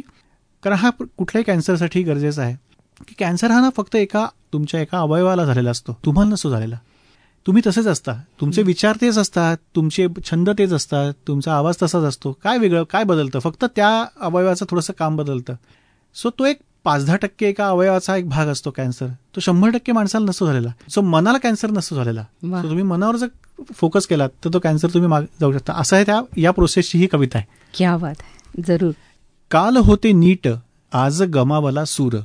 कारण 0.63 0.75
हा 0.75 0.89
कुठल्याही 0.89 1.43
कॅन्सरसाठी 1.43 2.03
गरजेचा 2.03 2.41
आहे. 2.41 2.55
की 3.07 3.15
कॅन्सर 3.19 3.51
हा 3.51 3.61
ना 3.61 3.69
फक्त 3.77 3.95
एका 3.95 4.27
तुमच्या 4.53 4.81
एका 4.81 4.99
अवयवाला 4.99 5.45
झालेला 5.45 5.71
असतो. 5.71 5.97
तुम्हाला 6.05 6.31
नसतो 6.31 6.49
झालेला. 6.49 6.77
तुम्ही 7.47 7.63
तसेच 7.67 7.87
असता. 7.87 8.13
तुमचे 8.13 8.63
विचार 8.63 8.97
तेच 9.01 9.17
असतात. 9.17 9.57
तुमचे 9.75 10.07
छंद 10.25 10.49
तेच 10.49 10.73
असतात. 10.73 11.13
तुमचा 11.27 11.53
आवाज 11.53 11.75
तसाच 11.83 12.03
असतो. 12.03 12.31
काय 12.43 12.57
वेगळं 12.57 12.83
काय 12.83 13.03
बदलतं? 13.03 13.39
फक्त 13.39 13.65
त्या 13.75 14.05
अवयवाचं 14.21 14.65
थोडंसं 14.69 14.93
काम 14.99 15.15
बदलतं. 15.15 15.53
सो 16.15 16.29
तो 16.29 16.45
एक 16.45 16.59
पाच 16.83 17.05
दहा 17.05 17.15
टक्के 17.15 17.45
एका 17.45 17.67
अवयवाचा 17.67 18.15
एक 18.15 18.29
भाग 18.29 18.47
असतो 18.47 18.71
कॅन्सर. 18.71 19.07
तो 19.07 19.39
शंभर 19.39 19.69
टक्के 19.69 19.91
माणसाला 19.91 20.25
नसतो 20.25 20.45
झालेला. 20.45 20.69
सो 20.89 21.01
मनाला 21.01 21.37
कॅन्सर 21.37 21.71
नसतो 21.71 21.95
झालेला. 21.95 22.25
So 22.45 22.63
तुम्ही 22.63 22.83
मनावर 22.83 23.15
जर 23.15 23.27
फोकस 23.73 24.07
केलात 24.07 24.29
तर 24.45 24.49
तो 24.53 24.59
कॅन्सर 24.59 24.87
तुम्ही 24.87 25.09
माग 25.09 25.23
जाऊ 25.41 25.53
शकता. 25.53 25.73
असं 25.73 25.95
आहे 25.95 26.05
त्या 26.05 26.21
या 26.37 26.51
प्रोसेसची 26.51 26.97
ही 26.97 27.07
कविता 27.07 27.37
आहे. 27.37 27.47
क्या 27.77 27.97
बात 27.97 28.15
आहे. 28.19 28.61
जरूर. 28.67 28.91
काल 29.51 29.77
होते 29.77 30.11
नीट 30.11 30.47
आज 30.93 31.23
गमावला 31.23 31.85
सूर. 31.85 32.17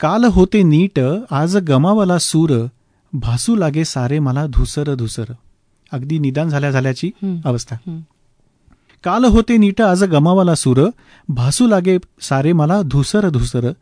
काल 0.00 0.24
होते 0.24 0.62
नीट 0.62 1.00
आज 1.30 1.56
गमावला 1.56 2.18
सूर 2.18 2.66
भासू 3.12 3.56
लागे 3.56 3.84
सारे 3.84 4.18
मला 4.18 4.46
धुसर 4.46 4.94
धुसर. 4.94 5.24
अगदी 5.92 6.18
निदान 6.18 6.48
झाल्या 6.48 6.70
झाल्याची. 6.70 7.10
अवस्था. 7.44 7.76
काल 9.04 9.24
होते 9.24 9.56
नीट 9.56 9.80
आज 9.80 10.04
गमावला 10.04 10.54
सूर 10.54 10.90
भासू 11.28 11.66
लागे 11.66 11.98
सारे 12.20 12.52
मला 12.52 12.82
धुसर 12.82 13.28
धुसर. 13.28 13.72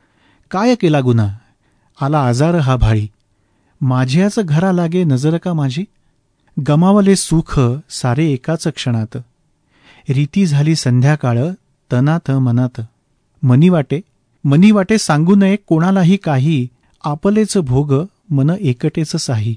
काय 0.51 0.75
केला 0.75 1.01
गुन्हा? 1.01 1.35
आला 2.01 2.21
आजार 2.25 2.55
हा 2.55 2.77
भाळी. 2.77 3.09
माझ्याच 3.81 4.39
घरा 4.39 4.73
लागे 4.73 5.05
नजर 5.05 5.37
का 5.37 5.53
माझी? 5.53 5.85
गमावले 6.69 7.17
सुख 7.17 7.61
सारे 7.91 8.27
एकाच 8.27 8.69
क्षणात. 8.69 9.17
रीती 10.09 10.47
झाली 10.47 10.75
संध्याकाळ 10.75 11.39
तनात 11.93 12.31
मनात. 12.31 12.81
मनी 13.43 13.69
वाटे 13.69 14.01
मनी 14.49 14.71
वाटे 14.71 14.99
सांगू 14.99 15.35
नये 15.35 15.57
कोणालाही 15.57 16.17
काही 16.17 16.69
आपलेच 17.05 17.59
भोग 17.59 17.93
मन 18.31 18.51
एकटेच 18.61 19.17
साही. 19.17 19.55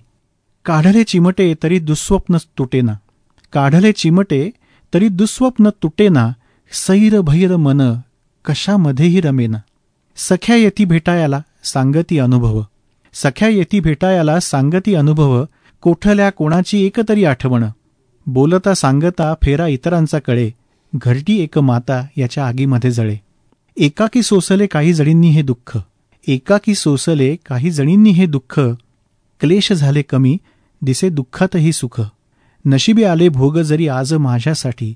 काढले 0.65 1.03
चिमटे 1.03 1.53
तरी 1.63 1.79
दुःस्वप्न 1.79 2.37
तुटेना. 2.57 2.93
काढले 3.53 3.91
चिमटे 3.91 4.49
तरी 4.93 5.07
दुःस्वप्न 5.07 5.69
तुटेना 5.83 6.33
सैर 6.71 7.21
भैर 7.21 7.55
मन 7.55 7.81
कशामध्येही 8.45 9.21
रमेना. 9.21 9.57
सख्या 10.17 10.55
येती 10.55 10.85
भेटायाला 10.85 11.41
सांगती 11.63 12.19
अनुभव. 12.19 12.61
सख्या 13.13 13.47
येती 13.47 13.79
भेटायाला 13.79 14.39
सांगती 14.39 14.95
अनुभव 14.95 15.43
कोठल्या 15.81 16.29
कोणाची 16.29 16.85
एकतरी 16.85 17.25
आठवण. 17.25 17.65
बोलता 18.25 18.73
सांगता 18.73 19.33
फेरा 19.43 19.67
इतरांचा 19.67 20.19
कळे 20.19 20.49
घरटी 20.95 21.43
एक 21.43 21.57
माता 21.57 22.07
याच्या 22.17 22.47
आगीमध्ये 22.47 22.91
जळे. 22.91 23.17
एकाकी 23.81 24.21
सोसले 24.21 24.67
काही 24.67 24.93
जणींनी 24.93 25.29
हे 25.29 25.41
दुःख. 25.41 25.79
एकाकी 26.27 26.75
सोसले 26.75 27.35
काही 27.35 27.71
जणींनी 27.71 28.09
हे 28.09 28.25
दुःख. 28.25 28.59
क्लेश 29.39 29.73
झाले 29.73 30.01
कमी 30.01 30.37
दिसे 30.81 31.09
दुःखातही 31.09 31.71
सुख. 31.71 32.01
नशिबी 32.65 33.03
आले 33.03 33.29
भोग 33.29 33.59
जरी 33.59 33.87
आज 33.87 34.13
माझ्यासाठी. 34.13 34.93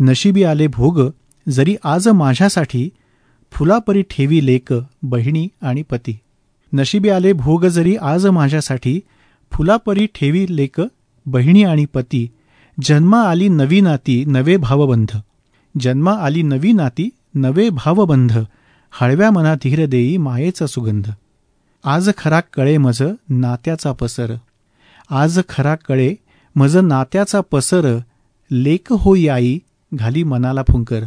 नशिबी 0.00 0.42
आले 0.42 0.66
भोग 0.66 1.00
जरी 1.48 1.76
आज 1.84 2.08
माझ्यासाठी. 2.08 2.90
फुलापरी 3.52 4.02
ठेवी 4.02 4.46
लेक 4.46 4.74
बहिणी 5.02 5.48
आणि 5.62 5.82
पती. 5.82 6.18
नशिबी 6.72 7.08
आले 7.08 7.32
भोग 7.32 7.66
जरी 7.66 7.96
आज 7.96 8.26
माझ्यासाठी. 8.26 9.00
फुलापरी 9.52 10.06
ठेवी 10.06 10.46
लेक 10.50 10.82
बहिणी 11.26 11.62
आणि 11.62 11.84
पती. 11.84 12.30
जन्मा 12.82 13.22
आली 13.22 13.48
नवी 13.48 13.80
नाती 13.80 14.24
नवे 14.24 14.56
भावबंध. 14.56 15.16
जन्मा 15.80 16.12
आली 16.12 16.42
नवी 16.42 16.72
नाती 16.72 17.10
नवे 17.34 17.70
भावबंध 17.70 18.32
हळव्या 18.90 19.30
मना 19.30 19.54
धीर 19.54 19.86
देई 19.86 20.16
मायेचा 20.16 20.66
सुगंध. 20.66 21.04
आज 21.84 22.10
खरा 22.18 22.40
कळे 22.40 22.78
मज 22.78 23.02
नात्याचा 23.28 23.92
पसर. 23.92 24.34
आज 25.10 25.40
खरा 25.48 25.74
कळे 25.74 26.14
मज 26.56 26.76
नात्याचा 26.76 27.40
पसर 27.50 27.98
लेक 28.50 28.92
होई 28.92 29.28
आई 29.28 29.58
घाली 29.94 30.22
मनाला 30.22 30.62
फुंकर. 30.62 31.00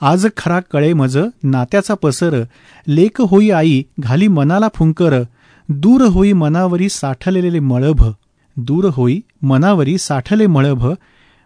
आज 0.00 0.26
खरा 0.36 0.60
कळे 0.60 0.92
मज 0.92 1.18
नात्याचा 1.42 1.94
पसर 1.94 2.42
लेक 2.88 3.20
होई 3.20 3.50
आई 3.50 3.82
घाली 3.98 4.28
मनाला 4.28 4.68
फुंकर. 4.74 5.22
दूर 5.68 6.00
होई 6.00 6.32
मनावरी 6.32 6.88
साठलेले 6.88 7.60
मळभ. 7.60 8.12
दूर 8.56 8.84
होई 8.92 9.20
मनावरी 9.42 9.98
साठले 9.98 10.46
मळभ. 10.46 10.92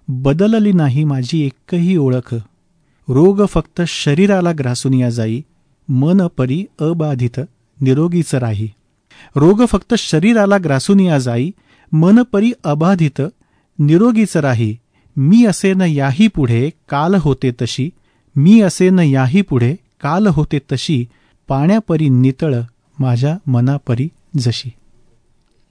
बदलली 0.09 0.73
नाही 0.73 1.05
माझी 1.05 1.47
एकही 1.47 1.97
ओळख. 1.97 2.35
रोग 3.09 3.45
फक्त 3.47 3.83
शरीराला 3.89 4.53
ग्रासून 4.53 4.95
या 4.95 5.11
जाई 5.11 5.45
मन 5.89 6.27
परी 6.27 6.65
अबाधित 6.81 7.41
निरोगीच 7.81 8.35
राही. 8.35 8.71
रोग 9.37 9.65
फक्त 9.69 9.95
शरीराला 9.95 10.57
ग्रासून 10.59 11.01
या 11.01 11.19
जाई 11.19 11.51
मन 11.93 12.23
परी 12.23 12.53
अबाधित 12.65 13.23
निरोगीच 13.79 14.37
राही. 14.37 14.77
मी 15.17 15.45
असे 15.47 15.75
न 15.75 15.81
याही 15.81 16.29
पुढे 16.29 16.71
काल 16.89 17.15
होते 17.15 17.51
तशी 17.63 17.91
मी 18.37 18.61
असे 18.61 18.91
न 18.91 18.99
याही 18.99 19.43
पुढे 19.43 19.77
काल 20.01 20.27
होते 20.27 20.59
तशी 20.73 21.07
पाण्यापरी 21.49 22.09
नितळ 22.09 22.55
माझ्या 22.99 23.37
मनापरी 23.47 24.09
जशी. 24.39 24.71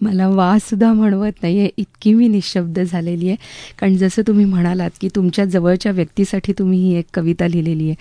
मला 0.01 0.27
वासुद्धा 0.27 0.93
म्हणवत 0.93 1.31
नाही 1.41 1.60
आहे 1.60 1.69
इतकी 1.77 2.13
मी 2.13 2.27
निशब्द 2.27 2.79
झालेली 2.79 3.27
आहे. 3.27 3.38
कारण 3.79 3.97
जसं 3.97 4.21
तुम्ही 4.27 4.45
म्हणालात 4.45 4.89
की 5.01 5.10
तुमच्या 5.15 5.45
जवळच्या 5.45 5.91
व्यक्तीसाठी 5.91 6.53
तुम्ही 6.53 6.79
ही 6.79 6.95
एक 6.95 7.05
कविता 7.13 7.47
लिहिलेली 7.47 7.86
आहे. 7.86 7.95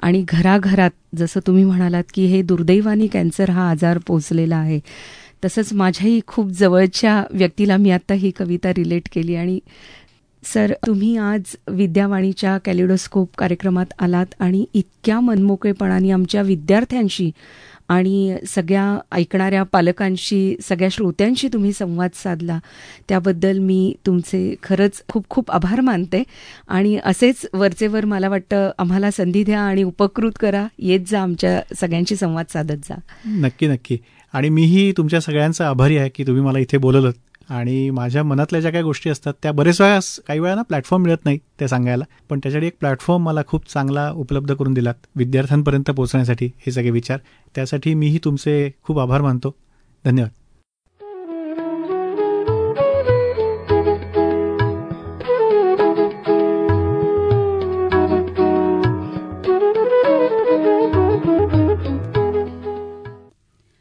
आणि 0.00 0.24
घराघरात 0.28 0.90
जसं 1.16 1.40
तुम्ही 1.46 1.64
म्हणालात 1.64 2.04
की 2.14 2.26
हे 2.26 2.42
दुर्दैवानी 2.42 3.06
कॅन्सर 3.06 3.50
हा 3.50 3.70
आजार 3.70 3.98
पोचलेला 3.98 4.56
आहे. 4.56 4.80
तसंच 5.44 5.72
माझ्याही 5.72 6.20
खूप 6.26 6.48
जवळच्या 6.48 7.24
व्यक्तीला 7.30 7.76
मी 7.76 7.90
आत्ता 7.90 8.14
ही 8.14 8.30
कविता 8.30 8.70
रिलेट 8.70 9.08
केली 9.12 9.34
आणि 9.34 9.60
सर 10.44 10.72
तुम्ही 10.86 11.16
आज 11.16 11.40
विद्यावाणीच्या 11.68 12.58
कॅलिडोस्कोप 12.58 13.28
कार्यक्रमात 13.38 13.86
आलात 13.98 14.26
आणि 14.38 14.64
इतक्या 14.74 15.20
मनमोकळेपणाने 15.20 16.10
आमच्या 16.10 16.42
विद्यार्थ्यांशी 16.42 17.30
आणि 17.90 18.36
सगळ्या 18.48 18.98
ऐकणाऱ्या 19.12 19.62
पालकांशी 19.62 20.56
सगळ्या 20.62 20.88
श्रोत्यांशी 20.88 21.48
तुम्ही 21.52 21.72
संवाद 21.72 22.10
साधला. 22.14 22.58
त्याबद्दल 23.08 23.58
मी 23.58 23.94
तुमचे 24.06 24.54
खरंच 24.62 25.02
खूप 25.08 25.26
खूप 25.30 25.50
आभार 25.50 25.80
मानते. 25.80 26.22
आणि 26.68 26.98
असेच 27.04 27.46
वरचेवर 27.52 28.04
मला 28.04 28.28
वाटतं 28.28 28.70
आम्हाला 28.78 29.10
संधी 29.10 29.44
द्या 29.44 29.60
आणि 29.60 29.82
उपकृत 29.82 30.32
करा. 30.40 30.66
येत 30.78 31.00
जा 31.08 31.22
आमच्या 31.22 31.74
सगळ्यांशी 31.76 32.16
संवाद 32.16 32.46
साधत 32.52 32.76
जा. 32.84 33.00
नक्की 33.26 33.66
नक्की. 33.66 33.98
आणि 34.32 34.48
मीही 34.48 34.92
तुमच्या 34.92 35.20
सगळ्यांचा 35.20 35.68
आभारी 35.68 35.96
आहे 35.96 36.08
की 36.08 36.24
तुम्ही 36.26 36.42
मला 36.42 36.58
इथे 36.58 36.78
बोलवलं 36.78 37.10
आणि 37.50 37.90
माझ्या 37.90 38.22
मनातल्या 38.22 38.60
ज्या 38.60 38.70
काही 38.70 38.84
गोष्टी 38.84 39.10
असतात 39.10 39.34
त्या 39.42 39.52
बरेच 39.52 39.80
वेळा 39.80 39.98
काही 40.26 40.40
वेळा 40.40 40.54
ना 40.54 40.62
प्लॅटफॉर्म 40.62 41.02
मिळत 41.02 41.24
नाही 41.24 41.38
ते 41.60 41.68
सांगायला. 41.68 42.04
पण 42.28 42.38
त्याच्यासाठी 42.38 42.66
एक 42.66 42.76
प्लॅटफॉर्म 42.80 43.22
मला 43.22 43.40
खूप 43.46 43.72
चांगला 43.72 44.10
उपलब्ध 44.10 44.54
करून 44.54 44.74
दिलात 44.74 44.94
विद्यार्थ्यांपर्यंत 45.16 45.90
पोहोचण्यासाठी 45.90 46.46
हे 46.58 46.72
सगळे 46.72 46.90
विचार. 46.90 47.18
त्यासाठी 47.54 47.94
मीही 47.94 48.18
तुमचे 48.24 48.70
खूप 48.82 48.98
आभार 48.98 49.20
मानतो. 49.20 49.54
धन्यवाद. 50.04 50.30